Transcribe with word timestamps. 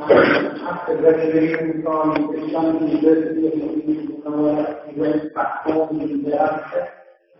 After 0.00 0.96
graduating 0.96 1.82
from 1.82 2.32
Islamic 2.32 3.02
University 3.02 3.48
of 3.48 3.54
Medina, 3.56 4.78
he 4.86 5.00
went 5.00 5.34
back 5.34 5.64
home 5.64 6.00
in 6.00 6.22
thereafter. 6.22 6.88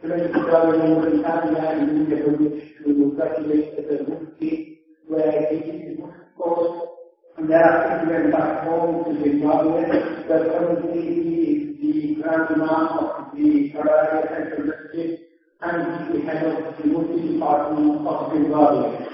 He 0.03 0.09
went 0.09 0.35
to 0.35 0.41
travel 0.43 0.75
in 0.75 0.91
Mauritania 0.91 1.71
and 1.71 1.91
India 1.91 2.25
to 2.25 3.13
graduate 3.15 3.75
as 3.79 4.01
a 4.01 4.11
Mufti, 4.11 4.81
where 5.07 5.47
he 5.53 5.71
did 5.71 5.99
his 5.99 5.99
course. 6.37 6.89
And 7.37 7.49
thereafter 7.49 8.05
he 8.05 8.13
went 8.13 8.33
back 8.33 8.65
home 8.65 9.05
to 9.05 9.23
Zimbabwe, 9.23 9.83
where 10.27 10.45
currently 10.51 11.01
he 11.01 11.31
is 11.53 11.81
the 11.81 12.23
Grand 12.23 12.49
Imam 12.57 12.99
of 12.99 13.37
the 13.37 13.71
Harare 13.71 14.29
Central 14.35 14.67
District 14.67 15.28
and 15.61 16.15
the 16.15 16.21
head 16.21 16.45
of 16.47 16.77
the 16.79 16.87
Mufti 16.87 17.33
Department 17.35 18.07
of 18.07 18.33
Zimbabwe. 18.33 19.07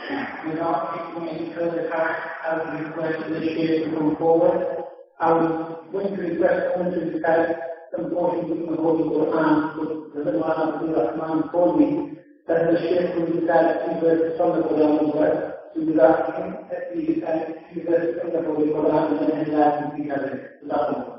Without 0.46 0.92
taking 0.92 1.28
any 1.28 1.54
further 1.54 1.88
time, 1.88 2.16
I 2.44 2.58
would 2.58 2.86
request 2.86 3.30
the 3.30 3.40
Sheikh 3.40 3.84
to 3.84 3.96
come 3.96 4.16
forward. 4.16 4.84
I 5.20 5.32
was 5.32 5.78
going 5.90 6.14
to 6.14 6.20
request 6.22 6.76
him 6.76 6.92
to 6.92 7.00
recite 7.00 7.56
some 7.96 8.10
portions 8.10 8.50
of 8.50 8.76
the 8.76 8.76
Holy 8.76 9.04
Quran, 9.04 9.76
but 9.76 10.24
the 10.24 10.30
Imam 10.30 10.74
Abdul 10.74 10.92
Rahman 10.92 11.50
told 11.50 11.80
me 11.80 12.18
that 12.46 12.70
the 12.70 12.78
Sheikh 12.78 13.14
will 13.14 13.40
recite 13.40 13.84
three 13.84 14.00
verses 14.00 14.36
from 14.36 14.60
the 14.60 14.68
Quran 14.68 15.08
as 15.08 15.14
well. 15.14 15.54
So 15.74 15.80
we 15.80 15.98
asked 15.98 16.36
him 16.36 16.56
that 16.68 16.92
he 16.92 17.14
recite 17.14 17.56
three 17.72 17.84
verses 17.84 18.20
the 18.20 18.42
Holy 18.42 18.68
Quran 18.68 19.18
and 19.18 19.32
then 19.32 19.56
that 19.56 19.80
would 19.80 19.96
be 19.96 20.10
covered. 20.10 21.13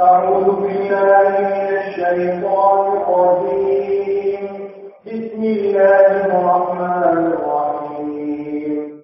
أعوذ 0.00 0.44
بالله 0.44 1.28
من 1.38 1.68
الشيطان 1.76 2.86
الرجيم. 3.02 4.42
بسم 5.06 5.42
الله 5.42 6.06
الرحمن 6.26 7.34
الرحيم. 7.34 9.02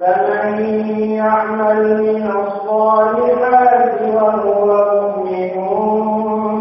فمن 0.00 0.48
يعمل 1.10 1.80
من 2.02 2.24
الصالحات 2.30 4.02
وهو 4.02 4.68
مؤمن 5.16 5.54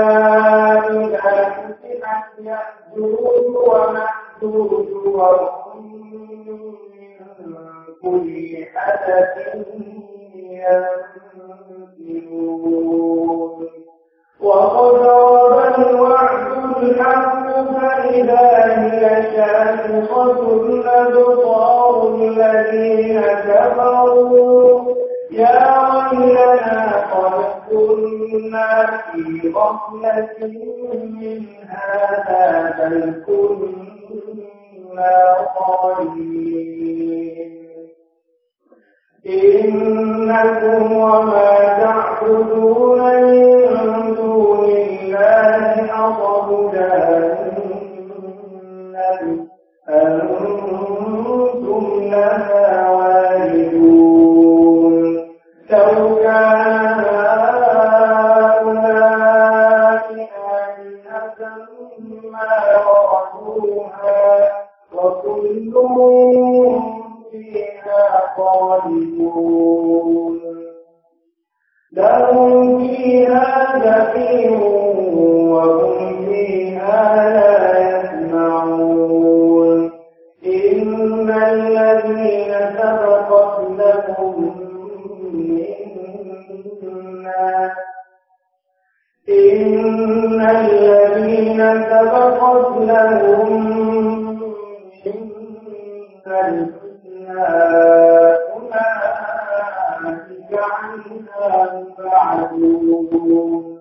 عنها 100.59 101.73
مبعدون 101.99 103.75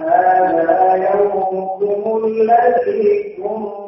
هذا 0.00 0.94
يومكم 1.14 2.02
الذي 2.24 3.36
كنتم 3.36 3.79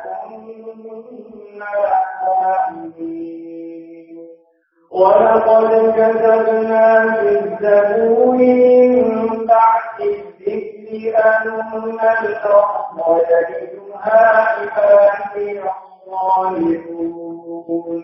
كنا 0.03 1.73
فاعلين 2.21 4.17
ولقد 4.91 5.69
كتبنا 5.97 6.85
في 7.13 7.29
الزبور 7.39 8.35
من 8.37 9.45
بعد 9.45 9.97
الذكر 10.01 11.17
أن 11.17 11.47
الأرض 12.25 12.97
يرثها 13.29 14.21
عبادي 14.37 15.49
الصالحون. 16.79 18.03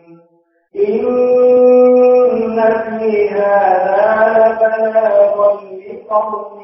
إن 0.75 2.57
في 2.99 3.11
هذا 3.29 4.01
لبلاغا 4.37 5.49
لقوم 5.63 6.57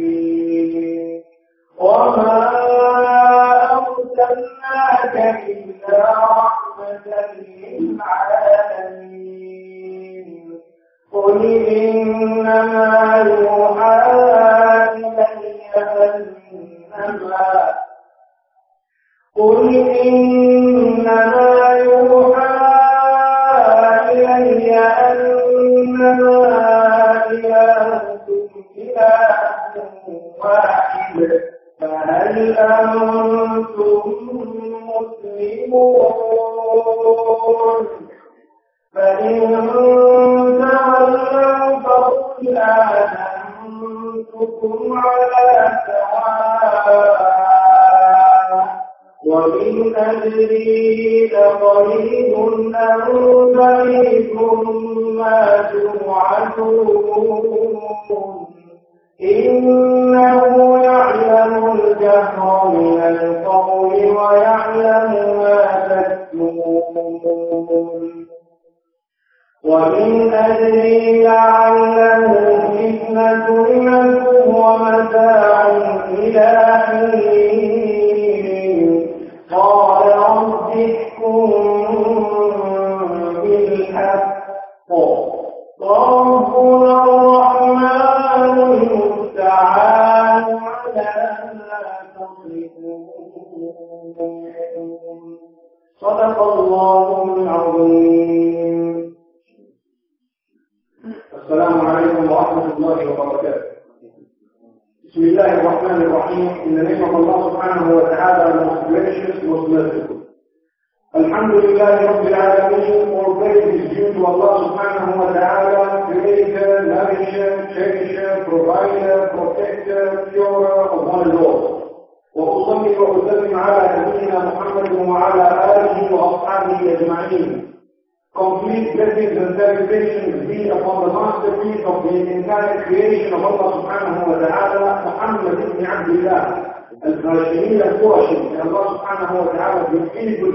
عابدين 0.00 1.22
وما 1.80 2.40
أرسلناك 3.72 5.16
إلا 5.48 5.98
رحمة 6.12 7.06
للعالمين 9.20 10.60
قل 11.12 11.40
إنما 11.68 13.24
يوحى 13.26 13.96
إلي 14.92 15.60
أنما 16.96 17.74
قل 19.36 19.68
إنما 20.00 21.68
يوحى 21.78 22.29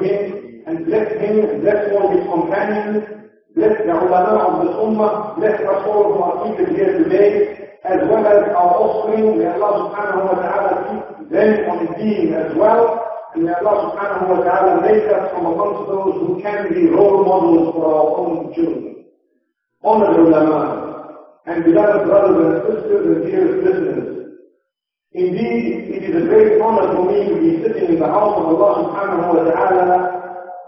him 0.01 0.63
and 0.67 0.85
bless 0.85 1.11
him 1.21 1.39
and 1.45 1.61
bless 1.61 1.91
all 1.93 2.09
his 2.09 2.23
companions, 2.25 3.03
bless 3.55 3.77
the 3.85 3.93
ulama 3.93 4.41
of 4.49 4.65
the 4.65 4.71
ummah, 4.73 5.35
bless 5.37 5.59
us 5.61 5.81
all 5.87 6.13
who 6.13 6.19
are 6.25 6.35
seated 6.45 6.75
here 6.75 6.97
today, 7.03 7.69
as 7.85 7.99
well 8.09 8.25
as 8.25 8.41
our 8.49 8.73
offspring. 8.81 9.37
May 9.37 9.47
Allah 9.47 9.93
subhanahu 9.93 10.25
wa 10.25 10.37
ta'ala 10.41 10.71
keep 10.89 11.29
them 11.29 11.69
on 11.69 11.77
the 11.85 11.91
deen 12.01 12.33
as 12.33 12.49
well. 12.57 13.05
And 13.35 13.43
may 13.45 13.53
Allah 13.53 13.93
subhanahu 13.93 14.25
wa 14.33 14.39
ta'ala 14.43 14.81
make 14.81 15.05
us 15.05 15.31
from 15.31 15.45
amongst 15.45 15.85
those 15.91 16.13
who 16.17 16.41
can 16.41 16.73
be 16.73 16.87
role 16.89 17.23
models 17.23 17.73
for 17.75 17.85
our 17.85 18.07
own 18.17 18.53
children. 18.55 19.05
Honored 19.83 20.17
ulama 20.17 20.95
and 21.45 21.63
beloved 21.63 22.07
brothers 22.07 22.41
and 22.41 22.57
sisters 22.65 23.05
and 23.05 23.25
dearest 23.29 23.57
listeners. 23.63 24.14
Indeed, 25.15 25.95
it 25.95 26.03
is 26.11 26.23
a 26.23 26.27
great 26.27 26.59
honor 26.59 26.91
for 26.91 27.07
me 27.07 27.23
to 27.23 27.35
be 27.39 27.63
sitting 27.63 27.95
in 27.95 27.99
the 28.03 28.07
house 28.11 28.35
of 28.35 28.51
Allah 28.51 28.71
subhanahu 28.83 29.31
wa 29.31 29.43
ta'ala 29.47 29.99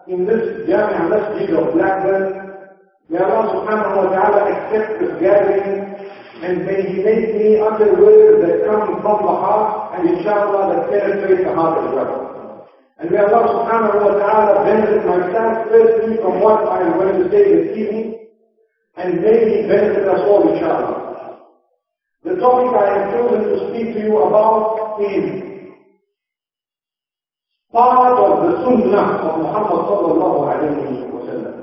in 0.07 0.23
this 0.23 0.63
Jami'ah 0.63 1.11
Masjid 1.11 1.51
of 1.51 1.75
Blackburn. 1.75 2.55
May 3.11 3.19
Allah 3.27 3.43
subhanahu 3.59 3.95
wa 3.99 4.07
ta'ala 4.07 4.39
accept 4.47 5.03
this 5.03 5.11
gathering 5.19 5.99
and 6.47 6.63
may 6.63 6.79
He 6.79 7.03
make 7.03 7.35
me 7.35 7.59
utter 7.59 7.91
words 7.99 8.39
that 8.47 8.63
come 8.63 8.87
from 9.03 9.19
the 9.27 9.35
heart 9.35 9.99
and 9.99 10.15
inshallah 10.15 10.79
that 10.79 10.95
penetrate 10.95 11.43
the 11.43 11.51
heart 11.51 11.83
as 11.83 11.91
well. 11.91 12.71
And 13.03 13.11
may 13.11 13.19
Allah 13.19 13.51
subhanahu 13.51 13.99
wa 13.99 14.13
ta'ala 14.15 14.63
benefit 14.63 15.03
myself 15.11 15.67
firstly 15.67 16.23
from 16.23 16.39
what 16.39 16.63
I 16.71 16.87
am 16.87 16.95
going 16.95 17.19
to 17.19 17.27
say 17.35 17.43
this 17.51 17.75
evening, 17.75 18.31
and 18.95 19.19
may 19.19 19.43
He 19.43 19.67
benefit 19.67 20.07
us 20.07 20.23
all 20.23 20.47
inshallah. 20.55 21.06
The 22.23 22.35
topic 22.35 22.73
I 22.73 22.85
have 22.97 23.11
chosen 23.13 23.41
to 23.45 23.55
speak 23.69 23.93
to 23.93 23.99
you 24.01 24.17
about 24.17 24.97
is 25.01 25.47
part 27.71 28.17
of 28.17 28.31
the 28.41 28.51
sunnah 28.65 29.21
of 29.21 29.33
Muhammad 29.37 29.79
sallallahu 29.85 30.39
alayhi 30.49 31.05
wa 31.13 31.21
sallam. 31.29 31.55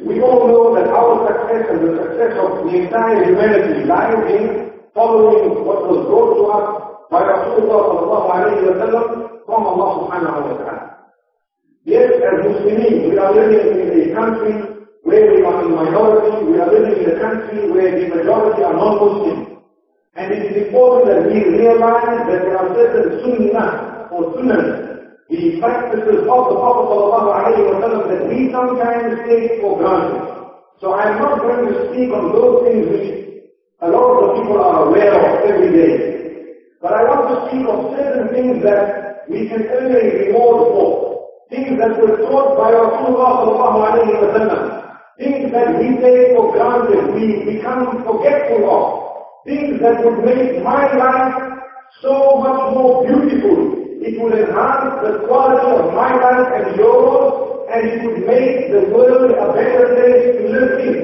We 0.00 0.20
all 0.22 0.48
know 0.48 0.74
that 0.74 0.88
our 0.88 1.28
success 1.28 1.66
and 1.70 1.80
the 1.84 1.92
success 2.00 2.32
of 2.40 2.64
the 2.64 2.72
entire 2.82 3.24
humanity 3.24 3.84
lies 3.84 4.22
in 4.32 4.44
following 4.94 5.64
what 5.64 5.84
was 5.90 6.06
brought 6.08 6.32
to 6.38 6.42
us 6.56 6.66
by 7.10 7.20
Rasulullah 7.20 7.80
sallallahu 7.84 8.28
alayhi 8.32 8.64
wa 8.64 8.76
sallam 8.80 9.06
from 9.44 9.62
Allah 9.66 9.88
subhanahu 10.00 10.40
wa 10.44 10.56
ta'ala. 10.56 10.84
Yes, 11.84 12.12
as 12.20 12.36
Muslims, 12.44 13.12
we 13.12 13.16
are 13.16 13.32
living 13.32 13.80
in 13.80 13.88
a 13.96 14.14
country 14.14 14.67
where 15.08 15.24
we 15.32 15.40
are 15.42 15.64
in 15.64 15.72
minority, 15.74 16.44
we 16.44 16.60
are 16.60 16.68
living 16.68 17.00
in 17.02 17.16
a 17.16 17.18
country 17.18 17.64
where 17.72 17.96
the 17.96 18.06
majority 18.12 18.60
are 18.62 18.76
non-Muslims. 18.76 19.56
And 20.14 20.32
it 20.36 20.52
is 20.52 20.66
important 20.68 21.08
that 21.08 21.20
we 21.32 21.40
realize 21.48 22.28
that 22.28 22.40
there 22.44 22.58
are 22.60 22.68
certain 22.76 23.24
sunnah 23.24 24.08
or 24.12 24.36
sunnah, 24.36 24.62
the 25.32 25.56
practices 25.60 26.28
of 26.28 26.40
the 26.52 26.56
Prophet 26.60 26.86
sallam 26.92 28.08
that 28.12 28.22
we 28.28 28.52
sometimes 28.52 29.16
take 29.24 29.60
for 29.64 29.78
granted. 29.80 30.28
So 30.80 30.92
I 30.92 31.10
am 31.12 31.18
not 31.24 31.40
going 31.40 31.72
to 31.72 31.88
speak 31.88 32.12
on 32.12 32.32
those 32.32 32.68
things 32.68 32.84
which 32.92 33.08
a 33.80 33.88
lot 33.88 34.12
of 34.12 34.20
the 34.28 34.42
people 34.42 34.60
are 34.60 34.88
aware 34.88 35.14
of 35.16 35.48
every 35.48 35.70
day. 35.72 35.92
But 36.80 36.92
I 36.92 37.02
want 37.08 37.24
to 37.32 37.36
speak 37.48 37.64
of 37.66 37.96
certain 37.96 38.28
things 38.34 38.62
that 38.62 39.24
we 39.28 39.48
can 39.48 39.62
a 39.68 39.78
reward 39.80 40.68
for. 40.72 40.88
Things 41.50 41.78
that 41.80 41.96
were 41.96 42.16
taught 42.28 42.56
by 42.60 42.70
Rasulullah 42.76 43.30
sallallahu 43.40 43.78
alayhi 43.88 44.12
wa 44.20 44.28
sallam. 44.36 44.77
Things 45.18 45.50
that 45.50 45.74
we 45.78 45.98
take 45.98 46.38
for 46.38 46.52
granted, 46.54 47.10
we 47.12 47.42
become 47.42 48.06
forgetful 48.06 48.62
of. 48.70 48.84
Things 49.44 49.80
that 49.82 49.98
would 50.04 50.22
make 50.24 50.62
my 50.62 50.86
life 50.94 51.58
so 52.00 52.38
much 52.38 52.72
more 52.74 53.02
beautiful. 53.02 53.74
It 53.98 54.14
would 54.22 54.38
enhance 54.38 55.02
the 55.02 55.26
quality 55.26 55.66
of 55.74 55.90
my 55.92 56.14
life 56.22 56.46
and 56.54 56.76
yours, 56.78 57.66
and 57.66 57.82
it 57.90 57.98
would 58.06 58.20
make 58.30 58.70
the 58.70 58.94
world 58.94 59.34
a 59.34 59.46
better 59.58 59.90
place 59.98 60.38
to 60.38 60.44
live 60.54 60.72
in. 60.86 60.96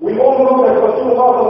We 0.00 0.12
all 0.20 0.44
know 0.44 0.68
that 0.68 0.76
Rasulullah 0.76 1.48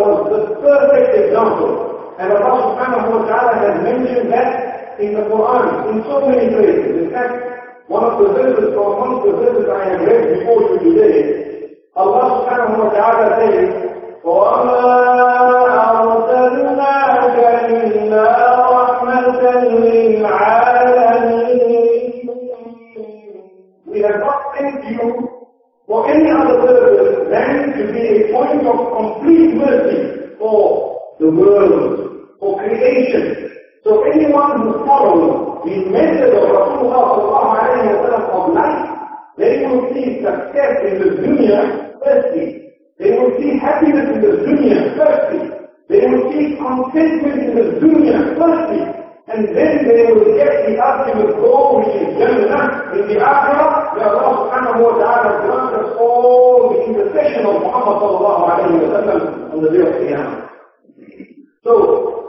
was 0.00 0.32
the 0.32 0.54
perfect 0.64 1.28
example. 1.28 2.16
And 2.18 2.32
Allah 2.32 2.72
subhanahu 2.72 3.08
wa 3.14 3.22
ta'ala 3.28 3.52
has 3.62 3.74
mentioned 3.84 4.32
that 4.32 4.98
in 4.98 5.12
the 5.12 5.28
Quran 5.28 5.92
in 5.92 6.02
so 6.08 6.26
many 6.26 6.48
places. 6.50 7.04
In 7.04 7.10
fact, 7.12 7.57
one 7.87 8.03
of 8.03 8.19
the 8.19 8.27
verses 8.33 8.73
or 8.75 8.87
amongst 8.95 9.25
the 9.27 9.33
verses 9.37 9.65
I 9.69 9.83
have 9.91 10.01
read 10.07 10.23
before 10.39 10.61
you 10.61 10.77
today, 10.81 11.17
Allah 11.95 12.25
subhanahu 12.41 12.79
wa 12.79 12.89
ta'ala 12.95 13.25
says, 13.39 13.83
وما 14.23 14.87
أرسلناك 15.99 17.37
إلا 17.67 18.25
رحمة 18.71 19.41
للعالمين 19.61 21.03
We 23.85 23.99
have 24.01 24.19
not 24.19 24.39
sent 24.57 24.83
you 24.89 25.29
for 25.85 26.09
any 26.09 26.31
other 26.31 26.57
purpose 26.65 27.29
than 27.29 27.73
to 27.77 27.93
be 27.93 28.03
a 28.23 28.33
point 28.33 28.65
of 28.65 28.77
complete 28.97 29.53
mercy 29.53 30.33
for 30.39 30.97
the 31.19 31.29
world, 31.29 32.27
for 32.39 32.57
creation. 32.57 33.51
So 33.83 34.01
anyone 34.11 34.61
who 34.61 34.85
follows 34.85 35.46
of 38.32 38.54
life, 38.54 38.88
they 39.36 39.66
will 39.66 39.88
see 39.94 40.20
success 40.22 40.72
in 40.86 40.94
the 40.98 41.08
dunya 41.22 41.60
firstly. 42.02 42.72
They 42.98 43.10
will 43.12 43.32
see 43.38 43.58
happiness 43.58 44.06
in 44.14 44.20
the 44.20 44.32
dunya 44.44 44.96
firstly. 44.96 45.50
They 45.88 46.00
will 46.06 46.32
see 46.32 46.56
contentment 46.56 47.38
in 47.42 47.54
the 47.54 47.66
dunya 47.80 48.36
firstly. 48.36 48.82
And 49.28 49.44
then 49.54 49.84
they 49.86 50.08
will 50.08 50.34
get 50.36 50.66
the 50.66 50.80
ultimate 50.80 51.36
goal, 51.36 51.84
which 51.84 51.94
is 52.00 52.16
Jannah. 52.16 52.96
In 52.96 53.04
the 53.12 53.20
Akhirah, 53.20 53.92
where 53.94 54.08
Allah 54.08 54.32
subhanahu 54.40 54.80
wa 54.80 54.94
ta'ala 54.96 55.30
grants 55.44 55.96
all 56.00 56.72
the 56.72 56.80
intercession 56.88 57.44
of 57.44 57.60
Muhammad 57.60 58.00
sallallahu 58.00 58.42
alayhi 58.48 58.80
wa 58.80 58.88
sallam 58.96 59.20
on 59.52 59.58
the 59.62 59.68
day 59.68 59.84
of 59.84 59.92
Qiyamah. 60.00 60.48
So, 61.62 62.27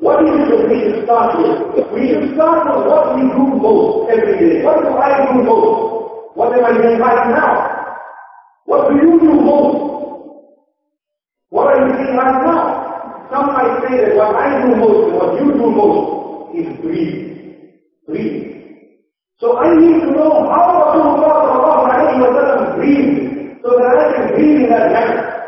what 0.00 0.24
is 0.24 0.32
it 0.32 0.48
that 0.48 0.64
we 0.68 0.76
should 0.80 1.04
start 1.04 1.36
with? 1.36 1.92
We 1.92 2.08
should 2.08 2.32
start 2.32 2.64
with 2.72 2.88
what 2.88 3.14
we 3.16 3.22
do 3.28 3.44
most 3.60 4.08
every 4.08 4.36
day. 4.40 4.64
What 4.64 4.80
do 4.80 4.96
I 4.96 5.28
do 5.28 5.44
most? 5.44 6.32
What 6.34 6.56
am 6.56 6.64
I 6.64 6.72
doing 6.72 6.98
right 6.98 7.28
now? 7.36 7.52
What 8.64 8.88
do 8.88 8.96
you 8.96 9.20
do 9.20 9.32
most? 9.44 9.76
What 11.50 11.66
are 11.68 11.84
you 11.84 11.92
doing 11.92 12.16
right 12.16 12.40
now? 12.48 13.28
Some 13.30 13.52
might 13.52 13.84
say 13.84 13.96
that 14.08 14.16
what 14.16 14.34
I 14.36 14.62
do 14.62 14.76
most 14.76 15.10
and 15.10 15.16
what 15.20 15.34
you 15.36 15.52
do 15.52 15.66
most 15.68 16.56
is 16.56 16.66
breathe. 16.80 17.66
Breathe. 18.08 18.40
So 19.38 19.58
I 19.58 19.76
need 19.76 20.00
to 20.00 20.10
know 20.12 20.48
how 20.48 20.80
Rasulullah 20.80 22.74
breathed 22.76 23.60
so 23.62 23.76
that 23.76 23.96
I 24.00 24.12
can 24.16 24.34
breathe 24.34 24.64
in 24.64 24.70
that 24.70 24.92
manner. 24.92 25.44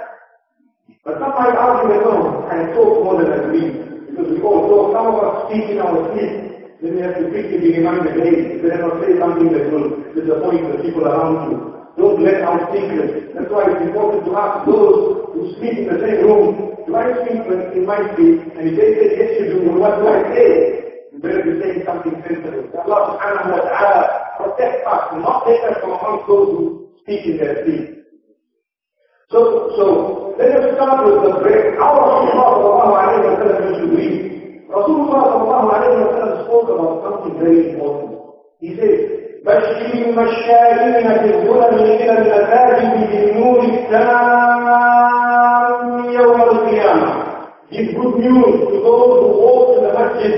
But 1.04 1.18
some 1.18 1.30
might 1.30 1.56
argue 1.56 1.88
that 1.94 2.04
no, 2.04 2.46
I 2.50 2.72
talk 2.74 3.04
more 3.04 3.22
than 3.22 3.32
I 3.32 3.38
breathe. 3.46 3.91
Because 4.22 4.38
we 4.38 4.42
all 4.46 4.62
talk, 4.70 4.86
some 4.94 5.06
of 5.10 5.18
us 5.18 5.34
speak 5.50 5.66
in 5.74 5.78
our 5.82 5.98
sleep. 6.14 6.78
Then 6.78 6.94
we 6.94 7.00
have 7.02 7.18
to 7.18 7.26
quickly 7.30 7.58
be 7.58 7.78
reminded, 7.78 8.14
hey, 8.22 8.62
better 8.62 8.86
not 8.86 9.02
say 9.02 9.18
something 9.18 9.50
that 9.50 9.66
will 9.70 9.98
disappoint 10.14 10.62
the 10.70 10.78
people 10.82 11.06
around 11.10 11.50
you. 11.50 11.58
Don't 11.98 12.22
let 12.22 12.42
out 12.46 12.70
secrets. 12.70 13.34
That's 13.34 13.50
why 13.50 13.66
it's 13.66 13.82
important 13.82 14.24
to 14.26 14.32
ask 14.38 14.62
those 14.66 15.26
who 15.34 15.40
sleep 15.58 15.82
in 15.82 15.86
the 15.90 15.98
same 15.98 16.22
room, 16.22 16.78
do 16.86 16.90
I 16.94 17.10
sleep 17.26 17.42
in 17.74 17.82
my 17.86 17.98
sleep? 18.14 18.46
And 18.54 18.62
if 18.70 18.74
they 18.78 18.90
say 18.94 19.06
yes 19.18 19.30
you 19.42 19.46
do, 19.50 19.58
then 19.66 19.78
what 19.82 19.98
do 19.98 20.06
I 20.06 20.22
say? 20.34 20.50
You 21.12 21.18
better 21.18 21.42
be 21.42 21.52
saying 21.58 21.82
something 21.82 22.14
sensible. 22.22 22.70
Allah 22.78 22.98
subhanahu 23.18 23.50
wa 23.58 23.62
ta'ala 23.66 24.02
protect 24.38 24.86
us, 24.86 25.02
not 25.18 25.46
take 25.50 25.62
us 25.66 25.76
from 25.82 25.98
amongst 25.98 26.26
those 26.30 26.46
who 26.54 26.62
speak 27.02 27.26
in 27.26 27.36
their 27.42 27.62
sleep. 27.66 28.06
So, 29.30 29.70
so 29.78 29.84
let 30.38 30.50
us 30.56 30.74
start 30.76 31.06
with 31.06 31.24
the 31.24 31.40
prayer. 31.40 31.76
How 31.80 31.96
Rasulullah 31.96 32.48
sallallahu 32.58 32.94
alayhi 33.00 33.42
to 33.80 33.86
read. 33.96 34.11
Rasulullah 34.72 35.20
sallallahu 35.28 35.68
alayhi 35.76 36.00
wa 36.00 36.08
sallam 36.16 36.32
spoke 36.48 36.68
about 36.72 36.94
something 37.04 37.34
very 37.38 37.60
important. 37.76 38.12
He 38.60 38.70
says, 38.80 38.98
بشر 39.44 39.80
المشائين 39.94 41.08
في 41.18 41.34
الظلم 41.34 41.74
إلى 41.74 42.12
المساجد 42.18 42.92
بالنور 43.10 43.60
التام 43.64 45.02
يوم 46.12 46.40
القيامة. 46.42 47.22
Give 47.72 47.88
good 47.96 48.14
news 48.20 48.54
to 48.68 48.76
those 48.86 49.12
who 49.20 49.28
walk 49.42 49.74
to 49.74 49.80
the 49.86 49.92
masjid 49.98 50.34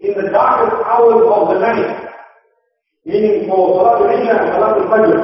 in 0.00 0.12
the 0.18 0.26
darkest 0.30 0.76
hours 0.86 1.22
of 1.36 1.42
the 1.52 1.58
night, 1.60 1.90
meaning 3.04 3.48
for 3.48 3.74
Salat 3.76 4.02
al-Isha 4.02 4.34
and 4.40 4.48
Salat 4.54 4.74
al-Fajr. 4.82 5.18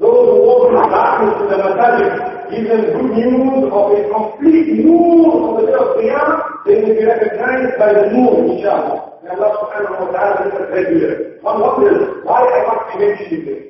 Those 0.00 0.22
who 0.30 0.34
walk 0.46 0.62
in 0.70 0.74
darkness 0.90 1.32
to 1.40 1.44
the 1.50 1.58
masjid, 1.76 2.35
give 2.50 2.68
them 2.68 2.82
good 2.94 3.10
news 3.16 3.70
of 3.72 3.84
a 3.92 4.00
complete 4.10 4.84
noor 4.84 5.30
of 5.48 5.60
the 5.60 5.66
day 5.66 5.76
of 5.76 5.88
Qiyamah, 5.98 6.64
they 6.66 6.74
will 6.82 6.94
be 6.94 7.04
recognized 7.04 7.78
by 7.78 7.92
the 7.92 8.10
noor, 8.12 8.44
inshallah. 8.50 9.20
May 9.22 9.30
Allah 9.30 9.50
subhanahu 9.58 10.00
wa 10.00 10.08
ta'ala 10.14 10.34
make 10.44 10.54
us 10.54 10.66
regular. 10.70 11.12
One 11.42 11.60
wonders 11.60 12.24
why 12.24 12.42
I 12.46 12.60
must 12.68 12.82
be 12.90 12.94
mentioning 13.04 13.44
this. 13.46 13.62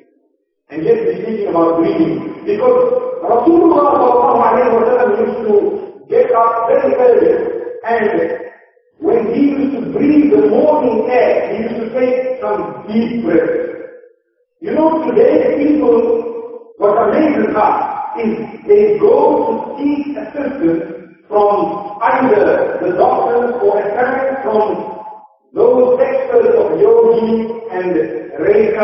And 0.68 0.83
yet 0.85 0.99
we're 1.04 1.23
speaking 1.23 1.49
about 1.49 1.78
breathing. 1.80 2.45
Because 2.45 2.80
Rasulullah 3.25 3.85
sallallahu 3.97 4.38
alayhi 4.45 4.71
wa 4.75 4.83
sallam 4.85 5.11
used 5.16 5.40
to 5.47 5.54
get 6.11 6.28
up 6.35 6.68
very 6.68 6.92
early 6.95 7.56
and 7.87 8.47
when 8.99 9.33
he 9.35 9.40
used 9.54 9.73
to 9.76 9.92
breathe 9.92 10.30
the 10.33 10.47
morning 10.49 11.09
air, 11.11 11.54
he 11.54 11.62
used 11.62 11.80
to 11.80 12.00
take 12.00 12.40
some 12.40 12.85
deep 12.88 13.25
breaths. 13.25 13.95
You 14.61 14.73
know, 14.75 15.04
today 15.06 15.54
people, 15.62 16.73
what 16.78 16.97
amazes 17.09 17.54
us 17.54 17.86
is 18.20 18.66
they 18.66 18.99
go 18.99 19.16
to 19.44 19.52
seek 19.78 20.16
assistance 20.16 20.96
from 21.28 21.99
either 22.02 22.78
the 22.82 22.96
doctors 22.96 23.54
or 23.62 23.78
a 23.80 24.42
from 24.42 24.96
those 25.54 25.99
experts 26.00 26.54
of 26.54 26.80
yogi 26.80 27.50
and 27.73 27.92
reiki 28.38 28.76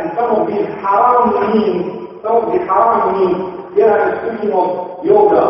and 0.00 0.10
some 0.16 0.30
of 0.38 0.46
these 0.48 0.66
haram 0.80 1.34
means, 1.54 2.22
some 2.22 2.36
of 2.42 2.52
the 2.52 2.58
haram 2.64 3.18
means, 3.18 3.74
here 3.74 3.90
I'm 3.90 4.12
speaking 4.22 4.52
of 4.54 5.04
yoga, 5.04 5.44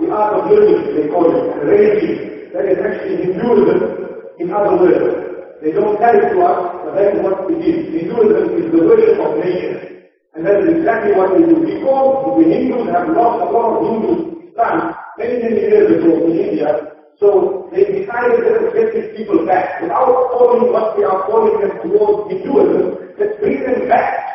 the 0.00 0.10
art 0.10 0.34
of 0.34 0.50
living, 0.50 0.96
they 0.96 1.08
call 1.08 1.26
it, 1.28 1.44
reiki, 1.64 2.52
that 2.52 2.64
is 2.66 2.78
actually 2.80 3.32
Hinduism 3.32 4.06
in 4.38 4.52
other 4.52 4.76
words. 4.76 5.22
They 5.62 5.72
don't 5.72 5.96
tell 5.98 6.14
it 6.14 6.28
to 6.32 6.40
us, 6.44 6.84
but 6.84 6.94
that 6.94 7.16
is 7.16 7.22
what 7.22 7.50
it 7.50 7.60
is. 7.64 7.92
Hinduism 7.92 8.56
is 8.60 8.72
the 8.72 8.80
worship 8.84 9.18
of 9.20 9.38
nature. 9.44 9.95
And 10.36 10.44
that 10.44 10.60
is 10.60 10.76
exactly 10.76 11.16
what 11.16 11.32
they 11.32 11.48
do. 11.48 11.64
Because 11.64 12.36
the 12.36 12.44
Hindus 12.44 12.92
have 12.92 13.08
lost 13.08 13.40
a 13.40 13.48
lot 13.48 13.72
of 13.72 13.88
Hindu 13.88 14.52
land 14.52 14.92
many, 15.16 15.40
many 15.40 15.60
years 15.64 15.88
ago 15.96 16.12
in 16.28 16.36
India, 16.36 16.92
so 17.16 17.68
they 17.72 17.84
decided 17.88 18.44
to 18.44 18.68
get 18.76 18.92
these 18.92 19.16
people 19.16 19.46
back. 19.48 19.80
Without 19.80 20.28
calling 20.36 20.68
what 20.72 20.96
they 20.96 21.04
are 21.04 21.24
calling 21.24 21.56
them 21.60 21.72
towards 21.80 22.28
Hinduism, 22.28 23.16
let's 23.16 23.40
bring 23.40 23.64
them 23.64 23.88
back. 23.88 24.28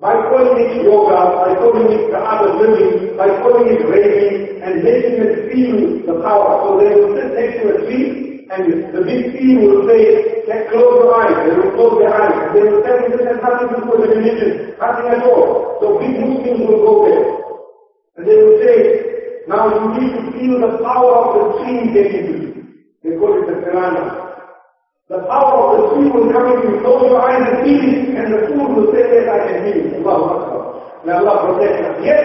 By 0.00 0.16
calling 0.32 0.56
it 0.64 0.84
yoga, 0.84 1.16
by 1.36 1.52
calling 1.60 1.92
it 1.92 2.08
the 2.08 2.18
of 2.18 2.60
living, 2.60 3.16
by 3.16 3.28
calling 3.44 3.68
it 3.68 3.84
reiki, 3.84 4.64
and 4.64 4.82
making 4.82 5.20
them 5.20 5.32
feel 5.52 5.76
the 6.08 6.24
power. 6.24 6.64
So 6.64 6.80
they 6.80 6.88
will 6.96 7.12
sit 7.20 7.36
next 7.36 7.60
to 7.60 7.64
a 7.68 7.76
tree, 7.84 8.33
and 8.50 8.92
the 8.92 9.00
big 9.02 9.32
tree 9.32 9.56
will 9.56 9.88
say, 9.88 10.34
Let's 10.46 10.68
close 10.68 11.00
your 11.00 11.14
eyes. 11.16 11.36
They 11.48 11.56
will 11.56 11.72
close 11.72 11.96
their 12.04 12.12
eyes. 12.12 12.52
They 12.52 12.62
will 12.68 12.82
tell 12.84 13.00
you 13.00 13.16
this 13.16 13.24
has 13.24 13.40
nothing 13.40 13.68
to 13.72 13.76
do 13.80 13.90
with 13.96 14.10
religion, 14.12 14.76
nothing 14.76 15.08
at 15.08 15.24
all. 15.24 15.80
So 15.80 15.96
big 15.96 16.20
Muslims 16.20 16.60
will 16.68 16.82
go 16.84 16.92
there. 17.08 17.24
And 18.20 18.22
they 18.28 18.36
will 18.36 18.58
say, 18.60 18.76
now 19.48 19.72
you 19.72 19.84
need 19.96 20.12
to 20.12 20.22
feel 20.36 20.60
the 20.60 20.84
power 20.84 21.12
of 21.16 21.28
the 21.32 21.44
tree 21.64 21.88
getting 21.96 22.26
you. 22.28 22.40
They 23.02 23.16
call 23.16 23.32
it 23.40 23.46
the 23.48 23.56
Kirana. 23.64 24.04
The 25.08 25.24
power 25.24 25.56
of 25.64 25.68
the 25.72 25.84
tree 25.96 26.08
will 26.12 26.28
come 26.28 26.44
in 26.52 26.58
you, 26.68 26.80
close 26.84 27.08
your 27.08 27.20
eyes 27.24 27.40
and 27.40 27.64
feel 27.64 27.80
it, 27.80 28.04
and 28.20 28.28
the 28.36 28.40
food 28.52 28.68
will 28.76 28.88
say, 28.92 29.04
yes, 29.08 29.24
I 29.32 29.38
can 29.48 29.58
feel 29.64 29.80
it. 29.80 30.04
Allah 30.04 30.28
Akbar. 30.44 30.64
May 31.08 31.12
Allah 31.12 31.34
protect 31.48 31.76
us. 31.84 31.96
Yes, 32.04 32.24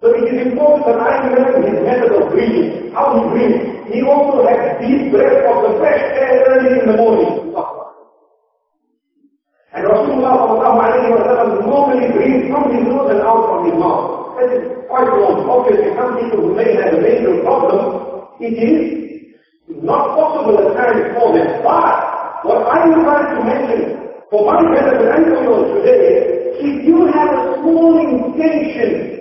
So 0.00 0.12
it 0.12 0.28
is 0.28 0.52
important 0.52 0.84
that 0.86 1.00
I 1.00 1.24
remember 1.24 1.64
his 1.64 1.80
method 1.80 2.12
of 2.12 2.28
breathing, 2.28 2.92
how 2.92 3.16
he 3.16 3.22
breathes. 3.32 3.64
He 3.88 4.02
also 4.04 4.44
had 4.44 4.76
deep 4.84 5.08
breath 5.10 5.40
of 5.48 5.56
the 5.64 5.78
fresh 5.80 6.04
air 6.20 6.44
early 6.52 6.80
in 6.80 6.86
the 6.90 6.96
morning. 7.00 7.54
And 9.72 9.84
Rasulullah 9.88 11.64
normally 11.64 12.12
breathes 12.12 12.48
from 12.52 12.76
his 12.76 12.84
nose 12.84 13.08
and 13.12 13.20
out 13.24 13.48
from 13.48 13.68
his 13.68 13.76
mouth. 13.80 14.36
That 14.36 14.52
is 14.52 14.64
quite 14.88 15.08
wrong. 15.08 15.48
Obviously, 15.48 15.92
some 15.96 16.16
people 16.20 16.44
who 16.44 16.52
may 16.56 16.76
have 16.76 16.92
a 16.92 17.00
major 17.00 17.40
problem, 17.40 18.28
it 18.40 18.52
is 18.52 18.96
not 19.68 20.12
possible 20.12 20.60
at 20.60 20.76
times 20.76 21.08
for 21.16 21.32
them. 21.32 21.48
But 21.64 22.44
what 22.44 22.60
I 22.68 22.84
would 22.84 23.00
like 23.00 23.28
to 23.32 23.40
mention 23.48 23.80
for 24.28 24.44
my 24.44 24.60
benefit 24.60 25.08
and 25.08 25.24
for 25.32 25.40
yours 25.40 25.68
today, 25.80 26.52
if 26.60 26.84
you 26.84 27.06
have 27.12 27.32
a 27.32 27.60
small 27.64 27.96
intention 27.96 29.15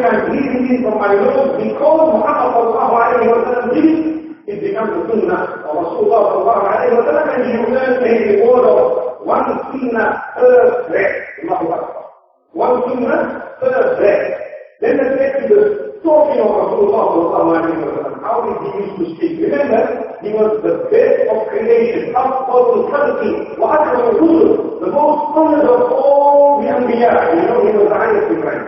when 0.00 0.14
I'm 0.14 0.30
breathing 0.30 0.64
in 0.70 0.82
from 0.82 0.96
my 0.98 1.12
nose, 1.12 1.60
because 1.60 2.00
Muhammad 2.08 2.48
sallallahu 2.56 2.94
alayhi 2.96 3.28
wa 3.28 3.40
sallam 3.44 3.66
did 3.74 3.84
it, 3.84 4.00
it 4.48 4.58
becomes 4.64 4.92
the 4.96 5.02
sunnah 5.12 5.60
Rasulullah 5.68 6.20
sallallahu 6.32 6.64
alayhi 6.72 6.94
wa 6.96 7.04
sallam, 7.04 7.26
and 7.36 7.42
you 7.52 7.60
learn 7.68 7.92
a 8.00 8.12
reward 8.32 8.64
of 8.64 8.80
one 9.28 9.48
sunnah 9.72 10.08
per 10.36 10.88
breath. 10.88 11.16
Allahu 11.44 11.66
Akbar. 11.68 12.04
One 12.52 12.76
sunnah 12.88 13.20
per 13.60 13.76
breath. 14.00 14.26
Then 14.80 14.96
let's 14.96 15.14
get 15.20 15.32
to 15.36 15.54
the 15.54 15.60
talking 16.00 16.40
of 16.40 16.48
Rasulullah 16.48 17.04
alayhi 17.44 17.76
wa 17.76 17.92
sallam. 17.92 18.14
How 18.24 18.36
did 18.48 18.56
he 18.64 18.70
used 18.80 18.96
to 18.96 19.04
speak? 19.16 19.32
Remember, 19.44 20.09
he 20.21 20.29
was 20.33 20.51
the 20.63 20.87
best 20.91 21.27
of 21.31 21.47
creation, 21.51 22.13
أفضل 22.15 22.65
الخلق 22.79 23.21
وأكرم 23.59 24.03
الرسل, 24.09 24.79
the 24.81 24.91
most 24.91 25.21
honored 25.35 25.65
of 25.65 25.81
all 25.91 26.61
the 26.61 26.67
Anbiya. 26.67 27.35
You 27.35 27.41
know, 27.47 27.59
he 27.65 27.71
was 27.77 27.87
the 27.89 27.95
highest 27.95 28.31
in 28.31 28.41
rank. 28.41 28.67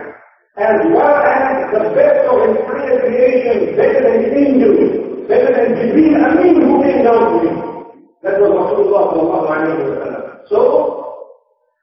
As 0.58 0.78
well 0.90 1.16
as 1.22 1.70
the 1.72 1.80
best 1.94 2.26
of 2.28 2.36
entire 2.48 2.98
creation, 3.00 3.76
better 3.76 4.00
than 4.02 4.20
angels, 4.34 5.26
better 5.28 5.50
than 5.54 5.68
Jibreel 5.78 6.18
Amin 6.26 6.54
who 6.62 6.82
came 6.82 7.04
down 7.04 7.22
to 7.32 7.48
him. 7.48 7.56
That 8.22 8.40
was 8.40 8.50
Rasulullah 8.50 9.02
sallallahu 9.14 9.48
alayhi 9.54 9.78
wa 9.78 9.94
sallam. 10.02 10.24
So, 10.50 10.58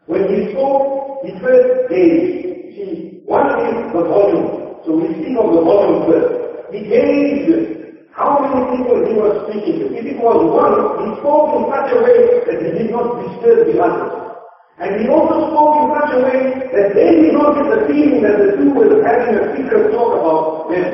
when 0.07 0.23
he 0.27 0.51
spoke, 0.51 1.23
he 1.23 1.31
first 1.39 1.89
gave. 1.89 2.75
See, 2.75 3.21
one 3.25 3.47
is 3.65 3.93
the 3.93 4.03
volume. 4.03 4.65
So 4.85 4.97
we 4.99 5.07
speak 5.17 5.37
of 5.39 5.49
the 5.55 5.61
volume 5.63 6.05
first. 6.11 6.73
He 6.75 6.83
gave 6.83 7.78
how 8.20 8.36
many 8.44 8.76
people 8.76 9.00
he 9.08 9.16
was 9.16 9.32
speaking 9.48 9.80
to. 9.80 9.86
If 9.96 10.04
it 10.04 10.20
was 10.20 10.44
one, 10.44 10.76
he 11.00 11.08
spoke 11.24 11.56
in 11.56 11.64
such 11.72 11.88
a 11.88 11.98
way 12.04 12.20
that 12.44 12.58
he 12.60 12.68
did 12.76 12.92
not 12.92 13.16
disturb 13.16 13.64
the 13.64 13.80
others. 13.80 14.12
And 14.76 15.00
he 15.00 15.08
also 15.08 15.48
spoke 15.48 15.72
in 15.80 15.86
such 15.96 16.10
a 16.12 16.20
way 16.28 16.40
that 16.68 16.88
they 16.92 17.08
did 17.24 17.32
not 17.32 17.56
get 17.56 17.72
the 17.72 17.80
feeling 17.88 18.20
that 18.20 18.36
the 18.36 18.60
two 18.60 18.76
were 18.76 19.00
having 19.00 19.40
a 19.40 19.56
secret 19.56 19.88
talk 19.96 20.20
about 20.20 20.68
them. 20.68 20.84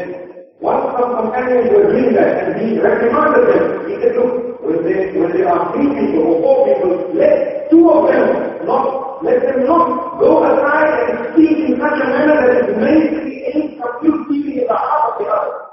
Once 0.63 0.87
some 0.95 1.19
companions 1.19 1.67
were 1.75 1.91
doing 1.91 2.15
that 2.15 2.31
and 2.47 2.63
he 2.63 2.79
reprimanded 2.79 3.45
them, 3.51 3.91
he 3.91 3.99
said, 3.99 4.15
look, 4.15 4.63
when, 4.63 4.87
they, 4.87 5.11
when 5.19 5.35
there 5.35 5.51
are 5.51 5.75
three 5.75 5.91
people 5.99 6.31
or 6.31 6.37
four 6.47 6.57
people, 6.71 6.95
let 7.19 7.67
two 7.75 7.91
of 7.91 8.07
them 8.07 8.67
not, 8.71 9.19
let 9.27 9.43
them 9.43 9.67
not 9.67 10.23
go 10.23 10.47
aside 10.47 10.95
and 11.11 11.35
speak 11.35 11.59
in 11.59 11.75
such 11.75 11.99
a 11.99 12.07
manner 12.07 12.39
that 12.39 12.71
it 12.71 12.79
may 12.79 12.99
create 13.19 13.83
confusion 13.83 14.63
in 14.63 14.67
the 14.71 14.79
heart 14.79 15.11
of 15.11 15.15
the 15.19 15.27
other. 15.27 15.66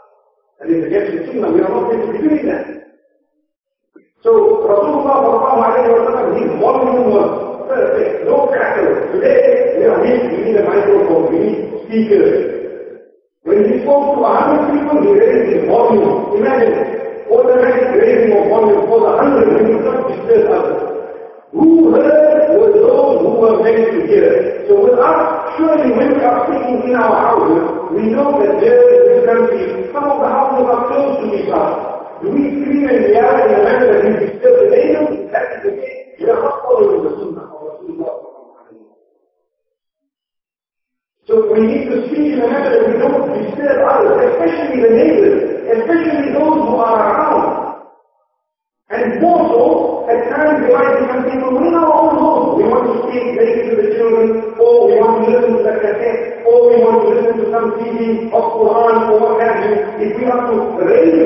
And 0.64 0.72
if 0.72 0.88
against 0.88 1.12
the 1.12 1.28
sunnah, 1.28 1.52
we 1.52 1.60
are 1.60 1.68
not 1.68 1.92
going 1.92 2.08
to 2.08 2.12
be 2.16 2.20
doing 2.24 2.48
that. 2.48 2.64
So 4.24 4.64
Rasulullah 4.64 5.44
perfect, 7.68 8.24
no 8.24 8.48
crackles. 8.48 9.12
Today, 9.12 9.76
we 9.78 9.84
are 9.84 10.00
weak, 10.00 10.24
we 10.32 10.38
need 10.48 10.56
a 10.56 10.64
microphone, 10.64 11.36
we 11.36 11.40
need 11.44 11.60
speakers. 11.84 12.32
When 13.44 13.60
he 13.68 13.84
spoke 13.84 14.16
to 14.16 14.24
a 14.24 14.32
hundred 14.40 14.72
people, 14.72 15.04
he 15.04 15.12
raised 15.20 15.52
his 15.52 15.68
volume. 15.68 16.40
Imagine, 16.40 16.94
the 17.28 18.00
raising 18.00 18.32
of 18.38 18.48
volume 18.48 18.88
for 18.88 19.00
the 19.04 19.12
hundred, 19.20 19.68
he 19.68 19.74
would 19.74 19.84
not 19.84 20.08
disturb 20.08 20.48
others. 20.48 20.93
Who 21.54 21.94
heard 21.94 22.58
were 22.58 22.74
those 22.74 23.22
who 23.22 23.30
were 23.38 23.62
meant 23.62 23.94
to 23.94 24.08
hear. 24.10 24.66
So 24.68 24.74
with 24.90 24.98
us, 24.98 25.54
surely 25.58 25.94
when 25.94 26.18
we 26.18 26.22
are 26.26 26.50
speaking 26.50 26.90
in 26.90 26.96
our 26.98 27.14
houses, 27.14 27.94
we 27.94 28.10
know 28.10 28.42
that 28.42 28.58
there 28.58 28.82
in 28.90 29.02
this 29.06 29.22
country, 29.30 29.62
some 29.94 30.06
of 30.10 30.18
the 30.18 30.30
houses 30.34 30.66
are 30.66 30.84
close 30.90 31.14
to 31.22 31.26
each 31.38 31.54
other. 31.54 31.78
Do 32.26 32.34
we 32.34 32.42
yell 33.14 33.38
in 33.38 33.54
a 33.54 33.62
manner 33.62 33.86
that 33.86 34.02
we 34.02 34.12
disturb 34.26 34.56
the 34.66 34.68
neighbors? 34.74 35.30
That 35.30 35.46
is 35.54 35.60
the 35.62 35.72
case, 35.78 36.18
we 36.18 36.26
are 36.34 36.42
not 36.42 36.58
following 36.66 37.06
the 37.06 37.12
sunnah 37.22 37.46
of 37.46 37.62
Rasulullah. 37.70 38.16
So 41.30 41.54
we 41.54 41.60
need 41.70 41.86
to 41.86 41.96
speak 42.10 42.34
in 42.34 42.42
a 42.42 42.48
manner 42.50 42.74
that 42.74 42.84
we 42.90 42.98
don't 42.98 43.30
disturb 43.30 43.78
others, 43.86 44.18
especially 44.26 44.82
the 44.82 44.90
neighbors, 44.90 45.38
especially 45.70 46.34
those 46.34 46.66
who 46.66 46.76
are 46.82 46.98
around. 46.98 47.63
And 48.90 49.22
more 49.22 49.40
so, 49.48 49.64
at 50.12 50.28
times 50.28 50.68
we 50.68 50.74
might 50.76 51.00
become 51.00 51.24
people 51.24 51.56
in 51.64 51.74
our 51.74 51.88
own 51.88 52.20
home. 52.20 52.60
We 52.60 52.68
want 52.68 52.84
to 52.92 53.08
speak 53.08 53.32
maybe 53.32 53.72
to 53.72 53.76
the 53.80 53.96
children, 53.96 54.60
or 54.60 54.92
we 54.92 55.00
want 55.00 55.24
to 55.24 55.32
listen 55.32 55.56
to 55.56 55.64
the 55.64 55.76
cassette, 55.80 56.44
or 56.44 56.68
we 56.68 56.76
want 56.84 57.00
to 57.00 57.08
listen 57.16 57.36
to 57.40 57.46
some 57.48 57.68
CD 57.80 58.28
of 58.28 58.44
Quran 58.60 59.08
or 59.08 59.16
what 59.24 59.40
have 59.40 59.64
you. 59.64 59.74
If 60.04 60.12
we 60.20 60.24
have 60.28 60.52
to 60.52 60.58
raise 60.84 61.23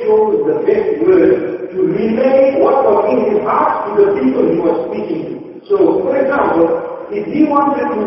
chose 0.00 0.40
the 0.48 0.56
best 0.64 0.88
word 1.04 1.70
to 1.72 1.78
relay 1.88 2.56
what 2.60 2.84
was 2.84 3.00
in 3.12 3.18
his 3.32 3.40
heart 3.44 3.88
to 3.88 3.90
the 4.00 4.08
people 4.20 4.44
he 4.48 4.58
was 4.60 4.76
speaking 4.88 5.20
to. 5.28 5.36
So, 5.68 5.76
for 6.04 6.16
example, 6.16 7.08
if 7.12 7.24
he 7.28 7.44
wanted 7.44 7.88
to 7.96 8.04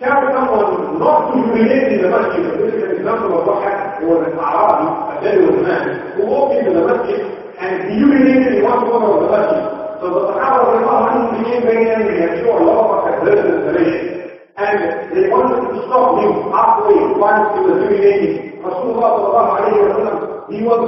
tell 0.00 0.20
someone 0.32 0.98
not 1.00 1.32
to 1.32 1.40
urinate 1.52 1.96
in 1.96 2.02
the 2.02 2.10
masjid, 2.12 2.44
this 2.60 2.74
is 2.74 2.82
an 2.84 2.92
example 3.00 3.40
of 3.40 3.46
what 3.46 3.62
happened 3.64 4.06
for 4.06 4.24
an 4.24 4.36
Arabi, 4.38 4.88
a 4.88 5.14
Bedouin 5.20 5.62
man, 5.64 5.84
who 6.16 6.26
walked 6.26 6.54
into 6.56 6.72
the 6.72 6.84
masjid 6.86 7.20
and 7.58 7.90
he 7.90 7.98
urinated 8.00 8.58
in 8.58 8.64
one 8.64 8.86
corner 8.88 9.10
of 9.12 9.20
the 9.26 9.30
masjid. 9.34 9.64
So 10.00 10.06
the 10.14 10.20
Sahaba 10.30 11.34
became 11.36 11.62
very 11.62 11.90
angry 11.90 12.22
and 12.22 12.40
sure 12.40 12.62
Allah 12.62 13.10
had 13.10 13.18
heard 13.26 13.42
the 13.42 13.58
narration. 13.66 14.30
And 14.56 15.10
they 15.14 15.28
wanted 15.28 15.66
to 15.66 15.82
stop 15.86 16.18
him 16.22 16.50
halfway 16.54 16.98
while 17.18 17.42
he 17.54 17.60
was 17.66 17.76
urinating. 17.82 18.47
Rasulullah 18.67 20.49
he 20.49 20.61
was 20.63 20.81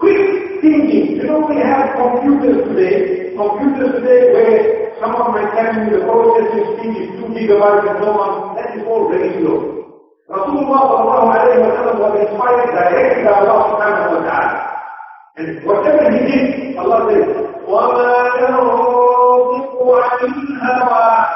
quick 0.00 0.60
thinking. 0.62 1.16
You 1.20 1.24
know, 1.28 1.46
we 1.46 1.56
have 1.62 1.94
computers 1.94 2.64
today, 2.68 3.34
computers 3.36 4.00
today 4.00 4.20
where 4.34 4.58
someone 5.00 5.34
might 5.36 5.50
tell 5.54 5.70
you 5.78 5.90
the 5.94 6.00
processing 6.06 6.64
speed 6.78 6.94
is 6.96 7.08
2 7.20 7.34
gigabytes 7.34 7.86
and 7.90 7.98
so 8.02 8.10
on. 8.16 8.56
That 8.56 8.74
is 8.76 8.82
all 8.86 9.10
very 9.10 9.30
slow. 9.38 9.82
Rasulullah 10.30 10.82
was 12.00 12.14
inspired 12.24 12.70
directly 12.72 13.24
by 13.26 13.34
Allah 13.44 13.58
subhanahu 13.74 14.10
wa 14.16 14.22
ta'ala. 14.24 14.58
And 15.36 15.48
whatever 15.66 16.08
he 16.12 16.20
did, 16.24 16.76
Allah 16.78 17.08
said, 17.10 17.26
وَمَا 17.68 18.12
يَنطِقُ 18.40 19.76
عَنِ 19.82 20.20
الْهَوَىٰ 20.28 21.35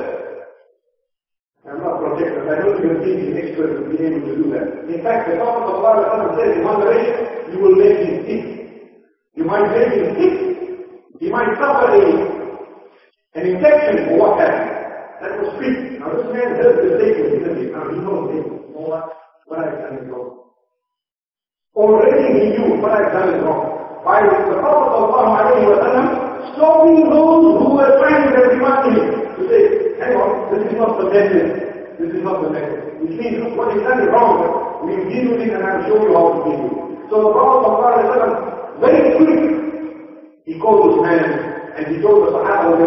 I'm 2.27 2.45
not 2.45 2.45
protected. 2.45 2.45
I 2.45 2.55
don't 2.61 2.77
even 2.83 2.97
think 3.01 3.17
an 3.25 3.37
expert 3.41 3.69
will 3.81 3.89
be 3.89 3.97
able 4.03 4.21
to 4.21 4.33
do 4.35 4.45
that. 4.53 4.67
In 4.89 4.99
fact, 5.01 5.29
the 5.29 5.35
Prophet 5.41 5.65
of 5.69 5.81
Allah 5.81 6.35
said 6.37 6.57
in 6.57 6.63
one 6.63 6.79
narration, 6.81 7.15
you 7.53 7.57
will 7.59 7.75
make 7.75 7.97
him 7.97 8.15
sick. 8.27 8.43
You 9.35 9.43
might 9.45 9.67
make 9.73 9.91
him 9.95 10.07
sick. 10.19 10.35
He 11.19 11.29
might 11.29 11.53
suffer 11.57 11.93
a, 11.93 12.05
an 13.35 13.43
infection 13.47 14.09
or 14.09 14.17
what 14.19 14.39
have 14.41 14.53
you. 14.53 14.81
That 15.21 15.31
was 15.41 15.53
quick. 15.57 15.77
Now 16.01 16.09
this 16.17 16.27
man 16.33 16.49
heard 16.57 16.75
the 16.81 16.97
statement, 16.97 17.57
he? 17.57 17.65
Now 17.69 17.85
he 17.89 17.97
knows 18.01 18.29
it. 18.33 18.45
You 18.45 18.81
what? 18.89 19.17
I've 19.51 19.77
done 19.83 19.97
is 19.99 20.09
wrong. 20.09 20.49
Already 21.75 22.23
he 22.39 22.57
knew 22.57 22.81
what 22.81 22.91
I've 22.91 23.11
done 23.13 23.35
is 23.35 23.43
wrong. 23.43 24.01
By 24.03 24.21
the 24.23 24.57
Prophet 24.57 24.95
of 24.97 25.11
Allah 25.13 26.31
stopping 26.55 27.09
those 27.09 27.57
who 27.61 27.75
were 27.75 27.91
trying 28.01 28.23
to 28.27 28.33
reprimand 28.33 28.97
him 28.97 29.07
to 29.37 29.41
say, 29.49 29.61
hang 29.99 30.15
on, 30.17 30.53
this 30.53 30.65
is 30.71 30.77
not 30.77 30.97
the 30.97 31.05
method. 31.09 31.70
This 32.01 32.17
is 32.17 32.23
not 32.25 32.41
the 32.41 32.49
method. 32.49 32.97
Which 33.05 33.13
means 33.13 33.45
what 33.53 33.69
he's 33.77 33.85
done 33.85 34.01
is 34.01 34.09
wrong. 34.09 34.41
We 34.89 34.97
deal 35.05 35.37
with 35.37 35.45
it 35.45 35.53
and 35.53 35.61
I'll 35.61 35.85
show 35.85 36.01
you 36.01 36.09
how 36.17 36.33
to 36.33 36.39
with 36.49 36.65
it. 36.65 36.73
So 37.13 37.29
the 37.29 37.31
Prophet 37.37 38.81
very 38.81 39.13
quick, 39.21 39.37
he 40.49 40.57
called 40.57 40.97
his 40.97 41.05
man 41.05 41.21
and 41.77 41.93
he 41.93 42.01
told 42.01 42.25
the 42.25 42.33
Sahaba 42.33 42.81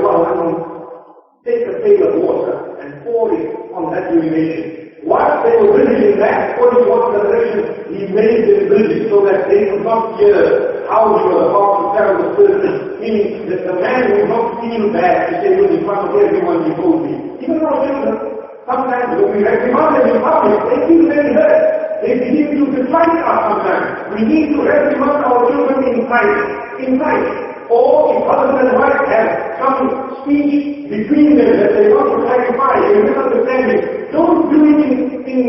take 1.46 1.62
a 1.62 1.74
pail 1.85 2.09
of 2.11 2.14
water 2.27 2.57
and 2.83 3.05
pour 3.07 3.31
it 3.31 3.46
on 3.70 3.94
that 3.94 4.11
urination. 4.11 5.07
While 5.07 5.44
they 5.44 5.61
were 5.62 5.77
building 5.79 6.18
that, 6.18 6.57
according 6.57 6.88
to 6.88 7.85
he 7.92 8.09
made 8.11 8.48
them 8.48 8.66
build 8.72 8.90
so 9.12 9.22
that 9.29 9.46
they 9.46 9.68
could 9.70 9.85
not 9.85 10.18
hear 10.18 10.88
how 10.88 11.14
he 11.14 11.22
was 11.29 11.38
about 11.53 11.70
to 11.79 11.85
tell 11.94 12.12
the 12.18 12.29
person. 12.35 12.98
Meaning 12.98 13.46
that 13.53 13.68
the 13.68 13.74
man 13.79 14.16
would 14.16 14.29
not 14.33 14.59
feel 14.64 14.90
bad 14.90 15.29
to 15.29 15.33
say, 15.44 15.50
well, 15.61 15.68
in 15.70 15.85
front 15.85 16.09
of 16.09 16.16
everyone 16.16 16.64
told 16.81 17.05
me. 17.05 17.12
Even 17.44 17.61
our 17.61 17.85
children, 17.85 18.34
sometimes 18.66 19.20
when 19.20 19.29
we 19.37 19.44
reprimand 19.44 19.96
them 19.96 20.07
in 20.16 20.18
public, 20.24 20.57
they 20.68 20.79
feel 20.88 21.05
very 21.09 21.33
hurt. 21.37 22.00
They 22.05 22.12
begin 22.20 22.48
to 22.61 22.64
dislike 22.72 23.16
us 23.24 23.40
sometimes. 23.48 23.87
We 24.12 24.20
need 24.29 24.57
to 24.57 24.61
reprimand 24.64 25.24
our 25.24 25.40
children 25.48 25.81
in 25.88 26.07
private. 26.07 26.85
In 26.85 26.98
private. 26.98 27.38
Or 27.72 28.12
if 28.12 28.29
husband 28.29 28.68
and 28.68 28.77
wife 28.77 29.00
have 29.09 29.29
some 29.57 29.79
speech 30.20 30.85
between 30.88 31.37
them 31.40 31.53
that 31.64 31.72
they 31.72 31.88
want 31.92 32.12
to 32.12 32.18
clarify, 32.29 32.77
a 32.77 32.92
misunderstanding, 33.09 33.81
don't 34.12 34.53
do 34.53 34.59
it 34.68 34.79
in, 34.85 34.96
in 35.24 35.42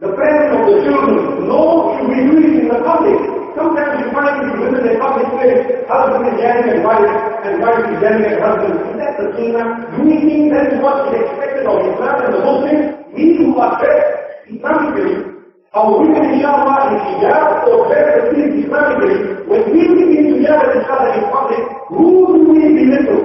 the 0.00 0.12
presence 0.12 0.52
of 0.52 0.62
the 0.68 0.76
children. 0.84 1.48
No, 1.48 1.96
you 1.96 2.28
do 2.28 2.36
it 2.44 2.54
in 2.60 2.68
the 2.68 2.80
public. 2.84 3.16
Sometimes 3.56 4.04
you 4.04 4.12
find 4.12 4.36
you 4.44 4.52
visit 4.68 4.84
a 4.84 5.00
public 5.00 5.28
place, 5.32 5.64
husband 5.88 6.28
at 6.44 6.84
wife, 6.84 7.33
and 7.44 7.60
wife 7.60 7.84
yelling 8.00 8.24
at 8.24 8.40
husband. 8.40 8.72
Is 8.88 8.96
that 8.96 9.12
the 9.20 9.26
sunnah? 9.36 9.66
Do 9.92 9.98
we 10.08 10.16
think 10.24 10.48
that 10.56 10.72
is 10.72 10.80
what 10.80 11.12
is 11.12 11.20
expected 11.20 11.68
of 11.68 11.76
Islam 11.92 12.16
and 12.24 12.32
the 12.32 12.40
Muslims? 12.40 12.84
We 13.12 13.24
who 13.36 13.52
are 13.60 13.76
dressed 13.76 14.48
Islamically, 14.48 15.12
our 15.76 15.92
women 16.00 16.24
inshallah 16.24 16.88
in 16.88 16.96
hijab 17.04 17.68
or 17.68 17.92
dress 17.92 18.08
the 18.16 18.22
things 18.32 18.64
Islamically, 18.64 19.16
when 19.44 19.62
we 19.76 19.80
begin 19.92 20.24
to 20.32 20.34
yell 20.40 20.56
at 20.56 20.72
each 20.72 20.88
other 20.88 21.10
in 21.12 21.24
public, 21.28 21.62
who 21.92 22.08
do 22.32 22.40
we 22.48 22.64
belittle? 22.80 23.22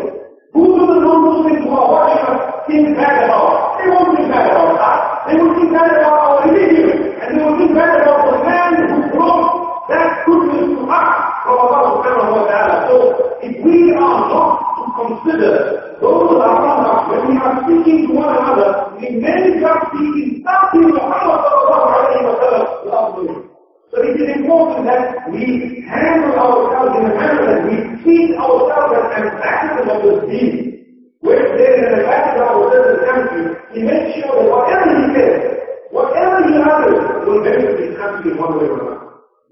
Who 0.51 0.63
do 0.67 0.81
the 0.83 0.97
non-Muslims 0.99 1.63
who 1.63 1.71
are 1.71 1.87
watching 1.87 2.19
us 2.27 2.39
think 2.67 2.97
bad 2.99 3.23
about? 3.23 3.79
They 3.79 3.87
won't 3.87 4.17
think 4.19 4.27
bad 4.27 4.51
about 4.51 4.75
us. 4.83 4.99
They 5.31 5.35
will 5.39 5.53
think 5.55 5.71
bad 5.71 5.91
about 5.95 6.19
our 6.27 6.37
religion. 6.43 7.15
And 7.23 7.39
they 7.39 7.43
will 7.45 7.55
think 7.55 7.71
bad 7.71 8.01
about 8.03 8.19
the 8.27 8.37
man 8.43 8.88
that 9.89 10.25
goodness 10.25 10.69
to 10.77 10.81
us 10.85 11.09
from 11.43 11.57
Allah 11.57 11.81
subhanahu 11.97 12.31
wa 12.37 12.43
ta'ala. 12.45 12.75
So 12.89 12.95
if 13.41 13.53
we 13.65 13.89
are 13.97 14.21
not 14.29 14.49
to 14.77 14.83
consider 15.01 15.53
those 15.97 16.29
around 16.37 16.85
us 16.85 17.01
when 17.09 17.21
we 17.25 17.35
are 17.41 17.53
speaking 17.65 18.07
to 18.07 18.11
one 18.13 18.29
another, 18.37 18.93
we 19.01 19.17
may 19.17 19.57
just 19.57 19.83
be 19.97 20.05
insulting 20.37 20.93
Muhammad 20.93 21.41
sallallahu 21.41 21.87
alayhi 21.89 22.21
wa 22.29 22.35
sallam 22.37 22.65
without 22.85 23.09
knowing. 23.17 23.49
So 23.89 23.95
it 24.05 24.15
is 24.21 24.29
important 24.37 24.85
that 24.85 25.25
we 25.33 25.81
handle 25.89 26.37
ourselves 26.37 26.93
in 26.93 27.03
a 27.09 27.13
manner 27.17 27.43
that 27.49 27.61
we 27.65 27.75
treat 28.05 28.37
ourselves 28.37 28.93
as 28.93 29.05
ambassadors 29.25 29.89
of 29.89 29.99
the 30.05 30.13
deen. 30.29 30.53
Where 31.25 31.41
there 31.57 31.73
is 31.75 31.83
an 31.89 31.93
ambassador 32.05 32.45
of 32.45 32.71
certain 32.71 32.99
country, 33.09 33.43
he 33.73 33.79
makes 33.83 34.21
sure 34.21 34.29
that 34.37 34.45
whatever 34.47 34.87
he 34.93 35.05
says, 35.17 35.35
whatever 35.91 36.37
he 36.47 36.53
utters, 36.61 37.01
will 37.25 37.43
benefit 37.43 37.75
his 37.89 37.97
country 37.97 38.31
in 38.31 38.37
one 38.37 38.55
way 38.61 38.69
or 38.69 38.79
another. 38.79 39.08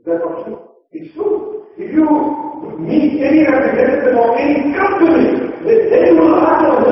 Is 0.07 0.13
that 0.15 0.23
not 0.23 0.45
true? 0.45 0.59
It's 0.93 1.13
true. 1.15 1.67
If 1.75 1.91
you 1.91 2.07
meet 2.79 3.19
any 3.19 3.43
representative 3.43 4.15
of 4.15 4.39
any 4.39 4.71
company, 4.71 5.35
they 5.67 6.15
will 6.15 6.31
utter 6.31 6.79
words 6.79 6.86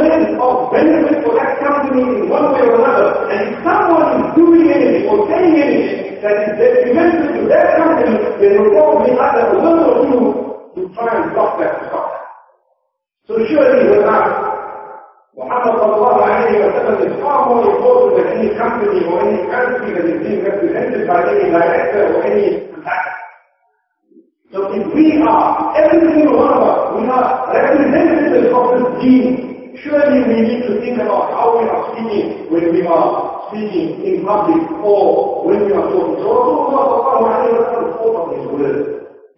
we 30.30 30.42
need 30.42 30.62
to 30.66 30.80
think 30.82 30.98
about 31.02 31.30
how 31.34 31.58
we 31.58 31.68
are 31.70 31.82
speaking 31.94 32.50
when 32.52 32.74
we 32.74 32.82
are 32.88 33.48
speaking 33.50 34.02
in 34.04 34.26
public 34.26 34.62
or 34.82 35.46
when 35.46 35.66
we 35.66 35.72
are 35.74 35.88
talking. 35.92 36.18
So 36.22 36.30
Allah 36.30 36.84
subhanahu 37.00 37.58
wa 37.58 37.86
spoke 37.96 38.18
of 38.22 38.28
his 38.38 38.46
word. 38.50 38.78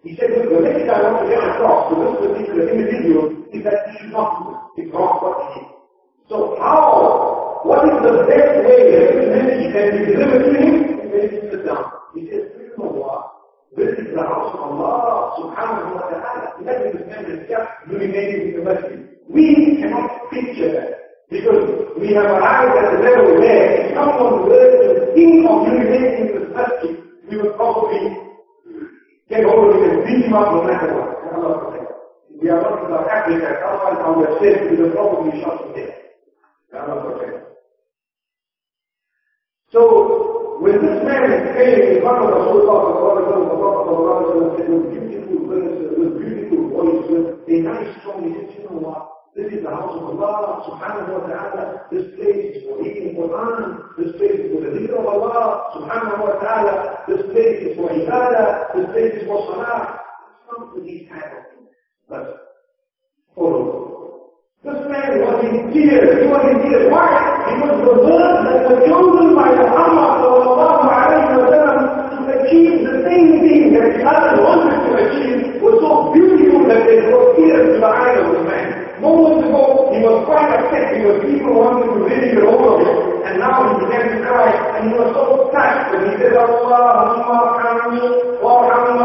He 0.04 0.16
said, 0.16 0.30
the 0.32 0.60
message 0.60 0.88
I 0.88 1.02
want 1.04 1.20
to 1.20 1.26
get 1.28 1.42
across 1.42 1.90
to 1.90 1.94
this 2.00 2.14
particular 2.22 2.64
individual 2.70 3.24
is 3.52 3.60
that 3.64 3.90
he 3.90 3.98
should 3.98 4.12
not 4.12 4.72
do 4.76 4.82
not 4.92 5.20
what 5.20 5.36
he 5.52 5.60
did. 5.60 5.68
So 6.28 6.56
how, 6.60 7.60
what 7.64 7.82
is 7.88 7.96
the 8.04 8.24
best 8.28 8.52
way 8.64 8.78
that 8.94 9.06
this 9.16 9.28
message 9.32 9.64
can 9.74 9.86
be 9.92 10.00
delivered 10.12 10.42
to 10.44 10.50
him? 10.54 10.74
He 11.02 11.06
said, 11.12 11.50
sit 11.50 11.66
down. 11.66 11.84
He 12.14 12.20
says, 12.30 12.44
Allah, 12.78 13.37
بإذن 13.76 14.06
الله 14.06 15.36
سبحانه 15.36 15.96
وتعالى 15.96 16.52
لازم 16.64 16.98
نعمل 17.08 17.30
الكف 17.30 17.68
ريمين 17.90 18.52
يونيفرسيتي 18.54 19.08
We 19.30 19.76
cannot 19.80 20.30
picture 20.32 20.72
that 20.72 20.88
because 21.30 21.68
we 22.00 22.14
have 22.14 22.24
arrived 22.24 22.74
at 22.80 22.86
the 22.96 22.98
level 23.04 23.36
where 23.38 23.92
someone 23.94 24.48
will 24.48 25.12
think 25.14 25.44
of 25.46 25.68
Illuminating 25.68 26.26
the 26.26 26.32
university, 26.40 26.96
we 27.28 27.36
would 27.36 27.54
probably 27.56 28.16
get 29.28 29.44
over 29.44 29.68
with 29.68 29.90
and 29.90 30.04
beat 30.06 30.24
him 30.24 30.32
up 30.32 30.48
no 30.54 30.62
matter 30.64 30.94
what. 30.94 31.08
We 32.40 32.48
are 32.48 32.62
not 32.62 32.84
in 32.84 32.88
South 32.88 33.08
Africa, 33.08 33.48
otherwise 33.66 33.98
our 34.00 34.38
state 34.38 34.70
we 34.70 34.76
will 34.82 34.92
probably 34.92 35.40
shot 35.42 35.58
to 35.66 35.68
death. 35.76 35.98
So 39.72 40.27
when 40.58 40.74
this 40.82 40.98
man 41.06 41.54
came 41.54 41.78
in 41.86 42.00
front 42.02 42.18
of 42.18 42.34
Rasulullah 42.34 42.78
sallallahu 42.98 44.58
said 44.58 44.68
with 44.68 44.90
beautiful 44.90 45.46
furniture, 45.46 45.94
with 45.94 46.18
beautiful 46.18 46.62
voice, 46.74 47.06
with 47.06 47.46
a 47.46 47.56
nice 47.62 47.94
strong 48.02 48.26
he 48.26 48.34
said, 48.34 48.58
you 48.58 48.64
know 48.66 48.82
what? 48.82 49.06
This 49.38 49.52
is 49.54 49.62
the 49.62 49.70
house 49.70 49.94
of 49.94 50.18
Allah 50.18 50.66
subhanahu 50.66 51.14
wa 51.14 51.22
ta'ala. 51.30 51.86
This 51.94 52.10
place 52.18 52.58
is 52.58 52.66
for 52.66 52.82
reading 52.82 53.14
Quran. 53.14 53.86
This 54.02 54.10
place 54.18 54.34
is 54.34 54.50
for 54.50 54.60
the 54.66 54.74
leader 54.74 54.98
of 54.98 55.06
Allah 55.06 55.70
subhanahu 55.78 56.26
wa 56.26 56.34
ta'ala. 56.42 57.06
This 57.06 57.22
place 57.30 57.62
is 57.62 57.76
for 57.78 57.86
ibadah. 57.94 58.74
This 58.74 58.86
place 58.90 59.14
is 59.14 59.22
for 59.30 59.38
salah. 59.46 59.94
It's 59.94 60.42
not 60.50 60.74
for 60.74 60.80
these 60.82 61.06
kind 61.06 61.22
of 61.22 61.42
things. 61.54 61.70
But 62.10 62.24
follow 63.38 63.97
this 64.68 64.84
man 64.84 65.24
was 65.24 65.40
in 65.48 65.72
tears, 65.72 66.20
he 66.20 66.28
was 66.28 66.44
in 66.44 66.60
tears. 66.60 66.92
Why? 66.92 67.08
Because 67.48 67.80
the 67.88 67.94
one 68.04 68.36
that 68.44 68.68
was 68.68 68.76
chosen 68.84 69.32
by 69.32 69.48
the 69.56 69.64
Allah 69.64 70.20
sallallahu 70.20 70.84
alayhi 70.92 71.40
wa 71.40 71.48
sallam 71.48 71.80
to 72.12 72.20
achieve 72.36 72.84
the 72.84 73.00
same 73.08 73.40
thing 73.40 73.72
that 73.72 73.96
his 73.96 74.04
other 74.04 74.44
wanted 74.44 74.76
to 74.84 74.90
achieve 75.00 75.56
was 75.64 75.80
so 75.80 76.12
beautiful 76.12 76.68
that 76.68 76.84
there 76.84 77.00
were 77.08 77.32
tears 77.40 77.64
in 77.64 77.80
the 77.80 77.88
eyes 77.88 78.20
of 78.20 78.28
the 78.28 78.44
man. 78.44 78.68
Moments 79.00 79.48
ago, 79.48 79.88
he 79.88 80.04
was 80.04 80.20
quite 80.28 80.52
upset 80.52 81.00
because 81.00 81.16
people 81.24 81.52
wanted 81.56 81.88
to 81.88 82.04
ridicule 82.04 82.52
all 82.52 82.76
of 82.76 82.84
him. 82.84 83.24
And 83.24 83.40
now 83.40 83.72
he 83.72 83.88
began 83.88 84.04
to 84.04 84.16
cry 84.20 84.52
and 84.52 84.92
he 84.92 84.92
was 85.00 85.16
so 85.16 85.48
touched 85.48 85.96
when 85.96 86.12
he 86.12 86.20
said, 86.20 86.36
Allahumma 86.36 87.56
hamni 87.56 88.04
wa 88.44 88.68
hamni 88.68 89.00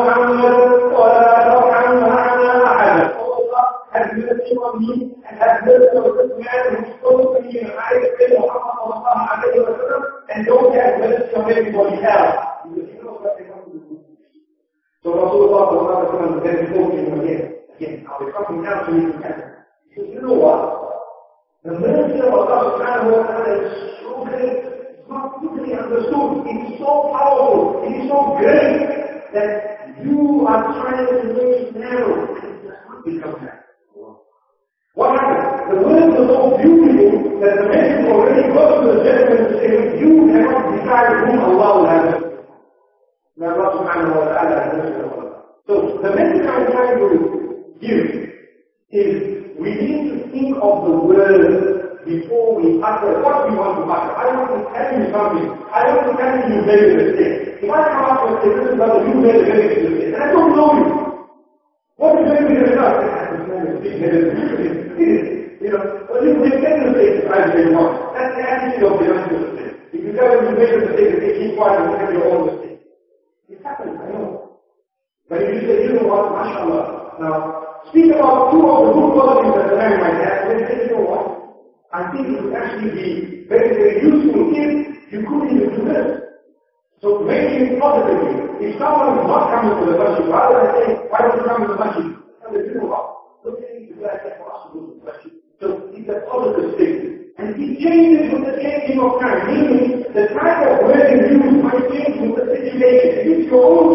The 100.13 100.27
type 100.27 100.67
of 100.69 100.85
words 100.85 101.09
you 101.09 101.41
use 101.41 101.63
might 101.63 101.89
change 101.89 102.21
with 102.21 102.45
the 102.45 102.45
situation. 102.53 103.33
is 103.33 103.47
your 103.49 103.65
own 103.65 103.92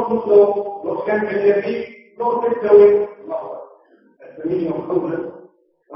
نقطة 0.00 0.26
لو 0.28 0.82
لو 0.84 0.96
كان 1.06 1.20
باليمين 1.20 1.84
نقطة 2.20 2.52
تساوي 2.52 3.06
لحظة 3.28 3.60
اليمين 4.44 4.70
مقصودة 4.70 5.18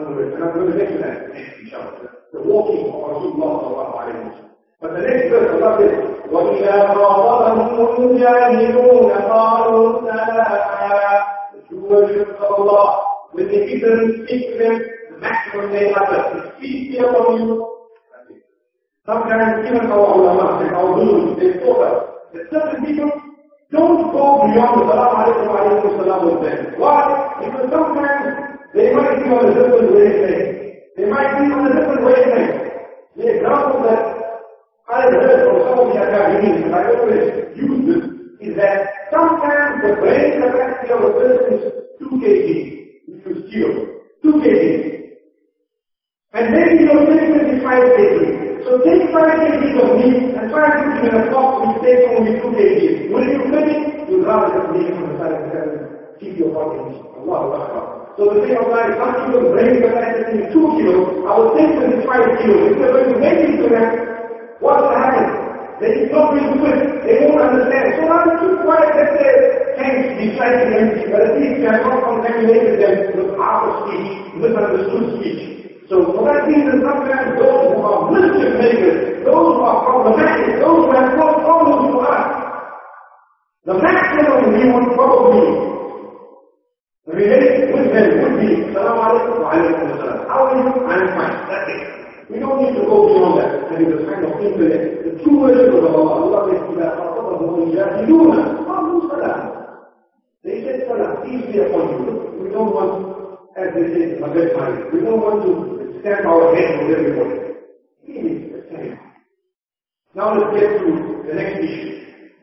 أنا 0.01 0.51
بقول 0.55 0.79
لك 0.79 0.93
لا 0.93 1.27
إن 1.63 1.67
شاء 1.71 1.81
الله. 1.81 2.15
walking 2.35 2.87
مع 2.93 3.09
رسول 3.09 3.33
الله 3.33 3.59
صلى 3.59 3.71
الله 3.71 4.01
عليه 4.01 4.13
وسلم. 4.13 4.49
فبالنسبة 4.81 5.39
للرجل 5.41 6.05
وإذا 6.33 6.95
خاطبهم 6.95 8.11
الجاهلون 8.11 9.11
قالوا 9.13 10.01
سلاما 10.01 11.25
شو 11.71 12.07
شو 12.39 12.63
الله. 12.63 13.01
when 13.35 13.49
they 13.49 13.67
give 13.67 13.81
them 13.83 14.27
ignorant 14.29 14.83
maximum 15.21 15.71
they 15.73 15.89
have 15.93 16.11
a 16.17 16.53
sincere 16.61 17.13
from 17.13 17.37
you 17.41 17.75
Sometimes 19.07 19.67
even 19.69 19.93
our 19.93 20.15
ulama, 20.17 20.65
they 20.65 20.71
are 20.73 20.89
rules, 20.97 21.37
don't 23.75 24.15
go 24.15 24.47
beyond 24.47 24.73
the 24.79 24.85
salam 24.87 25.13
alaikum 25.19 25.51
alaikum 25.51 25.91
salam 25.99 26.21
with 26.31 26.41
them. 26.47 26.59
Why? 26.79 27.03
Because 27.43 27.67
sometimes 27.75 28.25
they 28.75 28.95
might 28.95 29.19
be 29.19 29.29
on 29.35 29.43
a 29.43 29.55
different 29.55 29.91
wavelength. 29.91 30.51
They 30.97 31.07
might 31.11 31.33
be 31.43 31.45
on 31.51 31.67
a 31.67 31.73
different 31.75 32.03
wavelength. 32.07 32.57
The 33.19 33.27
example 33.35 33.83
that 33.83 34.03
I 34.87 35.01
heard 35.11 35.39
from 35.47 35.59
some 35.67 35.79
of 35.83 35.87
the 35.91 35.99
Academics, 35.99 36.63
and 36.65 36.75
I 36.75 36.83
always 36.95 37.27
use 37.59 37.81
this, 37.91 38.05
is 38.47 38.57
that 38.57 39.11
sometimes 39.11 39.83
the 39.83 39.93
brain 39.99 40.39
capacity 40.39 40.93
of 40.95 41.01
a 41.03 41.11
person 41.19 41.59
is 41.59 41.63
2 41.99 42.11
kg, 42.23 42.47
if 43.11 43.27
you 43.27 43.35
steal. 43.49 43.73
2 44.23 44.39
kg. 44.39 44.55
And 46.35 46.45
maybe 46.55 46.85
your 46.85 47.01
limit 47.03 47.55
is 47.55 47.63
5 47.63 47.83
kg. 47.99 48.44
So 48.65 48.81
take 48.81 49.13
5 49.13 49.45
kg 49.45 49.77
of 49.77 49.91
meat 50.01 50.33
and 50.41 50.49
try 50.49 50.73
to 50.73 50.81
put 50.97 51.05
it 51.05 51.13
in 51.13 51.21
a 51.21 51.29
box 51.29 51.69
which 51.69 51.85
takes 51.85 52.09
only 52.17 52.33
2 52.41 52.49
kg. 52.49 53.13
Will 53.13 53.27
you 53.29 53.41
finish? 53.53 54.09
You'd 54.09 54.25
rather 54.25 54.57
just 54.57 54.73
leave 54.73 54.89
it 54.89 54.97
on 54.97 55.05
the 55.05 55.15
side 55.21 55.37
of 55.37 55.41
the 55.45 55.49
heaven, 55.53 55.77
keep 56.17 56.41
your 56.41 56.49
body 56.49 56.81
in 56.81 56.97
Allah 57.29 57.61
Akbar. 57.61 57.85
So 58.17 58.33
the 58.33 58.41
thing 58.41 58.57
of 58.57 58.73
life, 58.73 58.97
some 58.97 59.13
people's 59.21 59.53
brain 59.53 59.85
capacity 59.85 60.49
is 60.49 60.53
2 60.57 60.81
kilos, 60.81 61.29
I 61.29 61.33
would 61.37 61.53
think 61.61 61.71
that 61.77 61.93
it's 61.93 62.09
5 62.09 62.41
kilos. 62.41 62.65
If 62.73 62.75
they're 62.81 62.95
going 62.97 63.11
to 63.13 63.19
make 63.21 63.41
it 63.45 63.53
to 63.61 63.67
that, 63.69 63.91
going 64.65 64.81
to 64.81 64.97
happen? 64.97 65.29
They 65.85 66.09
don't 66.09 66.33
really 66.33 66.57
do 66.57 66.65
it. 66.65 66.81
They 67.05 67.17
won't 67.21 67.45
understand. 67.45 68.01
So 68.01 68.09
they 68.09 68.33
keep 68.41 68.55
quiet, 68.65 68.91
let 68.97 69.11
their 69.21 69.37
tanks 69.77 70.09
be 70.17 70.25
slightly 70.41 70.73
empty, 70.73 71.05
but 71.13 71.21
at 71.21 71.37
least 71.37 71.61
they 71.61 71.69
have 71.69 71.85
not 71.85 72.01
contaminated 72.01 72.81
them 72.81 72.97
with 73.13 73.37
half 73.37 73.61
of 73.69 73.93
speech, 73.93 74.09
misunderstood 74.41 75.21
speech. 75.21 75.64
So 75.90 76.06
for 76.14 76.22
that 76.30 76.46
reason, 76.46 76.86
sometimes 76.86 77.34
those 77.42 77.74
who 77.74 77.82
are 77.82 78.14
mischief 78.14 78.52
makers, 78.62 79.00
those 79.26 79.58
who 79.58 79.62
are 79.66 79.80
problematic, 79.90 80.62
those 80.62 80.86
who 80.86 80.92
have 80.94 81.10
caused 81.18 81.40
problems 81.42 81.82
to 81.90 81.98
us, 82.06 82.26
the 83.66 83.74
maximum 83.82 84.54
we 84.54 84.64
would 84.70 84.90
probably 84.94 85.50
relate 87.10 87.74
with 87.74 87.88
them 87.90 88.10
would 88.22 88.36
be, 88.38 88.50
Salaam 88.74 88.98
alaikum 89.02 89.36
wa 89.42 89.50
alaikum 89.58 89.86
assalam. 89.98 90.18
How 90.30 90.40
are 90.46 90.56
you? 90.62 90.70
I'm 90.86 91.06
fine. 91.18 91.36
That's 91.50 91.70
it. 91.74 91.82
We 92.30 92.38
don't 92.38 92.62
need 92.62 92.78
to 92.78 92.86
go 92.86 93.10
beyond 93.10 93.42
that. 93.42 93.52
That 93.74 93.82
is 93.82 93.90
the 93.90 94.06
kind 94.06 94.22
of 94.30 94.38
intellect. 94.38 94.86
The 95.06 95.12
true 95.26 95.42
worship 95.42 95.74
of 95.74 95.90
Allah, 95.90 96.22
Allah 96.22 96.40
says, 96.54 96.62
إِذَا 96.70 96.88
خَطَبَهُمُ 97.02 97.54
الْجَاهِلُونَ 97.66 98.32
قَالُوا 98.70 99.00
سَلَامًا 99.10 99.60
They 100.46 100.64
said 100.64 100.86
salam, 100.88 101.26
peace 101.26 101.46
be 101.52 101.60
upon 101.66 101.90
you. 101.90 102.46
We 102.46 102.50
don't 102.54 102.72
want, 102.72 102.94
as 103.58 103.74
they 103.74 103.86
say, 103.90 104.22
a 104.22 104.28
bad 104.30 104.50
mind. 104.56 104.94
We 104.94 105.02
don't 105.02 105.20
want 105.20 105.42
to 105.44 105.73
stamp 106.02 106.26
our 106.26 106.56
head 106.56 106.70
with 106.80 106.98
everybody. 106.98 107.38
Really, 108.08 108.36
the 108.50 108.62
same. 108.72 109.00
Now 110.16 110.34
let's 110.34 110.52
get 110.58 110.80
to 110.80 110.88
the 111.28 111.34
next 111.34 111.60
issue. 111.62 111.90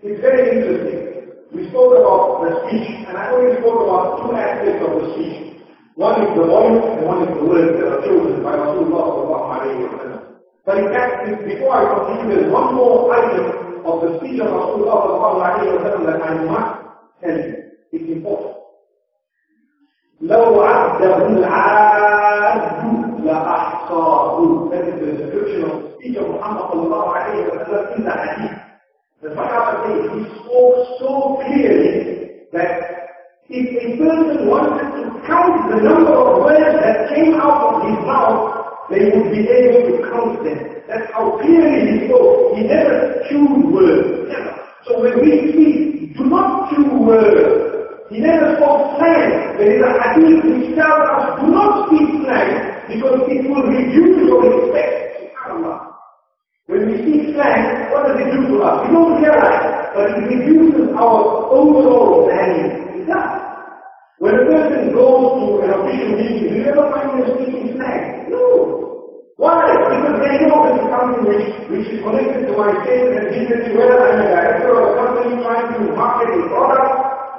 It's 0.02 0.20
very 0.20 0.42
interesting. 0.54 1.06
We 1.52 1.68
spoke 1.70 1.96
about 1.98 2.44
the 2.44 2.50
speech, 2.68 2.88
and 3.08 3.16
I 3.16 3.30
only 3.32 3.56
spoke 3.58 3.80
about 3.82 4.22
two 4.22 4.36
aspects 4.36 4.82
of 4.86 4.90
the 5.00 5.04
speech. 5.14 5.64
One 5.96 6.20
is 6.22 6.30
the 6.36 6.44
voice, 6.44 6.84
and 6.84 7.06
one 7.06 7.20
is 7.24 7.32
the 7.34 7.44
words 7.48 7.72
that 7.80 7.88
are 7.88 8.02
chosen 8.04 8.44
by 8.44 8.52
Rasulullah 8.52 9.04
sallallahu 9.08 9.46
alayhi 9.56 9.80
wa 9.80 9.90
sallam. 9.96 10.22
But 10.66 10.76
in 10.78 10.88
fact, 10.92 11.14
before 11.48 11.72
I 11.72 11.82
continue, 11.96 12.36
there's 12.36 12.52
one 12.52 12.74
more 12.74 13.08
item 13.14 13.46
of 13.86 13.96
the 14.04 14.10
speech 14.20 14.38
of 14.44 14.52
Rasulullah 14.52 14.96
sallallahu 15.02 15.38
alayhi 15.40 15.72
wa 15.72 15.80
sallam 15.88 16.02
that 16.06 16.18
I 16.20 16.32
must 16.44 16.70
tell 17.24 17.38
you. 17.40 17.54
It's 17.92 18.08
important. 18.12 18.56
لو 20.20 20.60
عده 20.60 21.26
العاد 21.26 22.79
لأحصاه. 23.24 24.70
That 24.70 24.88
is 24.88 25.00
the 25.00 25.12
description 25.18 25.64
of 25.70 25.82
the 25.82 25.88
speech 25.98 26.16
of 26.16 26.28
Muhammad 26.28 26.64
sallallahu 26.70 27.08
alayhi 27.16 27.48
wa 27.50 27.64
sallam 27.64 27.96
in 27.96 28.04
the 28.04 28.14
hadith. 28.22 28.56
The 29.22 29.28
Sahaba 29.32 29.72
say 29.82 29.94
he 30.12 30.20
spoke 30.38 30.76
so 31.00 31.10
clearly 31.42 32.46
that 32.52 32.70
if 33.48 33.66
a 33.80 33.88
person 33.96 34.46
wanted 34.48 34.88
to 34.98 35.02
count 35.26 35.70
the 35.70 35.80
number 35.82 36.12
of 36.12 36.44
words 36.44 36.76
that 36.84 37.08
came 37.14 37.34
out 37.34 37.58
of 37.64 37.74
his 37.88 37.98
mouth, 38.04 38.86
they 38.90 39.08
would 39.10 39.30
be 39.32 39.42
able 39.48 39.82
to 39.88 39.94
count 40.10 40.44
them. 40.44 40.58
That's 40.86 41.10
how 41.12 41.38
clearly 41.40 41.80
he 41.90 42.06
spoke. 42.06 42.54
He 42.56 42.62
never 42.68 43.22
chewed 43.28 43.72
words. 43.72 44.28
Never. 44.28 44.52
So 44.86 45.00
when 45.02 45.18
we 45.24 45.30
speak, 45.50 46.16
do 46.16 46.24
not 46.26 46.70
chew 46.70 46.86
words. 47.02 47.76
He 48.10 48.18
never 48.20 48.54
spoke 48.56 48.98
slang. 48.98 49.58
There 49.58 49.74
is 49.74 49.82
a 49.82 49.92
hadith 49.98 50.44
which 50.44 50.76
tells 50.76 51.02
us 51.08 51.40
do 51.40 51.46
not 51.50 51.88
speak 51.88 52.22
slang 52.22 52.69
because 52.93 53.19
it 53.31 53.41
will 53.47 53.63
reduce 53.63 54.15
your 54.27 54.39
respect. 54.43 55.31
SubhanAllah. 55.31 55.91
When 56.67 56.87
we 56.87 56.95
see 57.03 57.33
slang, 57.33 57.91
what 57.91 58.07
does 58.07 58.19
it 58.21 58.29
do 58.31 58.47
to 58.51 58.55
us? 58.63 58.87
We 58.87 58.95
don't 58.95 59.19
realize, 59.19 59.91
but 59.95 60.07
it 60.15 60.23
reduces 60.29 60.93
our 60.95 61.51
overall 61.51 62.27
value. 62.27 62.69
It 63.01 63.07
does. 63.07 63.33
When 64.21 64.35
a 64.37 64.43
person 64.45 64.93
goes 64.93 65.41
to 65.41 65.45
an 65.65 65.69
official 65.73 66.11
meeting, 66.15 66.53
you 66.55 66.63
ever 66.69 66.85
find 66.93 67.17
them 67.17 67.27
speaking 67.35 67.75
slang? 67.75 68.29
No. 68.29 68.45
Why? 69.41 69.65
Because 69.73 70.21
they 70.21 70.45
know 70.45 70.61
this 70.69 70.77
is 70.77 70.87
something 70.93 71.23
which, 71.25 71.47
which 71.73 71.87
is 71.89 71.99
connected 72.05 72.45
to 72.45 72.53
my 72.53 72.69
sales 72.85 73.09
and 73.17 73.25
dignity, 73.33 73.73
whether 73.73 73.97
I'm 73.97 74.21
a 74.21 74.27
director 74.29 74.69
of 74.77 74.85
a 74.85 74.93
company 75.01 75.41
trying 75.41 75.67
to 75.73 75.79
market 75.97 76.29
a 76.29 76.39
product, 76.53 76.87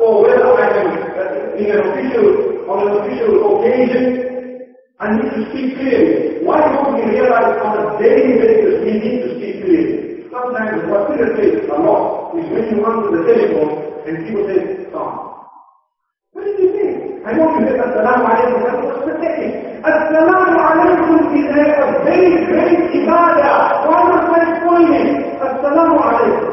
or 0.03 0.27
whether 0.27 0.51
I'm 0.51 0.91
uh, 1.15 1.57
in 1.63 1.67
an 1.71 1.81
official, 1.87 2.27
on 2.67 2.77
an 2.85 2.93
official 2.99 3.33
occasion, 3.55 4.32
I 5.03 5.19
need 5.19 5.31
to 5.35 5.41
speak 5.51 5.75
clearly. 5.75 6.47
Why 6.47 6.63
don't 6.63 6.95
we 6.95 7.03
realize 7.11 7.59
on 7.59 7.75
a 7.75 7.99
daily 7.99 8.39
basis 8.39 8.87
we 8.87 8.93
need 9.03 9.19
to 9.27 9.29
speak 9.35 9.55
clearly? 9.59 10.31
Sometimes 10.31 10.87
what 10.87 11.11
irritates 11.11 11.67
a 11.67 11.77
lot 11.83 12.31
is 12.39 12.47
when 12.55 12.65
you 12.71 12.79
run 12.87 13.03
to 13.03 13.09
the 13.11 13.23
telephone 13.27 13.99
and 14.07 14.23
people 14.23 14.47
say, 14.47 14.87
stop. 14.89 15.43
What 16.31 16.47
did 16.47 16.55
you 16.55 16.69
say? 16.71 16.89
I 17.27 17.35
know 17.35 17.51
you 17.51 17.67
said 17.67 17.83
Assalamu 17.83 18.31
alaikum, 18.31 18.63
but 18.63 18.79
what's 18.79 19.05
the 19.11 19.15
second? 19.19 19.83
Assalamu 19.83 20.55
alaikum 20.71 21.19
is 21.35 21.51
a 21.51 21.63
very 22.07 22.31
great 22.47 22.81
ibadah. 23.03 23.83
Why 23.91 24.07
I 24.07 24.39
explain 24.55 24.89
it? 25.03 25.11
Assalamu 25.43 25.99
alaikum. 25.99 26.47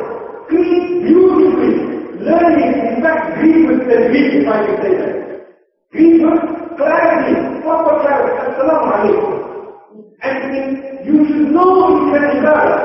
Greet 0.50 1.06
beautifully. 1.06 1.72
Learning, 2.18 2.74
in 2.82 2.98
fact, 3.06 3.38
greet 3.38 3.62
with 3.70 3.86
the 3.86 4.10
greet, 4.10 4.42
if 4.42 4.48
I 4.50 4.58
can 4.66 4.76
say 4.82 4.94
that. 4.98 5.14
Greet 5.94 6.22
with 6.22 6.60
clarity, 6.78 7.34
proper 7.62 7.96
clarity. 8.04 8.34
Assalamu 8.46 8.88
alaikum. 8.94 9.50
And 10.50 11.06
you 11.06 11.16
should 11.30 11.54
know 11.54 11.94
you 11.94 12.10
can 12.10 12.26
ibadah. 12.42 12.82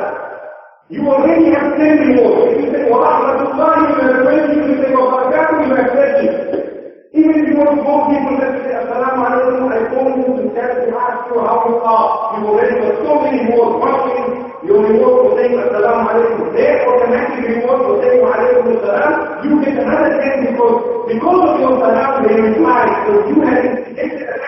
You 0.93 1.01
already 1.09 1.49
have 1.57 1.81
10 1.81 2.13
rewards. 2.13 2.53
If 2.53 2.61
you 2.61 2.69
say, 2.77 2.85
wa 2.93 3.01
rahmatullahi 3.09 3.89
wa 3.89 3.97
barakatuh, 4.05 4.53
you 4.53 4.77
say, 4.85 4.93
wa 4.93 5.05
barakatuh, 5.17 5.65
you 5.65 5.73
have 5.73 5.89
30. 5.97 7.17
Even 7.17 7.33
if 7.41 7.45
you 7.49 7.57
want 7.57 7.73
to 7.73 7.81
call 7.81 8.05
people 8.13 8.37
that 8.37 8.53
say, 8.61 8.77
Assalamu 8.77 9.21
alaikum, 9.25 9.65
I 9.73 9.81
phone 9.97 10.13
you 10.21 10.29
to 10.37 10.45
tell 10.53 10.73
to 10.77 10.93
ask 10.93 11.19
you 11.33 11.41
how 11.41 11.57
you 11.65 11.77
are. 11.81 12.09
You 12.37 12.41
already 12.53 12.77
got 12.85 12.95
so 13.01 13.13
many 13.25 13.41
more 13.49 13.81
watching. 13.81 14.29
Your 14.69 14.85
reward 14.85 15.15
for 15.25 15.31
saying 15.41 15.57
Assalamu 15.57 16.05
alaikum. 16.05 16.45
Their 16.53 16.85
automatic 16.85 17.49
reward 17.49 17.81
for 17.81 17.95
saying 18.05 18.21
wa 18.21 18.29
alaikum 18.37 18.77
assalam. 18.77 19.13
You 19.41 19.53
get 19.65 19.81
another 19.81 20.13
10 20.21 20.53
because, 20.53 20.77
because 21.09 21.41
of 21.49 21.55
your 21.65 21.73
salam, 21.81 22.29
they 22.29 22.37
reply. 22.45 22.85
So 23.09 23.13
you 23.25 23.37
have 23.41 23.65
instigated 23.65 24.44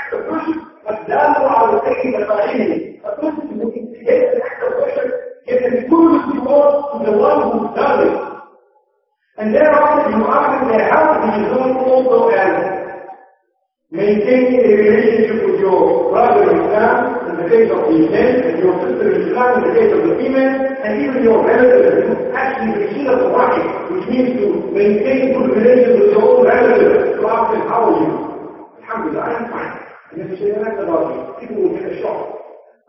ask 10.37 10.61
them 10.61 10.69
their 10.69 10.85
health, 10.93 11.25
which 11.25 11.37
is 11.41 11.49
going 11.57 11.77
maintaining 13.97 14.61
a 14.61 14.73
relationship 14.77 15.39
with 15.47 15.59
your 15.61 16.11
brother 16.13 16.51
in 16.51 16.61
Islam 16.69 17.31
in 17.31 17.35
the 17.41 17.47
case 17.49 17.71
of 17.73 17.81
the 17.89 17.99
men, 18.13 18.33
and 18.45 18.59
your 18.61 18.75
sister 18.83 19.07
in 19.15 19.31
Islam 19.31 19.51
in 19.57 19.63
the 19.65 19.73
case 19.79 19.93
of 19.95 20.01
the 20.05 20.13
female, 20.21 20.55
and 20.85 20.93
even 21.03 21.23
your 21.25 21.41
relatives. 21.41 22.13
Actually, 22.35 22.73
the 22.83 22.87
Qila 22.93 23.15
Quranic, 23.25 23.67
which 23.95 24.07
means 24.13 24.31
to 24.43 24.47
maintain 24.75 25.33
good 25.39 25.51
relations 25.57 25.95
with 26.03 26.11
your 26.13 26.25
own 26.27 26.45
relatives. 26.45 27.17
To 27.17 27.23
ask 27.31 27.45
them, 27.55 27.63
how 27.71 27.81
are 27.89 27.97
you? 28.03 28.11
Alhamdulillah, 28.85 29.23
I'm 29.23 29.45
fine. 29.55 29.75
And 30.13 30.17
if 30.21 30.27
you 30.31 30.37
say 30.37 30.49
that's 30.61 30.79
about 30.83 31.15
you, 31.15 31.21
people 31.41 31.63
will 31.63 31.75
get 31.79 31.87
a 31.91 32.03
shock. 32.03 32.37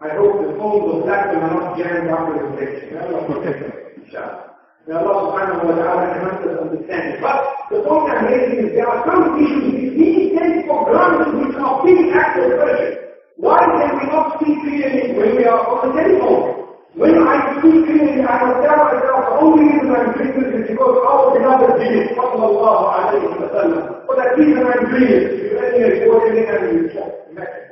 I 0.02 0.14
hope 0.14 0.46
the 0.46 0.54
phones 0.60 0.94
of 0.94 1.04
black 1.06 1.34
are 1.34 1.42
not 1.42 1.78
jammed 1.78 2.10
after 2.10 2.38
lecture. 2.54 2.90
May 2.94 3.00
Allah 3.02 3.26
protect 3.26 3.66
us, 3.66 3.76
inshallah. 3.98 4.57
May 4.88 4.96
Allah 4.96 5.20
subhanahu 5.20 5.68
wa 5.68 5.76
ta'ala 5.76 6.04
grant 6.16 6.48
us 6.48 6.56
understanding. 6.64 7.20
But 7.20 7.38
the 7.68 7.84
point 7.84 8.08
I'm 8.08 8.24
making 8.24 8.56
is 8.56 8.72
there 8.72 8.88
are 8.88 9.04
some 9.04 9.36
issues 9.36 9.92
we 10.00 10.32
take 10.32 10.64
for 10.64 10.88
granted 10.88 11.28
which 11.44 11.60
are 11.60 11.84
big 11.84 12.08
acts 12.16 12.40
of 12.40 12.56
worship. 12.56 12.96
Why 13.36 13.60
can 13.68 14.00
we 14.00 14.06
not 14.08 14.40
speak 14.40 14.56
clearly 14.64 15.12
when 15.12 15.36
we 15.36 15.44
are 15.44 15.60
on 15.60 15.78
the 15.84 15.90
telephone? 15.92 16.72
When 16.96 17.20
I 17.20 17.36
speak 17.60 17.84
clearly, 17.84 18.24
I 18.24 18.36
will 18.48 18.64
tell 18.64 18.80
myself 18.88 19.22
the 19.28 19.36
only 19.44 19.76
reason 19.76 19.92
I'm 19.92 20.08
doing 20.16 20.32
this 20.40 20.50
is 20.56 20.64
because 20.72 20.96
our 21.04 21.36
beloved 21.36 21.72
Jesus, 21.84 22.08
sallallahu 22.16 22.84
alayhi 22.88 23.28
wa 23.28 23.48
sallam. 23.60 23.84
For 24.08 24.16
that 24.16 24.40
reason 24.40 24.64
I'm 24.72 24.88
doing 24.88 25.04
it. 25.04 25.24
You're 25.36 25.60
letting 25.68 25.84
a 25.84 25.90
recording 26.00 26.48
and 26.48 26.64
you 26.72 26.84
check. 26.96 27.12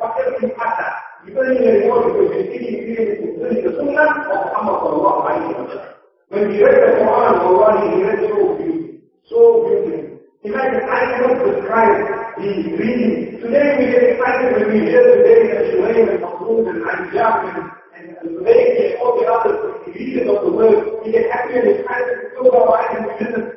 Whatever 0.03 0.36
you 0.43 0.51
matter. 0.59 0.91
You're 1.24 1.39
letting 1.47 1.63
a 1.63 1.72
recording 1.80 2.11
because 2.11 2.28
you're 2.28 2.47
speaking 2.51 2.76
clearly 2.84 3.16
concerning 3.24 3.61
the 3.63 3.72
sunnah 3.80 4.03
of 4.03 4.51
Muhammad 4.51 4.76
sallallahu 4.84 5.20
alayhi 5.32 5.55
wa 5.55 5.63
sallam. 5.72 5.95
When 6.30 6.47
we 6.49 6.63
read 6.63 6.82
the 6.82 6.91
Quran, 7.05 7.34
Wallahi, 7.45 7.95
he 7.95 8.03
read 8.03 8.19
so 8.30 8.55
beautifully. 8.57 9.01
So 9.30 9.39
beautifully. 9.61 10.19
Imagine, 10.43 10.84
I 10.89 11.01
cannot 11.13 11.38
describe 11.45 12.38
the 12.38 12.49
reading. 12.78 13.41
Today 13.41 13.67
we 13.78 13.86
get 13.93 14.03
excited 14.09 14.53
when 14.57 14.73
we 14.73 14.80
hear 14.89 15.03
the 15.05 15.21
day 15.21 15.41
and 15.53 15.63
Shuraim 15.69 16.09
and 16.09 16.21
Mahmoud 16.21 16.67
and 16.67 16.82
Anjab 16.82 17.36
and 17.45 17.71
and 17.95 18.17
Zubayk 18.21 18.91
and 18.91 18.99
all 19.01 19.19
the 19.19 19.26
others, 19.26 19.86
the 19.86 19.91
readers 19.93 20.28
of 20.30 20.45
the 20.45 20.51
word, 20.51 21.05
we 21.05 21.11
get 21.11 21.32
happy 21.32 21.55
and 21.55 21.69
excited 21.80 22.34
to 22.38 22.43
go 22.43 22.73
out 22.73 22.95
and 22.95 23.05
we 23.05 23.26
listen. 23.26 23.55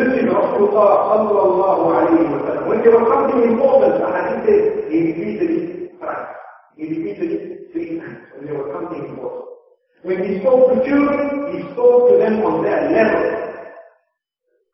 this 0.00 0.08
is 0.08 0.24
Rasulullah 0.24 0.88
sallallahu 1.04 1.84
alayhi 1.92 2.32
wa 2.32 2.40
sallam. 2.48 2.64
When 2.64 2.80
there 2.80 2.96
was 2.96 3.04
something 3.12 3.44
important, 3.44 4.00
the 4.00 4.08
hadith 4.08 4.40
says, 4.48 4.64
he 4.88 4.96
repeated 5.12 5.48
it 5.52 5.64
thrice. 6.00 6.32
He 6.80 6.84
repeated 6.96 7.28
it 7.36 7.42
three 7.76 8.00
times 8.00 8.24
when 8.32 8.48
there 8.48 8.56
was 8.56 8.72
something 8.72 9.04
important. 9.04 9.44
When 10.00 10.16
he 10.24 10.40
spoke 10.40 10.72
to 10.72 10.80
children, 10.80 11.20
he 11.52 11.60
spoke 11.76 12.08
to 12.08 12.14
them 12.16 12.40
on 12.40 12.64
their 12.64 12.88
level. 12.88 13.24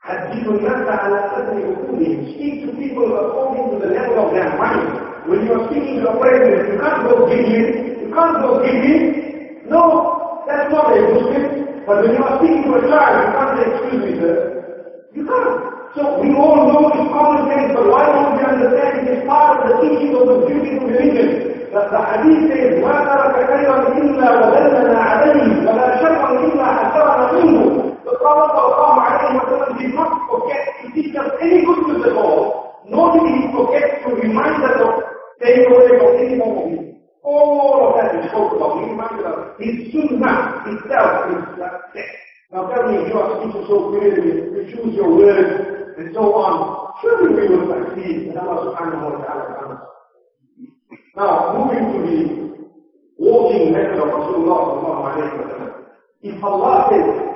حدث 0.06 0.46
الناس 0.48 0.86
على 0.86 1.18
قدر 1.34 1.54
عقولهم. 1.66 2.18
Speak 2.38 2.54
to 2.62 2.70
people 2.78 3.10
according 3.26 3.74
to 3.74 3.76
the 3.82 3.90
level 3.98 4.22
of 4.22 4.28
their 4.38 4.54
mind. 4.54 4.86
When 5.26 5.46
you 5.46 5.52
are 5.58 5.66
speaking 5.66 5.98
to 6.06 6.14
a 6.14 6.18
president, 6.22 6.74
you 6.74 6.78
can't 6.78 7.02
go 7.10 7.26
give 7.26 7.42
him. 7.42 7.66
You 8.06 8.10
can't 8.14 8.38
go 8.38 8.62
give 8.62 8.78
him. 8.86 9.02
No, 9.66 9.82
that's 10.46 10.70
not 10.70 10.94
a 10.94 11.02
Muslim. 11.10 11.82
But 11.90 12.06
when 12.06 12.14
you 12.14 12.22
are 12.22 12.38
speaking 12.38 12.62
to 12.70 12.78
a 12.78 12.82
child, 12.86 13.14
you 13.18 13.30
can't 13.34 13.50
say, 13.58 13.66
excuse 13.74 14.02
me, 14.06 14.14
sir. 14.22 14.55
You 15.14 15.24
can't. 15.28 15.82
So 15.94 16.20
we 16.24 16.32
all 16.32 16.56
know 16.72 16.88
it's 16.88 17.04
common 17.12 17.44
sense, 17.52 17.76
but 17.76 17.84
why 17.84 18.08
don't 18.08 18.32
we 18.32 18.42
understand 18.48 19.04
it 19.04 19.12
is 19.12 19.20
part 19.28 19.60
of 19.60 19.68
the 19.68 19.74
teaching 19.84 20.16
of 20.16 20.24
the 20.24 20.36
beautiful 20.48 20.88
religion? 20.88 21.68
That 21.76 21.92
the 21.92 22.00
hadith 22.00 22.48
says, 22.48 22.80
ما 22.80 22.96
ترك 23.04 23.36
خيرا 23.48 23.76
إلا 24.00 24.28
ودلنا 24.40 24.98
عليه 25.00 25.68
ولا 25.68 25.86
شرا 26.00 26.28
إلا 26.44 26.64
حذرنا 26.64 27.32
منه. 27.32 27.64
The 28.08 28.14
Prophet 28.24 28.48
sallallahu 28.56 28.98
alayhi 29.04 29.36
wa 29.36 29.44
sallam 29.52 29.72
did 29.78 29.92
not 29.94 30.10
forget 30.32 30.62
to 30.80 30.86
teach 30.96 31.14
us 31.16 31.28
any 31.40 31.60
goodness 31.64 32.08
at 32.08 32.16
all. 32.16 32.80
Nor 32.88 33.12
did 33.12 33.28
he 33.36 33.52
forget 33.52 34.02
to 34.04 34.08
remind 34.16 34.64
us 34.64 34.76
of 34.80 34.92
staying 35.36 35.64
away 35.68 35.88
from 36.00 36.10
any 36.16 36.38
form 36.40 36.56
of 36.56 36.72
evil. 36.72 36.88
All 37.22 37.88
of 37.88 38.00
that 38.00 38.16
is 38.16 38.32
spoken 38.32 38.56
about. 38.56 38.80
He 38.80 38.90
reminded 38.90 39.24
us. 39.28 39.40
His 39.60 39.76
sunnah 39.92 40.64
itself 40.72 41.12
is 41.36 41.44
that 41.60 41.74
text. 41.94 42.25
Now 42.52 42.68
tell 42.68 42.84
me 42.90 42.98
if 43.00 43.08
you 43.08 43.18
are 43.18 43.40
speaking 43.40 43.64
so 43.68 43.88
clearly, 43.90 44.32
you 44.52 44.62
choose 44.74 44.94
your 44.94 45.10
words 45.16 45.96
and 45.98 46.14
so 46.14 46.34
on. 46.34 46.92
Surely 47.00 47.34
we 47.34 47.48
will 47.48 47.66
succeed. 47.68 48.28
And 48.28 48.38
Allah 48.38 48.72
subhanahu 48.76 49.08
wa 49.08 49.24
ta'ala 49.24 49.44
comes. 49.56 49.80
Now, 51.16 51.56
moving 51.56 51.84
to 51.92 51.98
the 52.08 52.18
walking 53.18 53.72
method 53.72 53.98
of 54.00 54.08
Rasulullah 54.08 54.58
sallallahu 54.68 55.02
alayhi 55.12 55.36
wa 55.36 55.46
sallam. 55.48 55.72
If 56.22 56.44
Allah 56.44 56.76
says, 56.90 57.28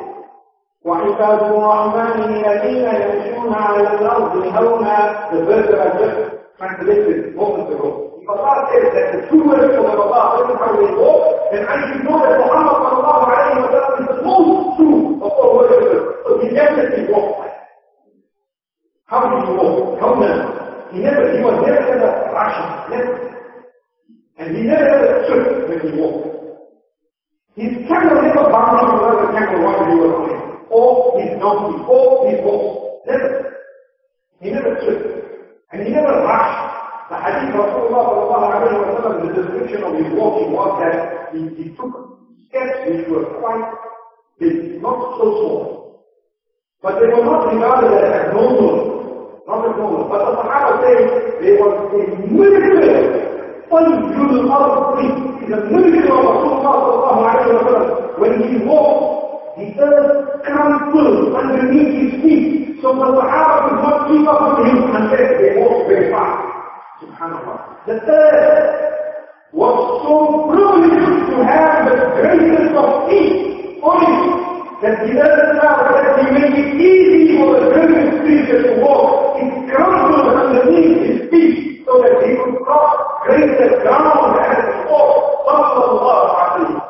وعباد 0.86 1.42
الرحمن 1.42 2.22
الذين 2.22 2.86
يمشون 2.86 3.54
على 3.54 3.80
الأرض 3.82 4.32
هونا 4.38 5.30
the 5.32 5.44
verse 5.44 5.66
that 5.66 5.80
I 5.82 5.98
just 5.98 6.18
translated 6.58 7.34
moments 7.34 7.74
ago. 7.74 8.09
Allah 8.29 8.69
says 8.69 8.93
that 8.93 9.07
the 9.13 9.19
true 9.29 9.47
worship 9.47 9.79
of 9.81 9.97
Allah, 9.97 10.45
is 10.45 10.57
how 10.59 10.71
they 10.77 10.91
walk, 10.93 11.51
then 11.51 11.65
I 11.65 11.75
should 11.89 12.03
know 12.05 12.21
that 12.21 12.37
Muhammad 12.37 12.77
sallallahu 12.81 13.23
alayhi 13.29 13.61
is 13.61 14.07
the 14.09 14.17
most 14.21 14.77
true 14.77 15.17
of 15.25 15.31
all 15.31 15.57
worshippers. 15.57 16.03
So 16.25 16.29
he 16.41 16.47
definitely 16.53 17.09
walked 17.13 17.39
like. 17.39 17.57
How 19.09 19.19
did 19.25 19.47
he 19.47 19.53
walk? 19.57 19.99
Howna. 19.99 20.31
He 20.93 20.99
never, 20.99 21.23
he 21.33 21.39
never 21.39 21.81
ever 21.81 22.11
rushing, 22.35 22.69
never. 22.93 23.13
And 24.37 24.55
he 24.57 24.63
never 24.63 25.67
when 25.67 25.79
he 25.81 25.91
walked. 25.99 26.31
His 27.55 27.73
camel 27.87 28.21
while 28.51 29.85
he 29.89 29.95
was 29.97 30.13
on 30.13 30.41
or 30.71 31.19
his 31.21 31.39
donkey, 31.39 31.83
or 31.87 32.29
his 32.31 32.39
horse. 32.41 33.01
Never. 33.05 33.53
He 34.39 34.49
never 34.51 34.75
tripped. 34.79 35.27
And 35.71 35.83
he 35.85 35.93
never 35.93 36.23
rushed. 36.23 36.80
The 37.10 37.16
hadith 37.22 37.54
of 37.54 37.70
Rasulullah 37.70 38.02
sallallahu 38.10 38.46
alayhi 38.50 38.78
wa 38.82 38.98
sallam, 38.98 39.16
the 39.22 39.30
description 39.38 39.80
of 39.86 39.92
his 39.94 40.10
walking 40.18 40.50
was 40.50 40.70
that 40.82 41.30
he, 41.30 41.40
he 41.54 41.64
took 41.78 41.94
steps 42.50 42.82
which 42.90 43.06
were 43.06 43.26
quite 43.38 43.62
big, 44.42 44.82
not 44.82 44.98
so 45.14 45.24
small. 45.38 45.66
But 46.82 46.98
they 46.98 47.06
were 47.06 47.22
not 47.22 47.46
regarded 47.46 47.94
as 47.94 48.10
abnormal, 48.26 49.42
not 49.46 49.70
abnormal. 49.70 50.10
But 50.10 50.18
the 50.18 50.32
Sahaba 50.42 50.72
say 50.82 50.94
they 51.46 51.52
were 51.62 51.78
a 51.78 52.02
miracle. 52.26 53.22
طيب 53.70 54.02
الأرض 54.30 54.98
is 55.46 55.52
a 55.52 55.60
miracle 55.70 56.18
of 56.18 56.26
Rasulullah 56.26 56.74
sallallahu 56.74 57.20
alayhi 57.22 57.54
wa 57.54 57.62
sallam. 57.70 58.18
When 58.18 58.32
he 58.42 58.64
walked, 58.66 59.58
the 59.58 59.66
earth 59.78 60.42
crumbled 60.42 61.34
underneath 61.34 61.92
his 62.02 62.10
feet. 62.22 62.82
So 62.82 62.94
the 62.94 63.14
Sahaba 63.14 63.70
could 63.70 63.78
not 63.82 63.96
keep 64.10 64.26
up 64.26 64.58
with 64.58 64.66
him 64.66 64.78
unless 64.90 65.38
they 65.38 65.54
walked 65.58 65.88
very 65.88 66.10
fast. 66.10 66.49
Subhanallah. 67.01 67.81
The 67.87 67.97
earth 67.97 68.93
was 69.51 69.73
so 70.05 70.45
privileged 70.53 71.33
to 71.33 71.37
have 71.49 71.89
the 71.89 71.97
greatest 72.13 72.77
of 72.77 73.09
each 73.09 73.81
only 73.81 74.61
that 74.85 75.01
the 75.01 75.17
earth 75.17 75.49
now 75.57 75.81
that 75.81 76.21
he 76.21 76.45
it 76.45 76.77
easy 76.77 77.37
for 77.41 77.57
the 77.57 77.73
greatest 77.73 78.21
creature 78.21 78.61
to 78.69 78.81
walk. 78.85 79.41
It 79.41 79.49
crumbled 79.73 80.29
underneath 80.29 81.01
his 81.01 81.29
feet 81.31 81.85
so 81.89 82.01
that 82.05 82.21
he 82.21 82.37
could 82.37 82.61
cross 82.61 82.93
greater 83.25 83.81
ground 83.81 84.37
as 84.37 84.61
before. 84.61 85.41
Sallallahu 85.49 86.37
alayhi 86.37 86.85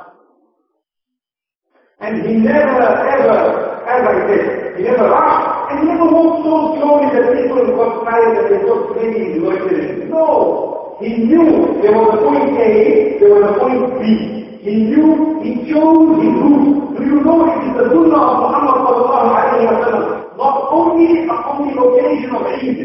And 2.03 2.27
he 2.27 2.33
never, 2.35 2.83
ever, 3.15 3.39
as 3.87 4.01
I 4.11 4.15
said, 4.27 4.75
he 4.75 4.83
never 4.83 5.07
rushed, 5.07 5.60
he 5.79 5.85
never 5.87 6.07
walked 6.11 6.43
so 6.43 6.75
slowly 6.75 7.07
that 7.13 7.31
people 7.31 7.63
got 7.77 8.03
tired 8.03 8.35
and 8.39 8.47
they 8.51 8.59
maybe 8.97 9.19
he's 9.31 9.41
loitering. 9.41 10.09
No! 10.09 10.97
He 11.01 11.09
knew 11.17 11.79
there 11.81 11.93
was 11.97 12.13
a 12.13 12.19
point 12.21 12.57
A, 12.61 13.17
there 13.19 13.31
was 13.33 13.43
a 13.47 13.53
point 13.57 14.01
B. 14.01 14.59
He 14.61 14.75
knew, 14.85 15.41
he 15.41 15.65
chose 15.71 16.21
his 16.21 16.33
route. 16.37 16.93
Do 16.93 17.01
you 17.01 17.17
know 17.25 17.41
it 17.49 17.65
is 17.65 17.73
the 17.73 17.85
sunnah 17.89 18.21
of 18.21 18.35
Muhammad 18.45 18.77
sallallahu 18.85 19.29
alayhi 19.33 19.65
wa 19.65 19.77
sallam? 19.81 20.37
Not 20.37 20.55
only 20.69 21.25
on 21.25 21.65
the 21.65 21.81
occasion 21.81 22.29
of 22.37 22.45
Eid. 22.45 22.77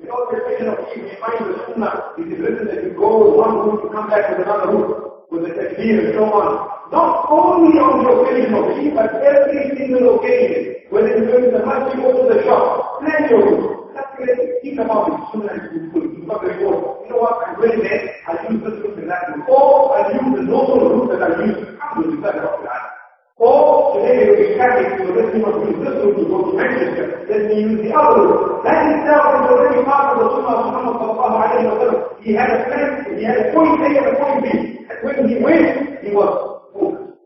The 0.00 0.08
occasion 0.08 0.66
of 0.72 0.78
Eid, 0.80 0.96
we 1.04 1.12
find 1.20 1.40
the 1.44 1.60
sunnah, 1.68 2.16
it 2.16 2.32
is 2.32 2.38
written 2.40 2.66
that 2.72 2.80
you 2.84 2.96
go 2.96 3.36
one 3.36 3.52
route, 3.68 3.84
you 3.84 3.90
come 3.92 4.08
back 4.08 4.30
with 4.32 4.46
another 4.46 4.72
route, 4.72 5.09
with 5.30 5.42
the 5.46 5.54
takbir 5.54 5.98
and 6.04 6.14
so 6.14 6.24
on. 6.26 6.50
Not 6.90 7.30
only 7.30 7.78
on 7.78 8.02
the 8.02 8.10
occasion 8.10 8.54
of 8.54 8.66
Eid, 8.74 8.94
but 8.94 9.14
every 9.22 9.78
single 9.78 10.18
occasion. 10.18 10.82
Whether 10.90 11.18
you 11.18 11.24
go 11.30 11.38
to 11.38 11.50
the 11.54 11.62
masjid, 11.64 12.02
go 12.02 12.10
to 12.18 12.34
the 12.34 12.42
shop, 12.42 12.98
plan 13.00 13.30
your 13.30 13.46
route. 13.46 13.94
That's 13.94 14.10
the 14.18 14.26
way 14.26 14.58
think 14.62 14.80
about 14.80 15.06
it. 15.06 15.22
Sunnah 15.30 15.54
is 15.54 15.92
good. 15.94 16.18
You 16.18 16.26
got 16.26 16.42
the 16.42 16.50
You 16.58 17.06
know 17.14 17.22
what? 17.22 17.46
I'm 17.46 17.54
going 17.62 17.78
there, 17.78 18.10
I 18.26 18.50
use 18.50 18.58
this 18.58 18.82
route 18.82 18.98
and 18.98 19.10
that 19.10 19.30
route. 19.30 19.48
Or 19.48 19.94
I 19.94 20.10
use 20.18 20.34
the 20.34 20.42
normal 20.42 21.06
route 21.06 21.10
that 21.14 21.22
I 21.22 21.46
use. 21.46 21.78
Alhamdulillah, 21.78 22.99
or 23.40 23.96
today 23.96 24.52
traffic, 24.60 25.00
so 25.00 25.16
let 25.16 25.32
me 25.32 25.40
not 25.40 25.56
use 25.64 25.80
this 25.80 25.96
route 25.96 26.12
to 26.12 26.24
go 26.28 26.36
to 26.44 26.52
Manchester. 26.52 27.24
Let 27.24 27.48
me 27.48 27.56
use 27.64 27.80
the 27.80 27.92
other 27.96 28.20
route. 28.28 28.60
That 28.68 28.84
itself 28.92 29.24
is 29.32 29.44
already 29.48 29.80
part 29.88 30.12
of 30.12 30.16
the 30.20 30.26
Sunnah 30.28 30.60
of 30.60 30.64
Muhammad 30.68 30.94
sallallahu 31.00 31.36
alayhi 31.40 31.64
wa 31.72 31.76
sallam. 31.80 31.98
He 32.20 32.36
had 32.36 32.52
a 32.52 32.58
plan, 32.68 33.16
he 33.16 33.24
had 33.24 33.40
a 33.40 33.46
point 33.56 33.80
A 33.80 33.88
and 33.96 34.08
a 34.12 34.14
point 34.20 34.38
B. 34.44 34.48
And 34.92 34.98
when 35.00 35.16
he 35.24 35.34
went, 35.40 36.04
he 36.04 36.12
was 36.12 36.30
focused. 36.76 37.16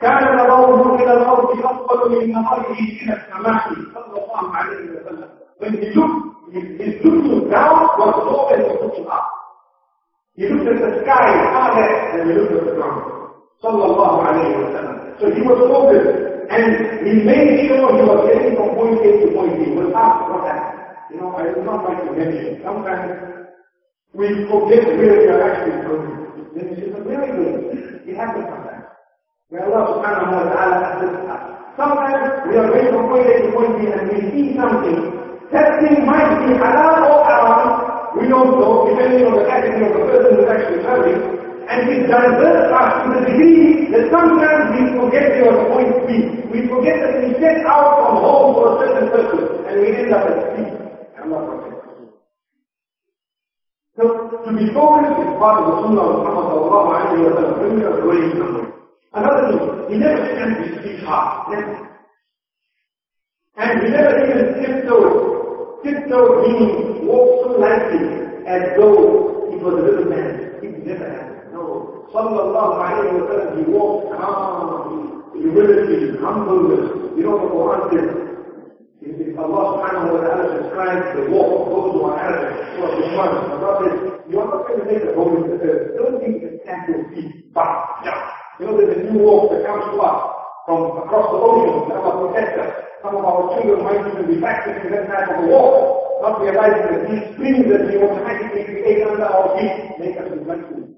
كان 0.00 0.36
نظره 0.36 0.96
إلى 0.96 1.12
الأرض 1.12 1.50
أفضل 1.64 2.00
من 2.10 2.32
نظره 2.32 2.72
إلى 2.72 3.12
السماء 3.20 3.64
صلى 3.94 4.16
الله 4.16 4.44
عليه 4.56 4.80
وسلم. 4.96 5.28
When 5.60 5.72
he 5.76 5.92
looked, 5.92 6.56
his, 6.56 7.04
looking 7.04 7.50
down 7.52 7.84
was 8.00 8.48
than 8.48 8.80
looking 8.80 9.06
up. 9.12 9.28
He 10.36 10.48
looked 10.48 10.72
at 10.72 10.80
the 10.80 11.04
sky 11.04 11.28
higher 11.52 12.16
than 12.16 12.28
he 12.28 12.32
looked 12.32 12.52
at 12.52 12.64
the 12.64 12.72
ground. 12.80 13.19
Sallallahu 13.60 14.24
alayhi 14.24 14.56
wa 14.56 14.68
sallam. 14.72 14.96
So 15.20 15.28
he 15.36 15.40
was 15.44 15.60
focused 15.68 16.16
and 16.48 16.64
he 17.04 17.12
made 17.28 17.68
sure 17.68 17.92
he 17.92 18.00
was 18.08 18.20
getting 18.24 18.56
from 18.56 18.72
point 18.72 19.04
A 19.04 19.10
to 19.20 19.26
point 19.36 19.52
B. 19.60 19.76
Was 19.76 19.92
asked 19.92 20.32
what 20.32 20.48
happened. 20.48 20.80
You 21.12 21.20
know, 21.20 21.36
I 21.36 21.52
would 21.52 21.66
not 21.68 21.84
like 21.84 22.00
to 22.08 22.12
mention. 22.16 22.64
Sometimes 22.64 23.12
we 24.16 24.48
forget 24.48 24.80
where 24.96 25.12
we 25.12 25.28
are 25.28 25.42
actually 25.44 25.76
going. 25.84 26.08
But 26.96 27.04
where 27.04 27.20
are 27.20 27.28
we 27.28 27.36
going? 27.36 28.00
It 28.08 28.16
happens 28.16 28.48
sometimes. 28.48 28.88
Where 29.52 29.68
Allah 29.68 29.82
subhanahu 29.92 30.32
wa 30.40 30.44
ta'ala 30.56 30.76
assists 30.96 31.28
us. 31.28 31.42
Sometimes 31.76 32.32
we 32.48 32.56
are 32.56 32.68
going 32.72 32.88
from 32.96 33.04
point 33.12 33.28
A 33.28 33.34
to 33.44 33.48
point 33.52 33.72
B 33.76 33.80
and 33.92 34.04
we 34.08 34.18
see 34.32 34.46
something. 34.56 34.98
That 35.52 35.84
thing 35.84 36.06
might 36.08 36.32
be 36.48 36.56
halal 36.56 37.12
or 37.12 37.28
haram. 37.28 37.70
We 38.16 38.24
don't 38.26 38.56
know, 38.56 38.88
depending 38.88 39.28
on 39.28 39.36
the 39.36 39.44
category 39.44 39.84
of 39.84 39.92
the 40.00 40.02
person 40.08 40.30
who 40.32 40.42
is 40.42 40.48
actually 40.48 40.80
serving. 40.80 41.40
And 41.70 41.86
it 41.86 42.10
diverts 42.10 42.66
us 42.74 42.90
to 43.06 43.06
the 43.14 43.20
degree 43.30 43.86
that 43.94 44.10
sometimes 44.10 44.74
we 44.74 44.82
forget 44.98 45.38
your 45.38 45.54
point 45.70 46.02
B. 46.10 46.42
We 46.50 46.66
forget 46.66 46.98
that 46.98 47.22
we 47.22 47.30
set 47.38 47.62
out 47.62 47.94
from 48.02 48.18
home 48.26 48.58
for 48.58 48.66
a 48.74 48.74
certain 48.82 49.06
purpose 49.14 49.62
and 49.70 49.78
we 49.78 49.94
end 49.94 50.10
up 50.12 50.26
at 50.26 50.38
sea. 50.58 50.66
Protect 51.14 51.86
us. 51.86 52.10
So, 53.94 54.02
to 54.42 54.50
be 54.58 54.66
focused 54.74 55.14
is 55.22 55.30
part 55.38 55.62
of 55.62 55.66
the 55.70 55.74
Sunnah 55.86 56.10
of 56.10 56.14
Muhammad 56.18 56.44
sallallahu 56.50 56.90
alayhi 56.90 57.22
wa 57.22 57.38
sallam 57.38 57.78
we 57.78 57.82
are 57.86 57.98
going 58.02 58.30
somewhere. 58.34 58.70
Another 59.14 59.42
thing, 59.46 59.62
he 59.90 59.94
never 60.02 60.26
sent 60.26 60.52
his 60.66 60.74
feet 60.82 61.04
hard. 61.06 61.54
Never. 61.54 61.86
And 63.62 63.82
he 63.82 63.88
never 63.94 64.14
even 64.26 64.46
tiptoed. 64.58 65.86
Tiptoed 65.86 66.32
meaning 66.42 67.06
walk 67.06 67.46
so 67.46 67.50
lightly 67.62 68.02
as 68.46 68.74
though 68.74 69.46
he 69.50 69.56
was 69.62 69.74
a 69.78 69.82
little 69.86 70.06
man. 70.10 70.58
It 70.66 70.84
never 70.86 71.06
happened. 71.06 71.29
Sallallahu 72.10 72.74
alayhi 72.82 73.14
wa 73.18 73.26
sallam, 73.30 73.48
he 73.54 73.62
walked 73.70 74.10
calmly, 74.18 75.00
humility, 75.38 76.18
humbleness. 76.18 76.84
You 77.16 77.22
know 77.22 77.38
the 77.38 77.48
Quran 77.54 77.82
says, 77.90 78.30
Allah 79.40 79.62
subhanahu 79.72 80.12
wa 80.12 80.20
ta'ala 80.20 80.44
describes 80.60 81.06
the 81.16 81.24
walk 81.32 81.48
of 81.48 81.64
those 81.72 81.88
who 81.96 82.00
are 82.04 82.18
Arab, 82.20 82.50
who 82.76 82.80
are 82.84 82.94
Muslims, 83.00 83.48
Allah 83.56 83.72
says, 83.80 83.96
you 84.28 84.36
are 84.38 84.48
not 84.52 84.62
going 84.68 84.78
to 84.78 84.86
make 84.90 85.02
a 85.02 85.12
earth. 85.16 85.96
Don't 85.96 86.20
think 86.20 86.44
can 86.44 86.54
stand 86.62 86.82
your 86.92 87.02
feet 87.14 87.30
back, 87.54 88.04
jump. 88.04 88.20
You 88.60 88.66
know, 88.68 88.74
there's 88.76 88.92
a 89.00 89.10
new 89.10 89.24
walk 89.24 89.48
that 89.54 89.64
comes 89.64 89.86
to 89.88 89.96
us 90.04 90.18
from 90.68 90.80
across 91.02 91.26
the 91.32 91.40
ocean 91.40 91.88
that 91.88 91.98
Allah 92.04 92.28
protects 92.28 92.58
us. 92.60 92.70
Some 93.00 93.16
of 93.16 93.24
our 93.24 93.56
children 93.56 93.80
might 93.80 94.04
even 94.12 94.28
be 94.28 94.36
practicing 94.38 94.92
that 94.92 95.08
type 95.08 95.32
of 95.32 95.40
a 95.40 95.46
walk, 95.48 96.20
not 96.20 96.36
realizing 96.44 96.84
that 96.92 97.02
these 97.08 97.24
springs 97.32 97.64
that 97.72 97.88
we 97.88 97.96
automatically 97.96 98.62
create 98.68 99.00
under 99.08 99.24
our 99.24 99.56
feet 99.56 99.72
make 99.96 100.14
us 100.20 100.28
inflexible. 100.28 100.89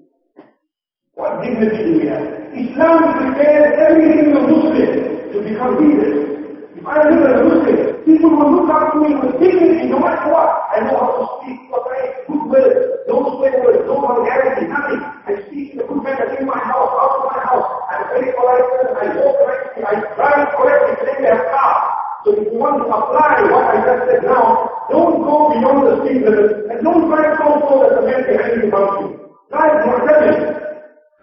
What 1.13 1.45
dignity 1.45 1.77
do 1.77 1.91
we 2.01 2.09
have? 2.09 2.25
Islam 2.57 2.97
prepares 3.21 3.77
every 3.77 4.17
single 4.17 4.49
Muslim 4.49 5.29
to 5.29 5.37
become 5.45 5.77
leaders. 5.77 6.41
If 6.73 6.81
I 6.89 7.05
live 7.05 7.21
as 7.29 7.37
a 7.37 7.45
Muslim, 7.53 7.77
people 8.01 8.33
will 8.33 8.49
look 8.49 8.69
up 8.73 8.93
to 8.93 8.97
me 8.97 9.13
with 9.21 9.37
dignity 9.37 9.93
no 9.93 10.01
matter 10.01 10.33
what. 10.33 10.49
I 10.73 10.81
know 10.81 10.97
how 10.97 11.13
to 11.13 11.25
speak, 11.37 11.69
what 11.69 11.85
portray 11.85 12.17
good 12.25 12.43
will, 12.49 12.71
no 13.05 13.15
swear 13.37 13.61
words, 13.61 13.85
no 13.85 14.01
vulgarity, 14.01 14.65
nothing. 14.65 15.05
I 15.29 15.37
speak 15.45 15.77
the 15.77 15.85
good 15.85 16.01
manner 16.01 16.33
in 16.33 16.49
my 16.49 16.57
house, 16.57 16.89
out 16.97 17.13
of 17.13 17.29
my 17.29 17.39
house. 17.45 17.67
I'm 17.93 18.09
very 18.09 18.33
polite, 18.33 18.65
I 18.97 19.05
walk 19.13 19.37
correctly, 19.37 19.85
I 19.85 19.93
drive 20.17 20.49
correctly, 20.57 20.93
then 20.97 21.15
they 21.21 21.29
have 21.29 21.45
car. 21.53 21.77
So 22.25 22.41
if 22.41 22.49
you 22.49 22.57
want 22.57 22.81
to 22.81 22.89
apply 22.89 23.53
what 23.53 23.69
I 23.69 23.77
just 23.85 24.01
said 24.09 24.25
now, 24.25 24.65
don't 24.89 25.21
go 25.21 25.53
beyond 25.53 25.77
the 25.85 25.93
street 26.01 26.25
limit 26.25 26.73
and 26.73 26.81
don't 26.81 27.05
try 27.05 27.37
so 27.37 27.53
control 27.53 27.85
that 27.85 28.01
the 28.01 28.03
man 28.09 28.21
behind 28.25 28.65
you 28.65 28.73
wants 28.73 28.97
you. 28.97 29.07
Drive 29.53 29.85
more 29.85 30.01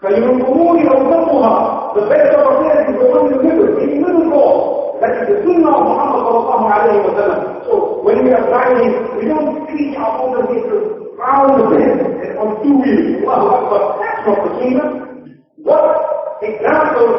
فإن 0.01 0.23
الأمور 0.23 0.77
أوسطها 0.77 1.85
the 1.95 2.01
best 2.11 2.35
of 2.35 2.43
affairs 2.51 2.91
is 2.91 2.99
the 2.99 3.07
one 3.07 3.31
in 3.31 3.37
the 3.39 3.43
middle, 3.47 3.79
in 3.79 3.87
the 3.87 3.99
middle 4.03 4.27
goal. 4.29 4.99
That 4.99 5.15
is 5.15 5.31
the 5.31 5.37
sunnah 5.47 5.71
of 5.71 5.83
Muhammad 5.87 6.27
sallallahu 6.27 6.65
alayhi 6.67 6.99
wa 7.07 7.11
sallam. 7.15 7.41
So 7.63 7.73
when 8.03 8.19
we 8.27 8.35
are 8.35 8.43
driving, 8.51 8.91
we 9.15 9.31
don't 9.31 9.63
see 9.71 9.95
our 9.95 10.11
motor 10.19 10.43
vehicles 10.51 11.15
round 11.15 11.55
the 11.55 11.65
bend 11.71 12.03
and 12.19 12.35
on 12.35 12.59
two 12.59 12.75
wheels. 12.83 13.23
Allahu 13.23 13.47
Akbar. 13.47 13.79
That's 14.03 14.21
not 14.27 14.39
the 14.43 14.51
sunnah. 14.59 14.87
What 15.63 15.83
example 16.43 17.09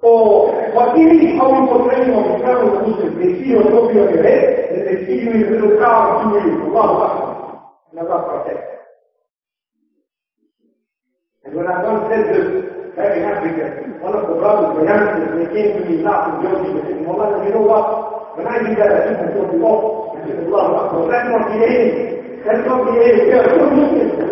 or 0.00 0.56
what 0.72 0.96
is 0.96 1.36
how 1.36 1.52
we 1.52 1.60
portray 1.68 2.08
of 2.08 2.24
Islam 2.32 2.56
in 2.64 2.70
the 2.72 2.80
Muslims? 2.88 3.12
They 3.20 3.30
see 3.44 3.52
your 3.52 3.68
trophy 3.68 4.00
on 4.00 4.08
your 4.08 4.24
head, 4.24 4.72
and 4.72 4.80
they 4.88 4.96
see 5.04 5.20
you 5.20 5.36
in 5.36 5.40
a 5.44 5.50
little 5.52 5.76
car 5.84 6.16
on 6.16 6.32
two 6.32 6.48
wheels. 6.48 6.64
Allahu 6.64 6.96
Akbar. 6.96 7.28
And 7.92 8.00
Allah 8.08 8.18
protect. 8.24 8.81
And 11.45 11.55
when 11.55 11.67
I 11.67 11.83
once 11.83 12.07
said 12.07 12.23
this, 12.31 12.47
back 12.95 13.17
in 13.19 13.23
Africa, 13.27 13.65
one 13.99 14.15
of 14.15 14.27
the 14.31 14.35
brothers, 14.39 14.79
the 14.79 14.83
youngsters, 14.87 15.31
they 15.43 15.47
came 15.51 15.69
to 15.75 15.81
me 15.89 15.99
laughing, 15.99 16.39
joking, 16.39 16.71
they 16.79 16.83
said, 16.87 16.99
Mullah, 17.03 17.43
you 17.43 17.51
know 17.51 17.67
what? 17.67 18.37
When 18.39 18.47
I 18.47 18.63
did 18.63 18.77
that, 18.79 18.91
I 18.95 18.99
think 19.11 19.17
I 19.19 19.27
told 19.35 19.51
you 19.51 19.59
off. 19.67 20.15
I 20.15 20.23
said, 20.23 20.39
Allah 20.47 20.87
Akbar, 20.87 21.03
that's 21.11 21.27
not 21.27 21.43
the 21.51 21.57
aim. 21.67 21.87
That's 22.47 22.63
not 22.63 22.79
the 22.87 22.95
aim. 22.95 23.17
We 23.27 23.33
are 23.35 23.47
so 23.51 23.65
Muslims. 23.75 24.23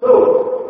So, 0.00 0.08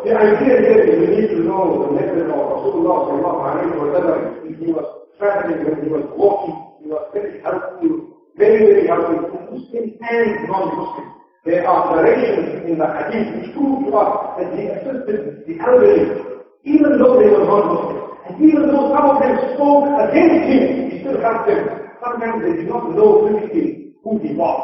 the 0.05 0.13
idea 0.13 0.55
here 0.61 0.81
is 0.85 0.99
we 0.99 1.07
need 1.17 1.29
to 1.33 1.41
know 1.45 1.87
the 1.87 1.93
method 1.97 2.29
of 2.29 2.41
Rasulullah 2.53 2.97
sallallahu 3.09 3.41
alayhi 3.49 3.75
wa 3.81 3.89
sallam. 3.97 4.19
He 4.45 4.73
was 4.73 4.89
traveling, 5.17 5.65
when 5.65 5.77
he 5.85 5.89
was 5.89 6.05
walking, 6.17 6.57
he 6.83 6.87
was 6.91 7.05
very 7.15 7.41
helpful, 7.41 8.13
very, 8.37 8.61
very 8.67 8.87
helpful 8.89 9.25
to 9.25 9.39
Muslims 9.57 9.97
and 10.05 10.49
non-Muslims. 10.49 11.20
There 11.45 11.65
are 11.65 11.97
narrations 11.97 12.69
in 12.69 12.77
the 12.77 12.85
hadith 12.85 13.33
which 13.41 13.49
prove 13.57 13.89
to 13.89 13.97
us 13.97 14.37
that 14.37 14.53
he 14.53 14.69
assisted 14.69 15.49
the 15.49 15.57
elderly, 15.65 16.21
even 16.69 17.01
though 17.01 17.17
they 17.17 17.33
were 17.33 17.49
not 17.49 17.65
Muslims. 17.65 18.21
And 18.29 18.37
even 18.45 18.69
though 18.69 18.93
some 18.93 19.07
of 19.09 19.17
them 19.25 19.35
spoke 19.57 19.89
against 20.05 20.45
him, 20.53 20.63
he 20.93 21.01
still 21.01 21.17
helped 21.25 21.49
them. 21.49 21.65
Sometimes 22.05 22.45
they 22.45 22.61
did 22.61 22.69
not 22.69 22.93
know 22.93 23.25
physically 23.25 23.97
who 24.05 24.21
he 24.21 24.37
was. 24.37 24.61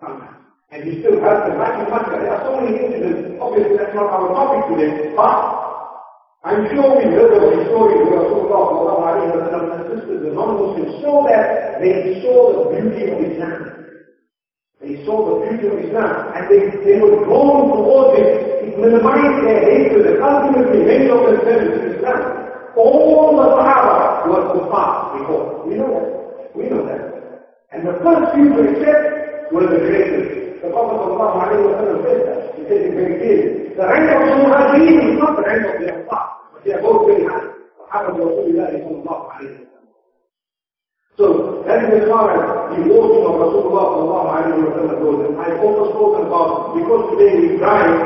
Sometimes. 0.00 0.40
And 0.72 0.84
he 0.88 1.04
still 1.04 1.20
helped 1.20 1.52
them. 1.52 1.60
Like 1.60 1.76
in 1.76 1.92
Makkah, 1.92 2.16
there 2.16 2.32
are 2.32 2.40
so 2.40 2.56
many 2.56 2.72
incidents. 2.80 3.36
Obviously, 3.40 3.76
that's 3.76 3.92
not 3.92 4.08
our 4.08 4.32
topic 4.32 4.64
today. 4.72 5.12
But 5.12 5.36
I'm 6.48 6.64
sure 6.72 6.96
we 6.96 7.04
heard 7.12 7.36
of 7.36 7.42
the 7.52 7.68
story 7.68 8.00
where 8.00 8.24
Rasulullah 8.24 9.84
assisted 9.84 10.24
the 10.24 10.32
non-Muslims 10.32 11.04
so 11.04 11.28
that 11.28 11.80
they 11.84 12.24
saw 12.24 12.64
the 12.64 12.80
beauty 12.80 13.12
of 13.12 13.20
Islam. 13.28 13.77
They 14.80 15.04
saw 15.04 15.26
the 15.26 15.50
beauty 15.50 15.66
of 15.66 15.74
Islam 15.90 16.30
and 16.38 16.46
they, 16.46 16.70
they 16.86 17.00
were 17.02 17.24
drawn 17.26 17.66
towards 17.74 18.14
it. 18.22 18.70
It 18.70 18.78
minimized 18.78 19.42
their 19.42 19.58
hatred 19.66 20.06
and 20.06 20.22
ultimately 20.22 20.86
many 20.86 21.10
of 21.10 21.18
them 21.26 21.40
turned 21.42 21.66
to 21.74 21.98
Islam. 21.98 22.22
All 22.78 23.34
the 23.34 23.46
Sahaba 23.58 24.28
were 24.30 24.44
kuffar 24.54 25.18
before. 25.18 25.66
We 25.66 25.74
know 25.74 25.90
that. 25.90 26.54
We 26.54 26.70
know 26.70 26.86
that. 26.86 27.02
And 27.74 27.88
the 27.90 27.98
first 28.06 28.34
few 28.38 28.54
to 28.54 28.60
accept 28.70 29.50
were 29.52 29.66
the 29.66 29.82
greatest. 29.82 30.62
The 30.62 30.70
Prophet 30.70 31.10
ﷺ 31.10 32.02
said 32.06 32.20
that. 32.30 32.54
He 32.54 32.62
said 32.70 32.80
it 32.86 32.94
very 32.94 33.14
clearly. 33.18 33.74
The 33.74 33.82
rank 33.82 34.06
of 34.14 34.22
Muhajirin 34.46 35.10
is 35.10 35.18
not 35.18 35.36
the 35.36 35.42
rank 35.42 35.66
of 35.66 35.74
the 35.82 35.86
Ansar. 35.90 36.24
But 36.54 36.60
they 36.64 36.72
are 36.78 36.82
both 36.82 37.02
very 37.10 37.26
high. 37.26 37.50
Sahaba 37.82 38.14
Rasulullah 38.14 38.70
sallallahu 38.78 39.26
alayhi 39.42 39.58
wa 39.58 39.68
that 41.88 41.96
is 41.96 42.04
as 42.04 42.76
the 42.76 42.84
walking 42.92 43.24
of 43.24 43.34
Rasulullah 43.40 43.84
sallallahu 43.96 44.28
alayhi 44.28 44.60
wa 44.60 44.72
sallam 44.76 44.96
goes. 45.00 45.18
And 45.24 45.34
I've 45.40 45.60
also 45.64 45.82
spoken 45.96 46.28
about, 46.28 46.76
because 46.76 47.02
today 47.16 47.32
we 47.40 47.48
drive, 47.56 47.96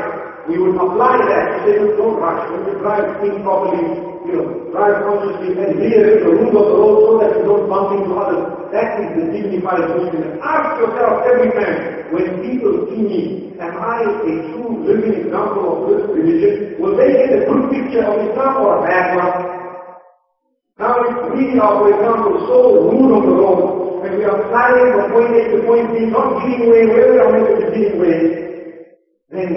we 0.47 0.55
would 0.59 0.75
apply 0.79 1.19
that 1.19 1.67
say, 1.67 1.83
don't 1.99 2.15
rush. 2.15 2.43
When 2.51 2.63
you 2.63 2.75
drive, 2.79 3.05
think 3.19 3.43
properly, 3.43 3.83
you 4.23 4.33
know, 4.39 4.47
drive 4.71 5.03
consciously 5.03 5.51
and 5.59 5.83
hear 5.83 6.23
the 6.23 6.31
rules 6.31 6.55
of 6.55 6.63
the 6.71 6.75
road 6.79 6.95
so 7.03 7.11
that 7.19 7.31
you 7.35 7.43
don't 7.43 7.67
bump 7.67 7.91
into 7.99 8.11
others. 8.15 8.43
That 8.71 9.03
is 9.03 9.09
the 9.19 9.25
dignified 9.35 9.83
Muslim. 9.83 10.39
Ask 10.39 10.79
yourself 10.79 11.27
every 11.27 11.51
time, 11.51 11.75
when 12.15 12.27
people 12.39 12.87
see 12.87 13.03
me, 13.03 13.21
am 13.59 13.75
I 13.83 13.99
a 13.99 14.31
true 14.55 14.79
living 14.87 15.27
example 15.27 15.63
of 15.67 15.77
this 15.91 16.03
religion? 16.07 16.79
Will 16.79 16.95
they 16.95 17.11
get 17.19 17.35
a 17.35 17.39
good 17.51 17.67
picture 17.67 18.03
of 18.07 18.15
Islam 18.31 18.63
or 18.63 18.79
a 18.79 18.87
bad 18.87 19.05
one? 19.19 19.52
Now 20.83 20.99
we 20.99 21.55
are, 21.63 21.95
example, 21.95 22.43
so 22.43 22.91
rude 22.91 23.15
on 23.15 23.23
the 23.23 23.31
road, 23.39 24.03
and 24.03 24.17
we 24.19 24.25
are 24.25 24.35
flying 24.51 24.91
from 24.91 25.15
point 25.15 25.31
A 25.31 25.55
to 25.55 25.63
point 25.63 25.87
B, 25.95 26.11
not 26.11 26.43
giving 26.43 26.67
way 26.67 26.83
where 26.91 27.07
we 27.13 27.19
are 27.23 27.31
meant 27.31 27.55
to 27.63 27.71
be 27.71 27.83
way, 27.95 28.19
then 29.31 29.49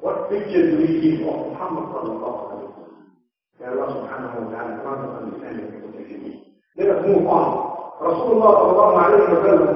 what 0.00 0.30
picture 0.32 0.64
do 0.70 0.80
we 0.80 0.96
give 1.04 1.28
of 1.28 1.52
Muhammad 1.52 1.92
sallallahu 1.92 2.40
alayhi 2.40 2.72
wa 2.72 2.72
sallam? 2.72 3.04
May 3.60 3.66
Allah 3.68 3.88
subhanahu 4.00 4.32
wa 4.32 4.48
ta'ala 4.48 4.72
grant 4.80 5.00
us 5.04 5.12
understanding 5.20 5.66
it 5.76 6.24
is. 6.24 6.40
Let 6.80 6.88
us 6.88 7.00
move 7.04 7.26
on. 7.28 7.48
Rasulullah 8.00 8.52
sallallahu 8.56 8.96
alayhi 8.96 9.28
wa 9.28 9.40
sallam, 9.44 9.72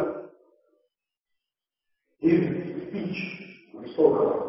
his 2.24 2.40
speech, 2.88 3.18
we 3.76 3.92
spoke 3.92 4.16
about. 4.16 4.40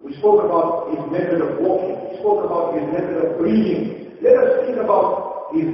We 0.00 0.16
spoke 0.16 0.48
about 0.48 0.96
his 0.96 1.04
method 1.12 1.44
of 1.44 1.60
walking. 1.60 2.08
We 2.08 2.16
spoke 2.24 2.40
about 2.48 2.72
his 2.72 2.88
method 2.88 3.20
of 3.20 3.36
breathing. 3.36 4.16
Let 4.24 4.38
us 4.40 4.64
think 4.64 4.78
about 4.80 5.21
his 5.54 5.68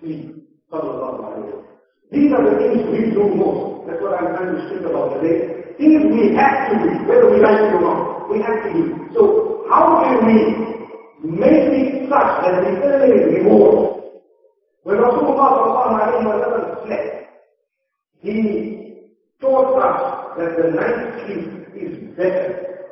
sleep. 0.00 0.40
Sallallahu 0.72 1.18
alayhi 1.26 1.54
wa 1.54 1.62
These 2.12 2.30
are 2.32 2.44
the 2.46 2.54
things 2.58 2.82
we 2.90 3.10
do 3.10 3.24
most. 3.34 3.86
That's 3.86 4.00
what 4.02 4.14
I'm 4.18 4.34
trying 4.36 4.54
to 4.54 4.60
speak 4.70 4.82
about 4.86 5.18
today. 5.20 5.74
Things 5.78 6.04
we 6.14 6.34
have 6.36 6.70
to 6.70 6.74
do, 6.78 6.90
whether 7.08 7.30
we 7.30 7.40
like 7.40 7.58
it 7.58 7.74
or 7.74 7.80
not. 7.80 8.30
We 8.30 8.38
have 8.42 8.62
to 8.64 8.70
do. 8.72 8.82
So 9.14 9.66
how 9.70 10.02
can 10.04 10.26
we 10.26 10.38
make 11.26 11.70
it 11.74 12.08
such 12.08 12.30
that 12.44 12.62
we 12.62 12.70
earn 12.82 13.34
reward? 13.34 14.02
When 14.82 14.96
Rasulullah 14.96 15.48
sallallahu 15.58 15.92
alayhi 15.98 16.24
wa 16.24 16.36
sallam 16.42 16.86
slept, 16.86 17.10
he 18.22 18.36
taught 19.40 19.76
us 19.78 20.38
that 20.38 20.56
the 20.56 20.70
night 20.70 21.26
sleep 21.26 21.46
is 21.74 22.16
better 22.16 22.88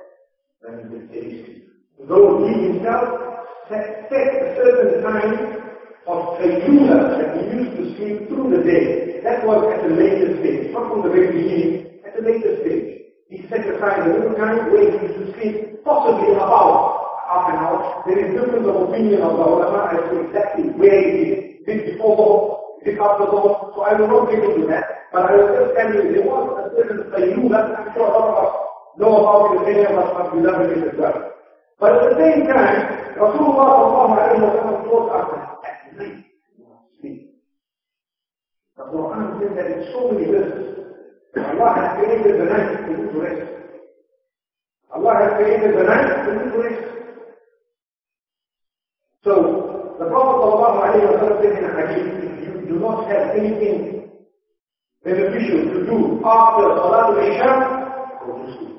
than 0.63 0.91
the 0.91 0.99
day 1.13 1.45
sleep. 1.45 1.69
Though 2.09 2.47
he 2.47 2.53
himself 2.73 3.39
set, 3.69 4.09
set 4.11 4.29
a 4.43 4.57
certain 4.57 5.03
time 5.03 5.68
of 6.09 6.41
Qayyula 6.41 7.21
that 7.21 7.37
he 7.37 7.43
used 7.53 7.77
to 7.77 7.85
sleep 8.01 8.29
through 8.29 8.49
the 8.57 8.63
day. 8.65 9.21
That 9.23 9.45
was 9.45 9.61
at 9.69 9.85
the 9.85 9.93
later 9.95 10.41
stage, 10.41 10.73
not 10.73 10.89
from 10.89 11.03
the 11.05 11.13
very 11.13 11.29
beginning, 11.37 12.01
at 12.09 12.17
the 12.17 12.23
later 12.25 12.57
stage. 12.65 13.13
He 13.29 13.45
set 13.53 13.69
aside 13.69 14.09
a 14.09 14.17
little 14.17 14.33
time 14.41 14.73
where 14.73 14.89
he 14.89 14.97
to 15.05 15.25
sleep, 15.37 15.85
possibly 15.85 16.33
about 16.33 17.21
half 17.29 17.45
an 17.53 17.57
hour. 17.61 18.03
There 18.09 18.17
is 18.25 18.33
difference 18.33 18.65
of 18.67 18.89
opinion 18.89 19.21
of 19.21 19.37
the 19.37 19.45
ulama 19.45 19.93
as 19.93 20.01
to 20.09 20.15
exactly 20.25 20.73
where 20.81 20.97
he 21.05 21.49
before 21.69 22.17
Dhuhr, 22.17 22.85
did 22.85 22.99
after 22.99 23.25
Dhuhr, 23.29 23.75
so 23.77 23.83
I 23.83 23.93
will 24.01 24.09
not 24.09 24.31
get 24.31 24.41
into 24.43 24.67
that. 24.69 25.13
But 25.13 25.29
I 25.29 25.37
will 25.37 25.53
just 25.53 25.77
tell 25.77 25.93
you, 25.93 26.13
there 26.13 26.25
was 26.25 26.45
a 26.57 26.65
certain 26.73 27.05
Qayyula, 27.13 27.61
I'm 27.77 27.93
sure 27.93 28.09
a 28.09 28.13
lot 28.17 28.33
of 28.33 28.37
us 28.49 28.53
know 28.97 29.13
about 29.21 29.53
it, 29.53 29.69
many 29.69 29.85
of 29.85 29.93
us 30.01 30.09
must 30.17 30.33
be 30.33 30.41
loving 30.41 30.73
it 30.73 30.89
as 30.89 30.97
well. 30.99 31.33
But 31.79 31.93
at 31.93 32.03
the 32.09 32.17
same 32.17 32.47
time, 32.49 33.13
Rasulullah 33.21 33.69
sallallahu 33.77 34.17
alayhi 34.17 34.41
wa 34.41 34.53
sallam 34.57 34.77
taught 34.89 35.09
us 35.13 35.27
that 35.63 35.69
at 35.69 35.99
night 35.99 36.25
sleep. 37.01 37.35
The 38.77 38.78
Quran 38.93 39.41
says 39.41 39.53
that 39.57 39.67
in 39.71 39.81
so 39.93 40.11
many 40.13 40.27
verses, 40.27 40.69
Allah 41.37 41.71
has 41.77 41.89
created 41.99 42.41
the 42.41 42.45
night 42.45 42.71
for 42.85 42.91
you 42.97 43.11
to 43.13 43.19
rest. 43.21 43.53
Allah 44.95 45.15
has 45.23 45.31
created 45.37 45.77
the 45.79 45.85
night 45.85 46.09
for 46.25 46.33
you 46.35 46.51
to 46.53 46.59
rest. 46.59 46.85
So, 49.25 49.33
the 49.99 50.07
Prophet 50.07 50.39
said 51.43 51.59
in 51.59 51.65
a 51.65 51.73
hadith, 51.75 52.09
if 52.25 52.55
you 52.55 52.69
do 52.69 52.81
not 52.81 53.09
have 53.11 53.37
anything 53.37 54.09
beneficial 55.05 55.63
to 55.75 55.87
do 55.87 56.21
after 56.25 56.65
Salatul 56.79 57.19
Isha, 57.29 57.53
go 58.25 58.33
to 58.39 58.59
sleep. 58.59 58.77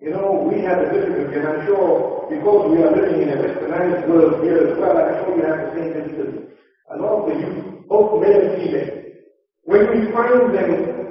You 0.00 0.10
know, 0.10 0.48
we 0.50 0.60
have 0.62 0.78
a 0.78 0.92
difficulty, 0.92 1.36
and 1.38 1.48
I'm 1.48 1.66
sure 1.66 2.26
because 2.30 2.70
we 2.70 2.82
are 2.82 2.94
living 2.94 3.22
in 3.22 3.28
a 3.30 3.36
westernized 3.42 4.08
world 4.08 4.42
here 4.42 4.58
as 4.68 4.78
well, 4.78 4.96
I'm 4.96 5.24
sure 5.24 5.36
we 5.36 5.42
have 5.42 5.58
the 5.60 5.70
same 5.76 5.92
difficulty. 5.92 6.46
A 6.92 6.96
lot 6.96 7.22
of 7.22 7.28
the 7.28 7.34
youth, 7.40 7.64
both 7.90 8.22
male 8.22 8.38
and 8.38 8.54
female, 8.62 9.02
when 9.66 9.82
we 9.90 9.98
find 10.14 10.54
them 10.54 10.70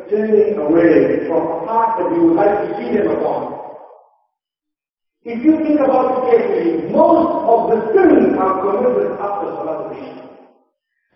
turning 0.10 0.58
away 0.58 1.28
from 1.28 1.44
a 1.44 1.58
path 1.68 2.00
that 2.00 2.10
we 2.10 2.24
would 2.24 2.36
like 2.40 2.56
to 2.56 2.68
see 2.80 2.96
them 2.96 3.12
upon, 3.12 3.60
if 5.28 5.44
you 5.44 5.52
think 5.62 5.78
about 5.84 6.16
it 6.16 6.32
carefully, 6.32 6.88
most 6.96 7.28
of 7.44 7.60
the 7.68 7.78
sins 7.92 8.32
are 8.40 8.56
committed 8.64 9.12
after 9.20 9.52
Salat 9.60 9.92
al 9.92 10.40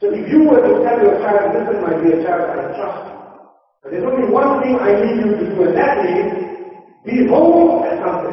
So 0.04 0.12
if 0.12 0.28
you 0.28 0.44
were 0.44 0.60
to 0.60 0.84
tell 0.84 1.00
your 1.00 1.16
child, 1.24 1.56
listen 1.56 1.80
my 1.82 1.96
dear 2.04 2.20
child, 2.28 2.44
I 2.52 2.76
trust 2.76 3.08
you, 3.08 3.16
but 3.82 3.92
there's 3.92 4.04
only 4.04 4.28
one 4.28 4.60
thing 4.62 4.76
I 4.76 4.92
need 5.00 5.16
you 5.24 5.32
to 5.32 5.56
do, 5.56 5.64
and 5.64 5.76
that 5.80 6.04
is 6.04 6.28
be 7.08 7.26
home 7.32 7.88
and 7.88 8.00
something. 8.04 8.33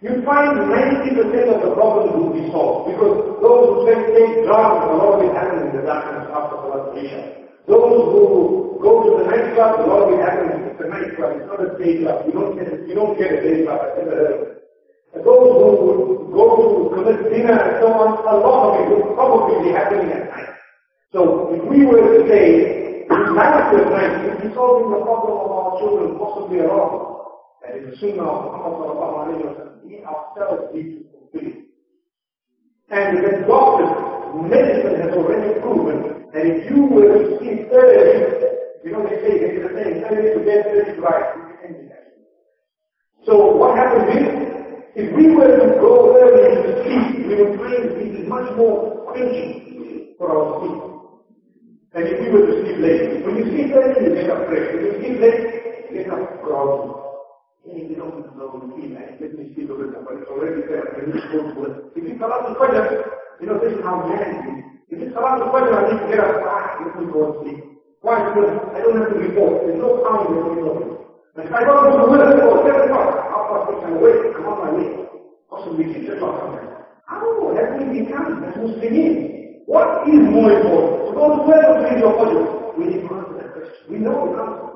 You 0.00 0.24
find 0.24 0.56
90% 0.64 1.12
of 1.52 1.60
the 1.60 1.76
problems 1.76 2.16
will 2.16 2.32
be 2.32 2.48
solved 2.48 2.88
because 2.88 3.36
those 3.44 3.64
who 3.68 3.84
take, 3.84 4.48
drugs, 4.48 4.88
a 4.88 4.96
lot 4.96 5.20
of 5.20 5.28
it 5.28 5.36
in 5.36 5.76
the 5.76 5.84
darkness 5.84 6.24
after 6.32 6.56
Salat 6.56 6.96
Those 7.68 8.00
who 8.08 8.80
go 8.80 9.04
to 9.04 9.10
the 9.20 9.24
nightclub, 9.28 9.76
a 9.76 9.84
lot 9.84 10.08
of 10.08 10.16
it 10.16 10.24
happens 10.24 10.56
in 10.56 10.72
the 10.80 10.88
nightclub. 10.88 11.36
It's 11.36 11.44
not 11.52 11.60
a 11.60 11.76
day 11.76 12.00
club. 12.00 12.24
You 12.24 12.32
don't 12.32 12.56
get. 12.56 12.88
You 12.88 12.94
don't 12.96 13.12
get 13.20 13.28
a 13.28 13.40
day 13.44 13.68
club. 13.68 13.76
I've 13.76 13.96
never 14.00 14.16
heard. 14.16 14.40
And 15.12 15.20
those 15.20 15.52
who 15.52 16.32
go 16.32 16.44
to 16.48 16.66
commit 16.96 17.20
dinner 17.28 17.60
and 17.60 17.76
so 17.84 17.92
on, 17.92 18.24
a 18.24 18.36
lot 18.40 18.72
of 18.72 18.80
it 18.80 18.86
would 18.88 19.12
probably 19.12 19.68
be 19.68 19.76
happening 19.76 20.16
at 20.16 20.32
night. 20.32 20.56
So 21.12 21.52
if 21.52 21.60
we 21.68 21.84
were 21.84 22.00
to 22.00 22.24
say, 22.24 23.04
last 23.36 23.76
night, 23.76 24.16
we'd 24.24 24.48
be 24.48 24.54
solving 24.56 24.96
the 24.96 25.04
problem 25.04 25.44
of 25.44 25.50
our 25.52 25.76
children 25.76 26.16
possibly 26.16 26.64
a 26.64 26.72
lot 26.72 27.20
that 27.60 27.76
is 27.76 27.84
the 27.92 27.96
Sunnah 28.00 28.24
of 28.24 28.48
Muhammad 28.48 29.44
sallallahu 29.44 29.69
we 29.90 30.04
ourselves 30.04 30.70
need 30.72 30.88
to 30.94 31.04
fulfill. 31.10 31.52
And 32.90 33.18
the 33.18 33.46
doctors, 33.46 33.90
medicine 34.50 35.00
has 35.02 35.10
already 35.18 35.60
proven 35.60 36.26
that 36.32 36.46
if 36.46 36.70
you 36.70 36.84
were 36.86 37.10
to 37.10 37.38
sleep 37.38 37.66
early, 37.72 38.46
you 38.84 38.92
know 38.92 39.02
they 39.02 39.18
say, 39.22 39.38
they 39.38 39.62
are 39.62 39.74
saying, 39.74 40.04
early 40.06 40.30
to 40.34 40.40
bed, 40.46 40.66
early 40.70 40.94
to 40.94 41.00
rise, 41.02 41.34
So 43.26 43.56
what 43.56 43.76
happens 43.76 44.14
is, 44.14 44.26
if 44.94 45.14
we 45.14 45.34
were 45.34 45.58
to 45.58 45.78
go 45.80 46.16
early 46.18 46.62
to 46.62 46.82
sleep, 46.82 47.26
we 47.26 47.34
would 47.42 47.58
find 47.58 47.90
it 47.90 48.20
is 48.20 48.28
much 48.28 48.50
more 48.56 49.06
quenching 49.10 50.14
for 50.18 50.30
our 50.30 50.60
sleep. 50.60 50.82
And 51.94 52.04
if 52.06 52.20
we 52.20 52.30
were 52.30 52.46
to 52.46 52.62
sleep 52.62 52.78
late, 52.78 53.26
when 53.26 53.36
you 53.36 53.44
sleep 53.44 53.74
early, 53.74 54.06
you 54.06 54.14
get 54.14 54.30
up 54.30 54.46
fresh. 54.46 54.70
When 54.74 54.84
you 54.86 54.92
sleep 54.98 55.20
late, 55.20 55.90
you 55.90 56.04
get 56.04 56.10
up 56.12 56.42
drowsy. 56.42 56.99
We 58.10 58.90
the 58.90 58.98
let 59.20 59.32
me 59.38 59.52
see 59.54 59.64
the 59.66 59.74
but 59.74 60.18
it's 60.18 60.30
already 60.30 60.62
there, 60.66 60.86
and 60.98 61.14
you 61.14 61.20
go 61.30 61.38
to 61.54 61.60
it. 61.70 61.74
If 61.94 62.04
it's 62.06 62.20
you 63.40 63.46
know, 63.46 63.56
this 63.58 63.72
is 63.72 63.82
how 63.84 64.06
man 64.06 64.20
it 64.20 64.44
is. 64.50 64.64
If 64.90 64.98
it's 65.00 65.14
Salat 65.14 65.40
al-Fajr, 65.40 65.70
I 65.70 65.82
need 65.92 66.00
to 66.02 66.06
get 66.10 66.20
up, 66.20 66.42
ah, 66.44 66.82
let 66.84 66.98
me 66.98 67.06
go 67.12 67.30
and 67.30 67.34
sleep. 67.40 67.60
Why? 68.02 68.18
Because 68.28 68.50
I 68.74 68.78
don't 68.82 68.96
have 68.98 69.08
to 69.12 69.18
report. 69.18 69.64
There's 69.64 69.78
no 69.78 70.02
time 70.04 70.26
in 70.26 70.34
the 70.34 70.90
if 71.50 71.56
I 71.56 71.64
don't 71.64 71.82
go 71.82 72.06
to 72.06 72.46
or 72.46 72.62
7 72.62 72.90
o'clock, 72.90 73.10
half 73.26 73.44
past 73.50 73.74
6, 73.74 73.82
I'm 73.82 73.96
awake, 73.98 74.34
I'm 74.38 74.46
on 74.46 74.56
my 74.62 74.70
way. 74.70 75.02
Possibly 75.50 75.92
6 75.94 76.14
o'clock 76.14 76.46
sometimes. 76.46 76.86
How 77.06 77.26
have 77.58 77.74
we 77.74 78.06
become 78.06 78.44
as 78.44 78.54
Muslims? 78.54 79.66
What 79.66 80.06
is 80.06 80.20
more 80.30 80.52
important? 80.52 81.10
To 81.10 81.12
go 81.16 81.24
to 81.34 81.42
where 81.50 81.58
to 81.58 81.98
your 81.98 82.12
Fajr? 82.18 82.78
We 82.78 82.84
need 82.86 83.02
to 83.02 83.14
answer 83.14 83.34
that 83.34 83.50
question. 83.50 83.82
We 83.90 83.98
know 83.98 84.30
the 84.30 84.42
answer. 84.42 84.70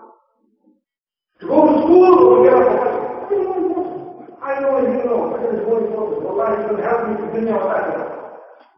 To 1.40 1.44
go 1.46 1.58
to 1.62 1.74
school 1.86 2.10
or 2.10 2.42
get 2.42 2.58
for 2.58 2.74
Fajr? 2.74 3.04
What 3.22 3.38
is 3.38 3.46
more 3.70 4.63
I 4.76 5.04
know. 5.04 5.30
What 5.30 5.54
is 5.54 5.60
more 5.66 5.80
important? 5.86 6.26
Allah 6.26 6.46
is 6.58 6.64
to 6.70 6.82
help 6.82 7.00
you 7.08 7.16
to 7.18 7.26
bring 7.32 7.46
your 7.46 7.60
Fajr. 7.62 8.24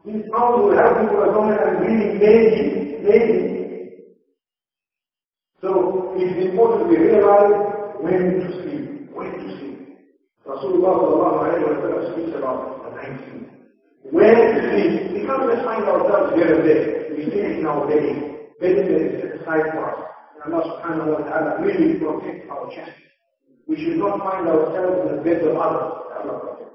These 0.05 0.23
pounds 0.31 0.61
will 0.63 0.77
help 0.77 0.95
you 1.03 1.09
as 1.25 1.31
long 1.35 1.51
as 1.51 1.59
I'm 1.65 1.77
reading 1.83 2.19
maybe, 2.21 2.63
maybe. 3.03 3.57
So 5.61 6.13
it's 6.15 6.37
important 6.49 6.89
we 6.89 6.97
realize 6.97 7.51
when 7.99 8.39
to 8.39 8.47
sleep, 8.61 9.09
when 9.11 9.31
to 9.35 9.45
sleep. 9.57 9.77
Rasulullah 10.45 10.93
sallallahu 11.01 11.37
alayhi 11.43 11.65
wa 11.65 11.75
sallam 11.81 12.01
speaks 12.13 12.37
about 12.37 12.59
the 12.85 12.89
19th. 12.93 13.49
When 14.13 14.35
to 14.37 14.61
sleep, 14.69 14.93
we 15.11 15.19
can't 15.25 15.43
just 15.49 15.65
find 15.65 15.83
ourselves 15.83 16.33
here 16.37 16.55
and 16.55 16.63
there. 16.63 16.85
We 17.17 17.23
sleep 17.25 17.59
in 17.59 17.65
our 17.65 17.87
bed. 17.89 18.37
Bed 18.61 18.77
is 18.85 19.21
set 19.21 19.41
aside 19.41 19.65
for 19.73 19.83
us. 19.91 19.99
And 20.45 20.53
Allah 20.53 20.63
subhanahu 20.77 21.19
wa 21.19 21.21
ta'ala 21.25 21.61
really 21.65 21.99
protects 21.99 22.47
our 22.53 22.69
chest. 22.71 23.06
We 23.67 23.75
should 23.75 23.97
not 23.97 24.19
find 24.19 24.47
ourselves 24.47 25.11
in 25.11 25.17
the 25.17 25.21
beds 25.23 25.45
of 25.45 25.55
others. 25.55 26.07
Protect. 26.23 26.71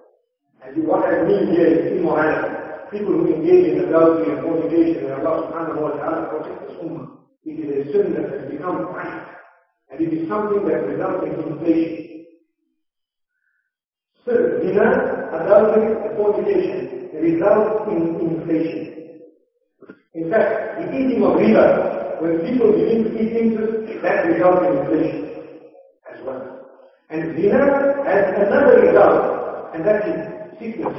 And 0.64 0.86
what 0.86 1.04
I 1.04 1.24
mean 1.24 1.52
here 1.56 1.66
is 1.66 1.98
immorality. 1.98 2.54
People 2.92 3.12
who 3.12 3.34
engage 3.34 3.72
in 3.72 3.88
adultery 3.88 4.32
and 4.32 4.42
fornication, 4.44 5.04
and 5.10 5.26
Allah 5.26 5.48
subhanahu 5.48 5.80
wa 5.80 5.90
ta'ala 5.96 6.28
protects 6.28 6.68
this 6.68 6.76
ummah. 6.84 7.08
It 7.44 7.58
is 7.58 7.88
a 7.88 7.92
sin 7.92 8.12
that 8.14 8.28
has 8.30 8.50
become 8.50 8.86
chronic. 8.92 9.26
And 9.90 10.00
it 10.00 10.12
is 10.12 10.28
something 10.28 10.62
that 10.68 10.84
results 10.86 11.24
in 11.26 11.32
inflation. 11.52 12.26
So, 14.24 14.32
zina, 14.62 15.32
adultery, 15.32 15.96
and 15.96 16.16
fornication 16.16 16.92
result 17.22 17.88
in 17.88 18.20
inflation. 18.20 19.20
In 20.14 20.30
fact, 20.30 20.80
the 20.80 20.96
eating 20.96 21.22
of 21.24 21.40
riba, 21.40 22.20
when 22.20 22.38
people 22.46 22.72
begin 22.72 23.04
to 23.04 23.10
eat 23.20 23.32
interest, 23.36 24.02
that 24.02 24.26
results 24.26 24.66
in 24.66 24.78
inflation 24.78 25.22
as 26.12 26.20
well. 26.26 26.61
And 27.12 27.36
zina 27.36 27.60
has 28.08 28.24
another 28.40 28.80
result, 28.88 29.74
and 29.74 29.84
that 29.84 30.08
is 30.08 30.16
sickness. 30.58 30.96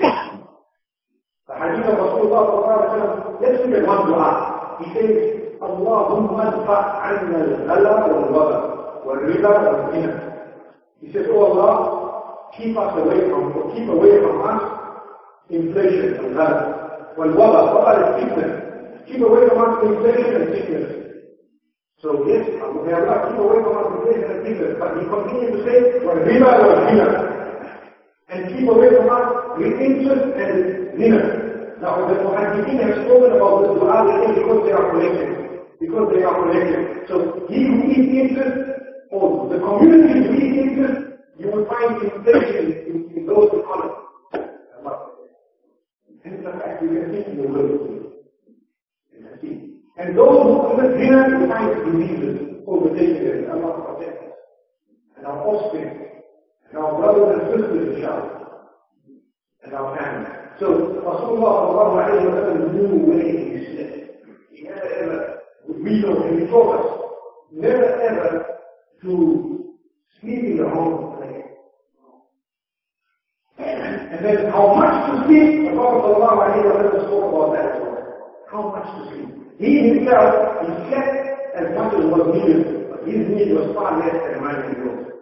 The 1.47 1.55
hadith 1.57 1.89
of 1.89 1.97
Rasulullah 1.97 2.43
wa 2.53 3.37
let's 3.41 3.57
look 3.65 3.73
at 3.73 3.87
one 3.87 4.05
dua. 4.05 4.77
He 4.77 4.93
says, 4.93 5.33
اللهم 5.57 6.37
الغلا 6.41 8.05
والوبا 8.05 8.45
والربا 9.05 9.49
والزنا. 9.49 10.19
He 11.01 11.11
says, 11.11 11.25
Oh 11.31 11.45
Allah, 11.49 11.75
keep 12.57 12.77
us 12.77 12.93
away 12.95 13.27
from, 13.29 13.73
keep 13.73 13.89
away 13.89 14.21
from 14.21 14.37
us 14.45 14.61
inflation 15.49 16.13
and 16.21 16.35
ghala. 16.35 17.17
والوبا, 17.17 17.59
waba 17.73 17.91
is 17.97 18.21
sickness. 18.21 18.53
Keep 19.07 19.21
away 19.21 19.49
from 19.49 19.59
us 19.65 19.83
inflation 19.83 20.35
and 20.41 20.53
sickness. 20.53 21.02
So 22.03 22.27
yes, 22.27 22.43
we 22.51 22.91
have 22.91 23.07
not 23.07 23.31
given 23.31 23.39
away 23.47 23.63
from 23.63 23.79
our 23.79 23.95
and 24.11 24.43
people, 24.43 24.75
but 24.75 24.91
we 24.99 25.07
continue 25.07 25.55
to 25.55 25.59
say, 25.63 26.03
riba 26.03 26.51
or 26.59 26.75
zina. 26.83 27.07
And 28.27 28.43
keep 28.51 28.67
away 28.67 28.91
from 28.91 29.07
us 29.07 29.55
with 29.55 29.71
interest 29.79 30.35
and 30.35 30.99
zina. 30.99 31.79
Now 31.79 32.03
the 32.11 32.19
Muhammedin 32.19 32.75
have 32.83 33.07
spoken 33.07 33.39
about 33.39 33.63
this 33.63 33.79
dua 33.79 34.03
because 34.35 34.59
they 34.67 34.73
are 34.75 34.91
connected. 34.91 35.31
Because 35.79 36.11
they 36.11 36.23
are 36.27 36.35
connected. 36.43 37.07
So 37.07 37.47
he 37.47 37.71
who 37.71 37.87
is 37.87 38.03
interest, 38.19 38.83
or 39.09 39.47
the 39.47 39.63
community 39.63 40.27
who 40.27 40.35
is 40.43 40.59
interest, 40.59 41.23
you 41.39 41.55
will 41.55 41.63
find 41.71 42.03
inflation 42.03 42.83
in, 43.15 43.25
those 43.25 43.47
colors. 43.63 43.95
And 46.27 46.43
the. 46.43 48.02
And 50.03 50.17
those 50.17 50.43
who 50.43 50.75
commit 50.75 50.99
zina, 50.99 51.29
you 51.31 51.47
find 51.47 51.69
diseases 51.85 52.63
overtaking 52.67 53.23
them. 53.23 53.51
Allah 53.51 53.95
protect 53.95 54.23
us. 54.23 54.31
And 55.17 55.25
our 55.25 55.47
offspring, 55.47 56.11
and 56.69 56.77
our 56.77 56.91
brothers 56.99 57.39
and 57.39 57.61
sisters, 57.61 57.95
inshallah. 57.95 58.47
And 59.63 59.73
our 59.73 59.95
family. 59.95 60.29
So 60.59 60.67
Rasulullah 61.07 62.73
knew 62.73 62.97
where 63.07 63.23
he 63.23 63.75
slept. 63.75 64.27
He 64.51 64.63
never 64.63 64.93
ever 64.93 65.33
we 65.67 65.99
know 66.01 66.23
and 66.23 66.39
he 66.41 66.47
taught 66.47 66.79
us 66.79 67.01
never 67.51 68.01
ever 68.01 68.45
to 69.01 69.73
sleep 70.19 70.43
in 70.43 70.57
the 70.57 70.67
home 70.69 71.15
place. 71.17 71.45
And 73.57 74.25
then 74.25 74.51
how 74.51 74.75
much 74.75 75.11
to 75.11 75.27
sleep, 75.27 75.63
the 75.69 75.71
Prophet 75.75 77.01
spoke 77.07 77.29
about 77.33 77.53
that. 77.55 77.81
How 78.51 78.69
much 78.69 78.85
to 78.85 79.15
sleep. 79.15 79.42
He 79.59 79.69
himself, 79.89 80.65
is 80.65 80.73
slept 80.89 81.55
as 81.55 81.67
much 81.77 81.93
as 81.93 82.05
was 82.09 82.25
needed, 82.33 82.89
but 82.89 83.05
his 83.07 83.21
need 83.29 83.53
was 83.53 83.69
far 83.75 83.99
less 84.01 84.15
than 84.25 84.41
mine 84.41 84.61
and 84.65 84.77
yours. 84.81 85.13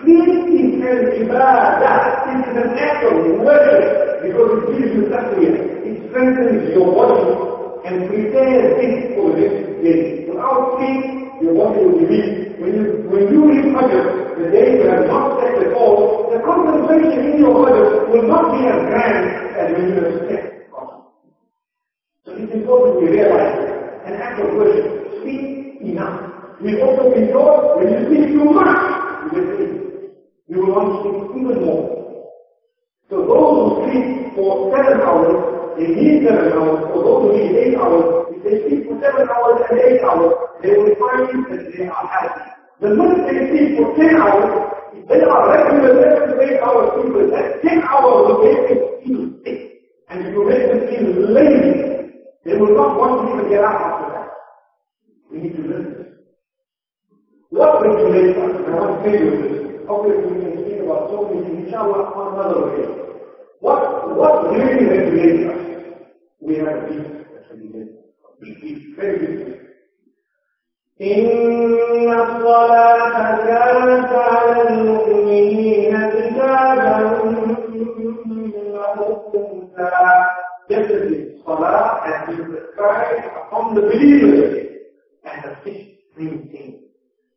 Sleep 0.00 0.24
is 0.48 0.80
an 0.80 1.00
ibadah. 1.20 2.32
It 2.32 2.40
is 2.48 2.56
an 2.64 2.70
act 2.80 3.04
of 3.04 3.14
worship 3.44 4.24
because 4.24 4.50
it 4.56 4.64
gives 4.72 4.90
you 4.96 5.02
taqwiyah. 5.12 5.84
It 5.84 5.94
strengthens 6.08 6.72
your 6.72 6.88
body 6.96 7.28
and 7.84 8.08
prepares 8.08 8.80
it 8.80 9.14
for 9.14 9.36
the 9.36 9.44
next 9.44 9.82
day. 9.84 10.24
Without 10.32 10.78
sleep, 10.78 11.42
your 11.44 11.54
body 11.60 11.84
will 11.84 11.98
be 11.98 12.06
weak. 12.08 12.56
When 12.62 12.72
you, 12.78 12.84
when 13.10 13.24
you 13.28 13.40
reach 13.50 13.66
Fajr, 13.74 14.38
the 14.38 14.50
day 14.50 14.78
you 14.80 14.88
have 14.88 15.06
not 15.06 15.38
slept 15.40 15.58
at 15.66 15.72
all, 15.74 16.30
the 16.32 16.38
concentration 16.40 17.32
in 17.32 17.38
your 17.44 17.52
Fajr 17.60 18.08
will 18.08 18.26
not 18.26 18.56
be 18.56 18.64
as 18.66 18.78
grand 18.88 19.24
as 19.60 19.66
when 19.76 19.88
you 19.92 20.00
have 20.00 20.28
slept. 20.28 20.51
So 22.32 22.38
it's 22.40 22.52
important 22.54 23.02
we 23.02 23.08
realize 23.12 23.60
an 24.08 24.14
act 24.16 24.40
of 24.40 24.56
worship. 24.56 24.88
Sleep 25.20 25.82
enough. 25.84 26.32
We 26.64 26.80
also 26.80 27.12
be 27.12 27.28
taught 27.28 27.76
when 27.76 27.92
you 27.92 28.00
sleep 28.08 28.26
too 28.32 28.48
much, 28.56 28.72
you 29.28 29.36
will 29.36 29.56
sleep. 29.56 29.74
You 30.48 30.56
will 30.64 30.72
want 30.72 30.88
to 30.88 31.12
sleep 31.12 31.44
even 31.44 31.60
more. 31.60 31.84
So 33.10 33.20
those 33.28 33.52
who 33.52 33.84
sleep 33.84 34.32
for 34.34 34.72
seven 34.72 35.00
hours 35.04 35.52
they 35.76 35.88
need 35.88 36.24
seven 36.24 36.52
hours, 36.52 36.84
or 36.92 37.00
those 37.04 37.20
who 37.20 37.28
need 37.36 37.52
eight 37.56 37.76
hours, 37.76 38.28
if 38.32 38.40
they 38.44 38.56
sleep 38.68 38.88
for 38.88 38.96
seven 39.00 39.28
hours 39.28 39.60
and 39.68 39.78
eight 39.80 40.00
hours, 40.04 40.32
they 40.64 40.72
will 40.76 40.96
find 41.00 41.44
that 41.52 41.68
they 41.76 41.84
are 41.88 42.06
happy. 42.08 42.44
The 42.80 42.88
minute 42.96 43.24
they 43.28 43.36
sleep 43.52 43.68
for 43.76 43.92
ten 43.96 44.16
hours, 44.16 44.72
they 45.08 45.20
are 45.20 45.42
regular 45.52 45.92
seven 46.00 46.28
to 46.28 46.42
eight 46.44 46.60
hours 46.60 46.88
people, 46.96 47.24
that 47.32 47.60
ten 47.64 47.80
hours 47.84 48.16
will 48.24 48.40
make 48.44 48.60
them 48.68 48.80
feel 49.04 49.20
sick. 49.44 49.60
And 50.08 50.28
you 50.28 50.44
make 50.44 50.64
them 50.68 50.80
feel 50.92 51.08
lazy, 51.32 52.01
they 52.44 52.54
will 52.56 52.74
not 52.74 52.98
want 52.98 53.28
to 53.28 53.34
even 53.34 53.50
get. 53.50 53.62
We 55.30 55.38
need 55.38 55.56
to 55.56 55.62
learn 55.62 55.84
this. 55.94 56.06
What 57.50 57.82
regulates 57.82 58.38
us? 58.38 58.52
I 58.66 58.70
want 58.74 59.04
to 59.04 59.10
tell 59.10 59.20
you 59.20 59.30
this. 59.42 59.86
Obviously, 59.88 60.32
we 60.32 60.40
can 60.42 60.64
speak 60.64 60.80
about 60.82 61.10
so 61.10 61.28
many 61.32 61.64
inshallah, 61.64 62.12
on 62.12 62.34
another 62.34 62.60
way. 62.66 62.84
What, 63.60 64.16
what 64.16 64.50
really 64.50 64.84
regulates 64.86 65.44
us? 65.52 65.60
We 66.40 66.56
have 66.56 66.68
a 66.68 66.80
beat 66.88 67.06
that 67.32 67.50
regulates 67.50 67.92
us. 67.96 68.34
It's 68.40 68.96
very 68.96 69.18
different. 69.26 69.58
إن 71.02 72.12
الصلاة 72.12 73.36
كانت 73.46 74.12
على 74.12 74.68
المؤمنين 74.70 76.10
كتابا 76.10 77.22
موقوتا 78.96 80.26
Definitely, 80.68 81.31
Salah 81.44 82.00
has 82.06 82.36
been 82.36 82.46
prescribed 82.46 83.26
upon 83.34 83.74
the 83.74 83.82
believers 83.82 84.78
and 85.24 85.42
the 85.42 85.56
sixth 85.64 85.90
main 86.16 86.48
thing. 86.50 86.78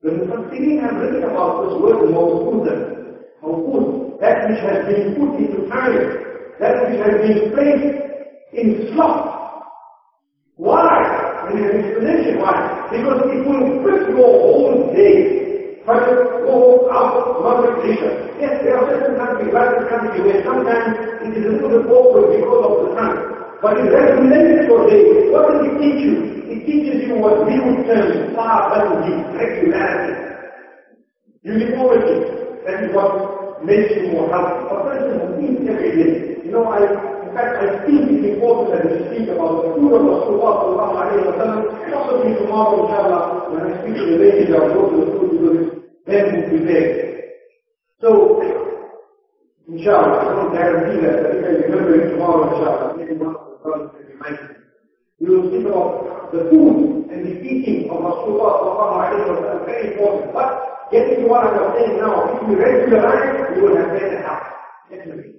The 0.04 0.12
Mufassirin 0.12 0.82
have 0.82 1.02
written 1.02 1.24
about 1.24 1.66
this 1.66 1.82
word 1.82 2.14
mawqudan, 2.14 2.80
mawqud, 3.42 4.20
that 4.22 4.50
which 4.50 4.62
has 4.62 4.86
been 4.86 5.16
put 5.18 5.34
into 5.42 5.66
time, 5.70 5.98
that 6.60 6.74
which 6.86 7.02
has 7.02 7.16
been 7.26 7.52
placed 7.54 8.06
in 8.54 8.94
slot. 8.94 9.66
Why? 10.58 11.46
And 11.50 11.58
there's 11.58 11.74
an 11.74 11.82
explanation 11.90 12.40
why. 12.40 12.88
Because 12.92 13.22
it 13.26 13.42
will 13.42 13.82
fit 13.82 14.10
your 14.14 14.32
whole 14.38 14.94
day. 14.94 15.82
Fajr, 15.86 16.46
go 16.46 16.90
out, 16.94 17.86
Isha. 17.86 18.38
Yes, 18.40 18.62
there 18.64 18.78
are 18.78 18.86
certain 18.90 19.18
countries, 19.18 19.54
this 19.54 19.90
country, 19.90 20.22
where 20.22 20.44
sometimes 20.46 20.98
it 21.26 21.38
is 21.38 21.46
a 21.46 21.50
little 21.58 21.70
bit 21.70 21.90
awkward 21.90 22.38
because 22.38 22.62
of 22.66 22.90
the 22.90 22.96
time. 22.96 23.35
But 23.62 23.78
it 23.80 23.88
regulates 23.88 24.68
your 24.68 24.90
day. 24.90 25.32
What 25.32 25.48
does 25.52 25.64
it 25.66 25.76
teach 25.80 26.00
you? 26.04 26.14
It 26.52 26.60
teaches 26.66 27.08
you 27.08 27.16
what 27.22 27.46
we 27.48 27.56
would 27.60 27.86
term 27.88 28.36
better 28.36 29.00
regularity. 29.34 30.14
Uniformity. 31.44 32.18
That 32.66 32.84
is 32.84 32.90
what 32.96 33.64
makes 33.64 33.92
you 33.96 34.12
healthy. 34.28 34.66
A 34.68 34.78
person 34.84 35.14
who 35.22 35.42
eats 35.46 35.62
every 35.70 35.92
day. 35.96 36.14
You 36.46 36.52
know, 36.52 36.66
I, 36.66 36.82
in 36.84 37.32
fact, 37.34 37.56
I 37.64 37.86
think 37.86 38.12
it's 38.12 38.26
important 38.36 38.68
that 38.74 38.84
we 38.90 38.98
speak 39.14 39.30
about 39.30 39.62
the 39.64 39.70
food 39.78 39.94
of 39.94 40.02
Rasulullah 40.04 40.54
sallallahu 40.62 40.94
alayhi 41.00 41.26
wa 41.26 41.36
sallam. 41.40 41.60
Possibly 41.94 42.34
tomorrow, 42.42 42.74
inshallah, 42.86 43.24
when 43.54 43.62
I 43.62 43.72
speak 43.82 43.96
to 43.96 44.04
the 44.10 44.18
ladies, 44.20 44.50
I'll 44.54 44.74
go 44.74 44.82
to 44.90 44.98
the 45.00 45.08
food 45.16 45.30
because 45.32 45.60
then 46.06 46.24
we'll 46.34 46.50
be 46.50 46.60
there. 46.66 46.90
So, 48.02 48.12
Inshallah, 49.68 50.20
I 50.22 50.24
don't 50.36 50.54
guarantee 50.54 51.02
that, 51.02 51.24
but 51.24 51.32
if 51.38 51.44
I 51.44 51.50
remember 51.66 51.96
it 51.98 52.12
tomorrow, 52.12 52.54
inshallah, 52.54 52.98
maybe 52.98 53.18
one 53.18 53.34
We 53.66 55.30
will 55.30 55.50
speak 55.50 55.66
about 55.66 56.32
the 56.32 56.50
food 56.52 57.10
and 57.10 57.26
the 57.26 57.42
eating 57.42 57.90
of 57.90 57.98
Rasulullah 57.98 59.66
very 59.66 59.94
important. 59.94 60.34
But 60.34 60.92
getting 60.92 61.24
to 61.24 61.28
what 61.28 61.46
I'm 61.48 61.74
saying 61.74 61.98
now, 61.98 62.30
if 62.30 62.48
you 62.48 62.58
regularize, 62.62 63.58
you 63.58 63.64
will 63.64 63.76
have 63.78 63.90
better 63.90 64.22
health. 64.22 64.44
Definitely. 64.90 65.36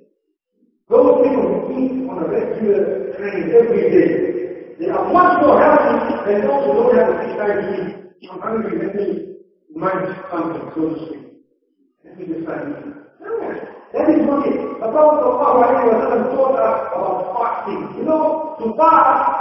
Those 0.88 1.22
people 1.22 1.46
who 1.46 1.78
eat 1.78 2.08
on 2.10 2.18
a 2.18 2.28
regular 2.28 3.14
train 3.16 3.54
every 3.54 3.82
day, 3.94 4.74
they 4.80 4.88
are 4.90 5.12
much 5.12 5.40
more 5.46 5.62
healthy 5.62 6.16
than 6.26 6.46
those 6.46 6.66
who 6.66 6.72
don't 6.72 6.96
have 6.98 7.08
a 7.14 7.18
fish 7.22 7.36
time 7.38 7.62
to 7.62 7.68
eat. 7.78 8.30
I'm 8.32 8.40
hungry, 8.40 8.78
let 8.82 8.94
me 8.96 9.36
munch 9.76 10.18
something, 10.32 10.70
so 10.74 10.94
to 10.94 11.06
speak. 11.06 11.22
Let 12.04 12.18
me 12.18 12.24
decide. 12.26 13.05
That 13.96 14.12
is 14.12 14.20
wicked. 14.28 14.60
The 14.76 14.92
Prophet 14.92 15.24
taught 15.24 16.52
us 16.60 16.80
about 16.92 17.32
fasting. 17.32 17.96
You 17.96 18.04
know, 18.04 18.52
to 18.60 18.76
fast 18.76 19.40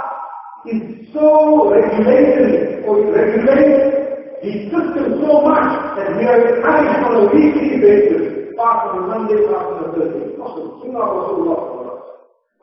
is 0.63 1.11
so 1.11 1.67
regulated, 1.67 2.87
or 2.87 3.03
it 3.03 3.11
regulates 3.11 4.39
the 4.39 4.51
system 4.71 5.19
so 5.19 5.43
much 5.43 5.99
that 5.99 6.15
we 6.15 6.23
are 6.23 6.39
encouraged 6.39 7.03
on 7.03 7.13
a 7.19 7.23
weekly 7.35 7.83
basis. 7.83 8.55
Fast 8.55 8.95
on 8.95 9.11
Monday, 9.11 9.43
fast 9.51 9.75
on 9.75 9.91
Thursday. 9.91 10.39
Also, 10.39 10.79
Sunnah 10.79 11.03
Rasulullah 11.03 11.99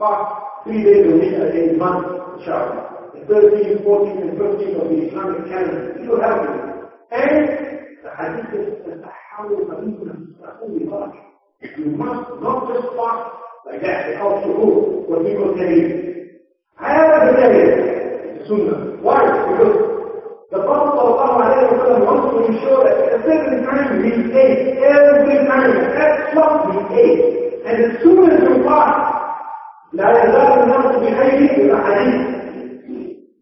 Fast 0.00 0.64
three 0.64 0.82
days 0.82 1.04
a 1.04 1.12
week 1.12 1.36
a 1.36 1.52
day 1.52 1.74
a 1.74 1.76
month, 1.76 2.08
inshallah. 2.40 3.12
The 3.12 3.20
13, 3.28 3.84
14, 3.84 4.16
and 4.16 4.38
15 4.40 4.80
of 4.80 4.88
the 4.88 4.98
Islamic 5.12 5.44
calendar. 5.44 6.00
You 6.00 6.16
have 6.24 6.40
it. 6.40 6.56
And 7.12 7.36
the 8.00 8.10
hadith 8.16 8.48
is 8.56 8.80
the 8.88 8.92
Sahih 9.04 9.44
Hadith 9.44 9.68
of 9.68 9.84
Rasulullah. 10.40 11.31
لك 11.62 11.78
You 11.78 11.86
must 11.96 12.42
not 12.42 12.58
just 12.68 12.88
fast 12.96 13.24
like 13.66 13.80
that 13.82 14.08
without 14.08 14.42
shuhur, 14.44 15.08
what 15.08 15.24
people 15.26 15.54
say. 15.58 15.72
هذا 16.78 17.30
بداية 17.30 17.92
Sunnah. 18.48 18.98
Why? 19.02 19.22
Because 19.48 19.76
the 20.50 20.58
Prophet 20.66 20.98
ﷺ 20.98 22.04
wants 22.06 22.26
to 22.34 22.38
ensure 22.50 22.82
that 22.84 22.98
at 23.06 23.20
a 23.20 23.22
certain 23.22 23.64
time 23.64 24.02
we 24.02 24.10
ate, 24.34 24.78
every 24.82 25.46
time, 25.46 25.72
at 25.94 26.34
what 26.34 26.66
we 26.68 26.76
ate. 26.98 27.62
And 27.64 27.76
as 27.86 28.02
soon 28.02 28.30
as 28.30 28.40
you 28.42 28.64
fast, 28.64 29.18
لا 29.92 30.08
يزال 30.24 30.62
الناس 30.62 30.96
بخير 30.96 31.50
إلى 31.50 31.76
حديث. 31.84 32.32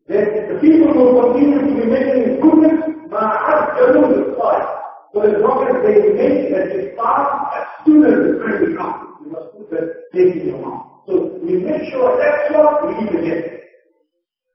That 0.09 0.49
the 0.49 0.59
people 0.61 0.93
will 0.93 1.23
continue 1.23 1.61
to 1.61 1.75
be 1.75 1.87
making 1.87 2.41
goodness 2.41 2.81
مع 3.11 3.27
عجلوا 3.49 4.07
للصائم. 4.07 4.67
So 5.13 5.21
the 5.21 5.39
Prophet 5.41 5.83
they 5.83 6.13
make 6.21 6.51
that 6.55 6.75
you 6.75 6.93
fast 6.97 7.57
as 7.59 7.67
as 7.87 8.19
the 8.27 8.33
time 8.43 8.77
comes. 8.77 9.01
You 9.25 9.33
must 9.33 9.49
put 9.57 9.71
that 9.71 9.87
date 10.13 10.37
in 10.43 10.49
your 10.49 10.61
mouth. 10.61 11.05
So 11.07 11.39
we 11.43 11.57
make 11.59 11.89
sure 11.91 12.17
that's 12.21 12.53
what 12.53 12.87
we 12.87 12.93
eat 13.05 13.13
again. 13.19 13.43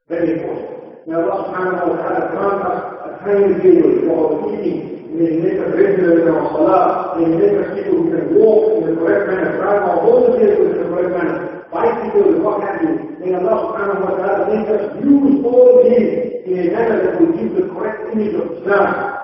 Very 0.08 0.38
important. 0.38 1.06
May 1.06 1.14
Allah 1.14 1.50
subhanahu 1.50 1.86
wa 1.90 1.96
ta'ala 2.02 2.22
grant 2.30 2.60
us 2.66 2.80
a 3.02 3.10
timetable 3.22 3.94
for 4.06 4.14
our 4.26 4.54
eating. 4.54 5.10
May 5.16 5.38
make 5.42 5.58
us 5.58 5.70
regular 5.74 6.22
in 6.22 6.28
our 6.30 6.46
salah. 6.54 7.18
May 7.18 7.30
make 7.34 7.54
us 7.58 7.68
people 7.74 8.02
who 8.02 8.10
can 8.14 8.26
walk 8.38 8.62
in 8.78 8.90
the 8.90 8.94
correct 9.00 9.22
manner, 9.30 9.50
drive 9.58 9.82
our 9.82 10.02
motorcycles 10.02 10.66
in 10.66 10.78
the 10.78 10.88
correct 10.90 11.10
manner, 11.14 11.66
bicycles, 11.72 12.42
what 12.42 12.62
have 12.62 12.82
you. 12.82 12.94
May 13.22 13.34
Allah 13.34 13.54
subhanahu 13.70 14.02
wa 14.06 14.12
ta'ala 14.18 14.42
make 14.50 14.66
us 14.70 14.84
use 15.02 15.42
all 15.46 15.82
these 15.82 16.36
in 16.46 16.54
a 16.62 16.66
manner 16.70 16.98
that 17.02 17.14
will 17.20 17.32
give 17.34 17.50
the 17.58 17.66
correct 17.74 18.12
image 18.14 18.34
of 18.34 18.46
Islam. 18.62 19.15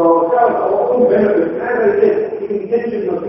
ولو 0.00 0.28
كان 0.30 0.52
أقوم 0.52 1.02
بهذا 1.08 1.34
الإسلام 1.36 1.88
لكن 1.88 2.54
يجب 2.54 3.14
أن 3.14 3.20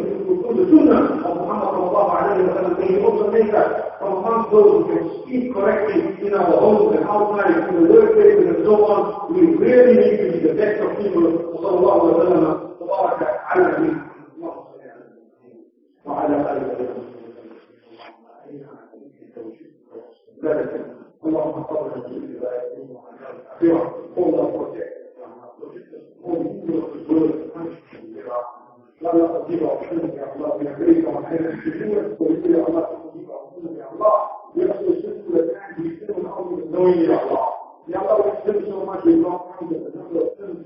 تكون 0.41 0.55
سنة 0.71 0.99
محمد 1.35 1.69
صلى 1.71 1.87
الله 1.87 2.11
عليه 2.11 2.43
وسلم 2.43 2.73
كي 2.75 2.93
يوصل 2.93 3.33
ليس 3.33 3.55
from 3.99 4.23
one 4.23 4.49
those 4.51 4.71
who 4.71 4.79
can 4.89 5.03
speak 5.21 5.53
correctly 5.53 6.25
in 6.25 6.33
our 6.33 6.57
homes 6.59 6.95
and 6.97 7.05
outside, 7.05 7.69
in 7.69 7.83
the 7.83 7.93
workplace 7.93 8.37
and 8.47 8.65
so 8.65 8.73
on, 8.89 9.31
we 9.33 9.41
really 9.61 9.93
need 10.01 10.17
to 10.17 10.25
be 10.33 10.39
the 10.47 10.53
best 10.57 10.81
of 10.81 10.97
people, 10.97 11.25
صلى 11.61 11.77
الله 11.77 11.93
عليه 12.01 12.13
وسلم, 12.13 12.43
تبارك 12.79 13.21
على 13.45 13.61
النبي. 13.77 13.93
وعلى 16.05 16.35
آله 16.35 16.63
وسلم. 16.71 17.01
اللهم 21.25 21.63
صل 21.69 21.77
على 21.77 22.01
سيدنا 22.09 22.49
محمد 22.89 23.35
وعلى 24.17 24.41
آله 24.41 24.59
وسلم. 24.61 24.90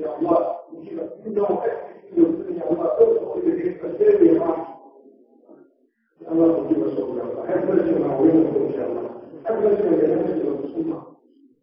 يا 0.01 0.19
الله 0.19 0.51
ويجيب 0.73 1.01
كل 1.25 1.37
يوم 1.39 1.59
ويسلم 1.59 2.57
يا 2.59 2.71
الله 2.71 2.87
تدخل 2.99 3.41
إليك 3.41 3.85
السير 3.85 4.23
يا 4.23 4.31
الله 4.33 4.67
يا 6.23 6.33
الله 6.33 6.65
تجيب 6.65 6.85
عشانك 6.85 7.17
يا 7.17 7.23
الله 7.23 7.47
حب 7.47 7.67
نجمع 7.71 8.17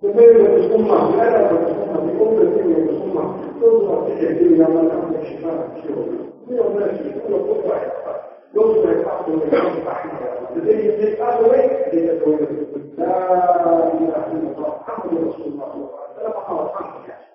وغير 0.03 0.57
الصمة 0.57 1.17
لا 1.17 1.51
الصمة 1.51 2.01
بأمة 2.01 2.43
من 2.67 2.89
الصمة 2.89 3.35
تظهر 3.61 4.09
تحديد 4.09 4.53
لما 4.53 4.89
تعمل 4.89 5.27
شفاء 5.27 5.69
كثيرا 5.77 6.05
من 6.49 6.59
الناس 6.59 7.01
يقول 7.17 7.41
قطع 7.51 7.83
يصبح 8.55 8.89
الحق 8.91 9.29
من 9.29 9.43
الحق 9.43 9.89
أحمد 9.91 10.13
لديه 10.57 10.91
في 10.97 11.03
الآلوين 11.03 11.71
ليتكون 11.93 12.39
لا 12.99 13.35
إله 13.95 14.27
إلا 14.33 14.57
الله 14.57 14.77
محمد 14.81 15.29
رسول 15.29 15.47
الله 15.47 15.73
صلى 16.17 16.27
الله 16.27 16.71
عليه 16.77 16.91
وسلم. 17.01 17.32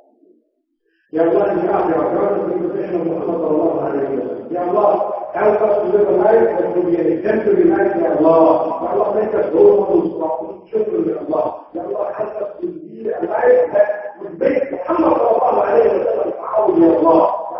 يا 1.13 1.21
الله 1.23 1.51
اني 1.51 1.73
اعطي 1.73 1.93
اعتراض 1.93 2.49
في 2.49 2.55
مدينه 2.55 2.97
محمد 3.03 3.37
صلى 3.37 3.47
الله 3.47 3.81
عليه 3.83 3.99
وسلم 3.99 4.47
يا 4.51 4.63
الله 4.63 5.11
هل 5.33 5.57
قصد 5.57 5.95
لك 5.95 6.09
مالك 6.09 6.59
والدنيا 6.61 7.01
الجنه 7.01 7.53
بمالك 7.55 7.95
يا 7.95 8.19
الله 8.19 8.67
يا 8.83 8.93
الله 8.93 9.19
ليس 9.19 9.35
الظلم 9.45 9.79
والمستعصم 9.89 10.59
شكر 10.71 10.91
لله 10.91 11.53
يا 11.75 11.81
الله 11.81 12.07
هل 12.15 12.25
قصد 12.27 12.63
لي 12.63 13.15
المالك 13.19 13.87
والبيت 14.21 14.73
محمد 14.73 15.13
صلى 15.17 15.31
الله 15.31 15.61
عليه 15.63 15.89
وسلم 15.89 16.31
تعاون 16.31 16.83
يا 16.83 16.99
الله 16.99 17.29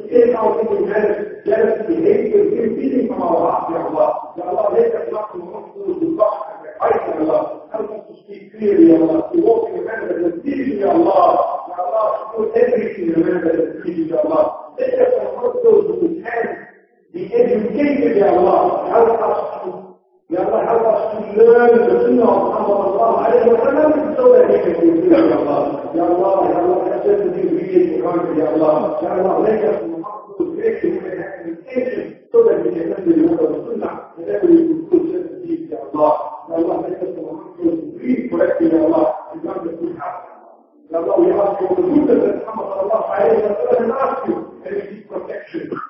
to 0.00 0.08
take 0.08 0.32
out 0.32 0.56
any 0.64 0.80
jealousy, 0.88 1.44
jealousy, 1.44 1.94
hatred, 2.00 2.48
ill 2.56 2.70
feeling 2.80 3.06
from 3.08 3.20
our 3.20 3.36
hearts, 3.44 3.68
Ya 3.68 3.84
Allah. 3.84 4.08
Ya 4.36 4.44
Allah, 4.48 4.64
let 4.72 4.94
us 4.96 5.06
not 5.12 5.28
amongst 5.36 5.76
those 5.76 6.00
who 6.00 6.16
talk 6.16 6.56
and 6.56 6.72
fight, 6.80 7.00
Ya 7.04 7.14
Allah. 7.20 7.68
Help 7.72 7.90
us 7.92 8.02
to 8.08 8.14
speak 8.24 8.56
clearly, 8.56 8.88
Ya 8.88 8.96
Allah. 9.04 9.28
To 9.32 9.36
walk 9.44 9.68
in 9.68 9.80
a 9.80 9.82
manner 9.84 10.08
that 10.08 10.24
is 10.32 10.40
pleasing, 10.40 10.80
Ya 10.80 10.88
Allah. 10.96 11.68
Ya 11.68 11.76
Allah, 11.84 12.04
to 12.16 12.24
do 12.32 12.40
everything 12.56 13.12
in 13.12 13.14
a 13.14 13.18
manner 13.20 13.42
that 13.44 13.56
is 13.60 13.70
pleasing, 13.84 14.08
Ya 14.08 14.24
Allah. 14.24 14.72
Let 14.80 14.96
us 14.96 15.12
amongst 15.20 15.60
those 15.60 15.90
who 20.30 20.36
can 20.36 20.38
be 20.38 20.38
educated, 20.38 20.38
Ya 20.38 20.38
Allah. 20.38 20.38
Help 20.38 20.38
us 20.38 20.38
to 20.38 20.38
Ya 20.38 20.46
Allah, 20.46 20.60
help 20.66 20.86
us 20.86 21.02
to 21.10 21.42
learn 21.42 21.70
the 21.74 21.96
sunnah 22.06 22.22
of 22.22 22.42
Muhammad 22.46 22.78
sallallahu 22.86 23.16
alayhi 23.18 23.50
wa 23.50 23.58
sallam 23.66 23.90
so 24.16 24.24
that 24.30 24.46
we 24.46 24.56
can 24.62 24.74
fulfill 24.78 25.10
Ya 25.10 25.36
Allah. 25.36 25.60
Ya 25.94 26.04
Allah, 26.06 26.34
Ya 26.46 26.58
Allah, 26.60 26.78
let 26.86 27.02
us 27.02 27.20
be 27.34 27.42
real 27.50 27.82
to 27.90 28.02
country, 28.02 28.38
Ya 28.38 28.46
Allah. 28.54 28.74
Ya 29.02 29.10
Allah, 29.10 29.34
let 29.42 29.60
us 29.64 29.78
to 30.38 30.44
great 30.54 30.76
human 30.80 31.18
education 31.18 32.22
so 32.30 32.38
that 32.46 32.62
we 32.62 32.70
can 32.70 32.86
learn 32.90 33.02
the 33.02 33.14
word 33.26 33.40
of 33.42 33.50
the 33.50 33.60
sunnah 33.74 33.94
and 34.18 34.24
then 34.28 34.40
we 34.46 34.56
will 34.70 34.86
fulfill 34.86 35.12
certain 35.12 35.42
deeds, 35.42 35.66
Ya 35.70 35.78
Allah. 35.90 36.12
Ya 36.48 36.54
Allah, 36.62 36.76
let 36.86 37.02
us 37.02 37.10
to 37.10 37.66
read 37.98 38.30
correctly, 38.30 38.66
Ya 38.70 38.80
Allah, 38.86 39.04
and 39.34 39.42
learn 39.44 39.60
the 39.66 39.72
good 39.82 39.94
habits. 39.98 40.30
Ya 40.90 40.98
Allah, 41.02 41.14
we 41.18 41.26
ask 41.34 41.58
for 41.58 41.74
the 41.74 41.82
goodness 41.82 42.18
that 42.22 42.36
Muhammad 42.46 42.66
sallallahu 42.70 43.06
alayhi 43.10 43.42
wa 43.42 43.54
sallam 43.58 43.82
and 43.82 43.92
ask 43.98 44.18
you 44.30 44.36
and 44.62 44.74
we 44.78 44.82
seek 44.90 45.02
protection 45.10 45.89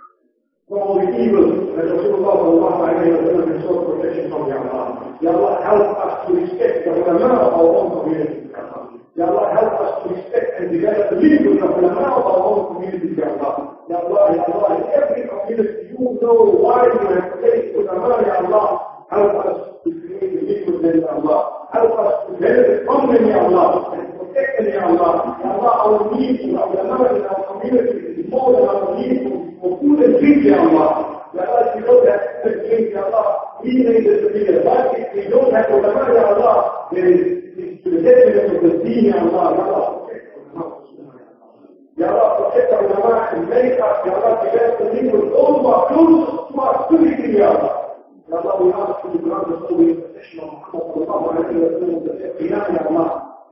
from 0.70 1.02
the 1.02 1.10
evils 1.18 1.74
that 1.74 1.82
Rasulullah 1.82 2.34
sallallahu 2.38 2.78
alayhi 2.78 3.10
wa 3.10 3.26
sallam 3.26 3.46
has 3.50 3.58
sought 3.66 3.82
protection 3.90 4.30
from 4.30 4.46
Ya 4.46 4.58
Allah. 4.62 4.86
Ya 5.18 5.30
Allah, 5.34 5.52
help 5.66 5.86
us 5.98 6.14
to 6.22 6.30
respect 6.38 6.86
the 6.86 6.94
ulama 6.94 7.26
of 7.42 7.52
our 7.58 7.70
own 7.74 7.88
community. 7.98 8.54
Ya 9.18 9.26
Allah, 9.26 9.50
help 9.50 9.74
us 9.82 9.92
to 10.06 10.14
respect 10.14 10.48
and 10.62 10.70
develop 10.70 11.10
the 11.10 11.18
leaders 11.18 11.58
of 11.58 11.74
ulama 11.74 12.06
of 12.14 12.22
our 12.22 12.42
own 12.46 12.60
community, 12.70 13.18
Ya 13.18 13.34
Allah. 13.34 13.82
Ya 13.90 13.98
Allah, 13.98 14.22
Ya 14.30 14.42
Allah, 14.46 14.70
in 14.78 14.84
every 14.94 15.22
community 15.26 15.90
you 15.90 16.06
know 16.22 16.38
why 16.62 16.86
you 16.86 17.02
have 17.18 17.28
placed 17.42 17.74
ulama, 17.74 18.22
Ya 18.22 18.34
Allah. 18.46 18.66
Help 19.10 19.32
us 19.42 19.58
to 19.82 19.88
create 20.06 20.38
the 20.38 20.70
of 20.70 20.86
Ya 20.86 21.10
Allah. 21.18 21.40
Help 21.74 21.98
us 21.98 22.14
to 22.30 22.38
benefit 22.38 22.86
from 22.86 23.10
them, 23.10 23.26
Ya 23.26 23.42
Allah, 23.42 23.90
and 24.30 24.36
protect 24.36 24.58
them, 24.58 24.66
Ya 24.70 24.86
Allah. 24.86 25.38
Ya 25.42 25.50
Allah, 25.50 25.72
our 25.84 25.98
needs, 26.14 26.40
our 26.54 26.70
community 27.50 28.22
is 28.22 28.30
more 28.30 28.52
than 28.54 28.64
our 28.70 28.94
need 28.94 29.26
for, 29.26 29.38
for 29.60 29.70
food 29.80 29.98
and 30.06 30.14
drink, 30.22 30.44
Ya 30.46 30.58
Allah. 30.62 31.26
Ya 31.34 31.42
Allah, 31.46 31.60
if 31.66 31.74
we 31.74 31.82
don't 31.86 32.06
have 32.06 32.22
food 32.42 32.52
and 32.54 32.62
drink, 32.70 32.86
Ya 32.94 33.02
Allah, 33.10 33.26
we 33.62 33.70
need 33.74 34.02
this 34.06 34.18
to 34.22 34.28
be 34.30 34.42
a 34.46 34.62
but 34.62 34.94
if 34.94 35.08
we 35.14 35.22
don't 35.30 35.50
have 35.54 35.66
ulama, 35.70 36.02
Ya 36.14 36.24
Allah, 36.34 36.56
then 36.94 37.06
it's 37.58 37.82
to 37.84 37.88
the 37.90 38.00
detriment 38.02 38.54
of 38.54 38.62
the 38.62 38.72
deen, 38.86 39.04
Ya 39.10 39.18
Allah. 39.18 39.44
Ya 39.58 39.64
Allah, 39.66 39.86
Ya 41.98 42.06
Allah, 42.14 42.28
protect 42.38 42.70
our 42.72 42.82
ulama 42.86 43.34
and 43.34 43.48
make 43.50 43.76
us, 43.78 43.96
Ya 44.06 44.20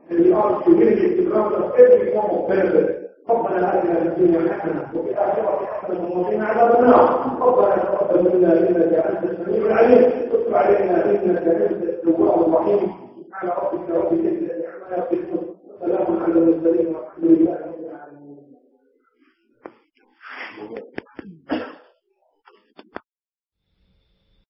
and 0.09 0.33
أرض 0.33 0.33
are 0.33 0.63
committed 0.63 1.17
to 1.17 1.23
grant 1.29 1.53
us 1.53 1.69
every 1.77 2.13
form 2.13 2.29
of 2.37 2.47
benefit. 2.49 2.87
ربنا 3.29 3.79
آتنا 3.79 3.93
في 3.99 4.07
الدنيا 4.07 4.53
حسنة 4.53 4.89
وفي 4.95 5.09
الآخرة 5.09 5.65
حسنة 5.65 6.19
وقنا 6.19 6.45
عذاب 6.45 6.79
النار. 6.79 7.05
ربنا 7.41 7.75
تقبل 7.75 8.37
منا 8.37 8.51
إنك 8.69 8.93
أنت 8.93 9.23
السميع 9.31 9.65
العليم. 9.65 10.03
وتب 10.31 10.53
علينا 10.53 11.05
إنك 11.05 11.47
أنت 11.47 11.83
التواب 11.83 12.39
الرحيم. 12.47 12.81
سبحان 13.25 13.49
ربك 13.49 13.89
رب 13.89 14.13
العزة 14.13 14.67
عما 14.67 15.07
يصفون. 15.11 15.55
وسلام 15.69 16.23
على 16.23 16.33
المرسلين 16.33 16.87
والحمد 16.95 17.25
لله 17.25 17.57
رب 17.67 17.79
العالمين. 17.85 18.37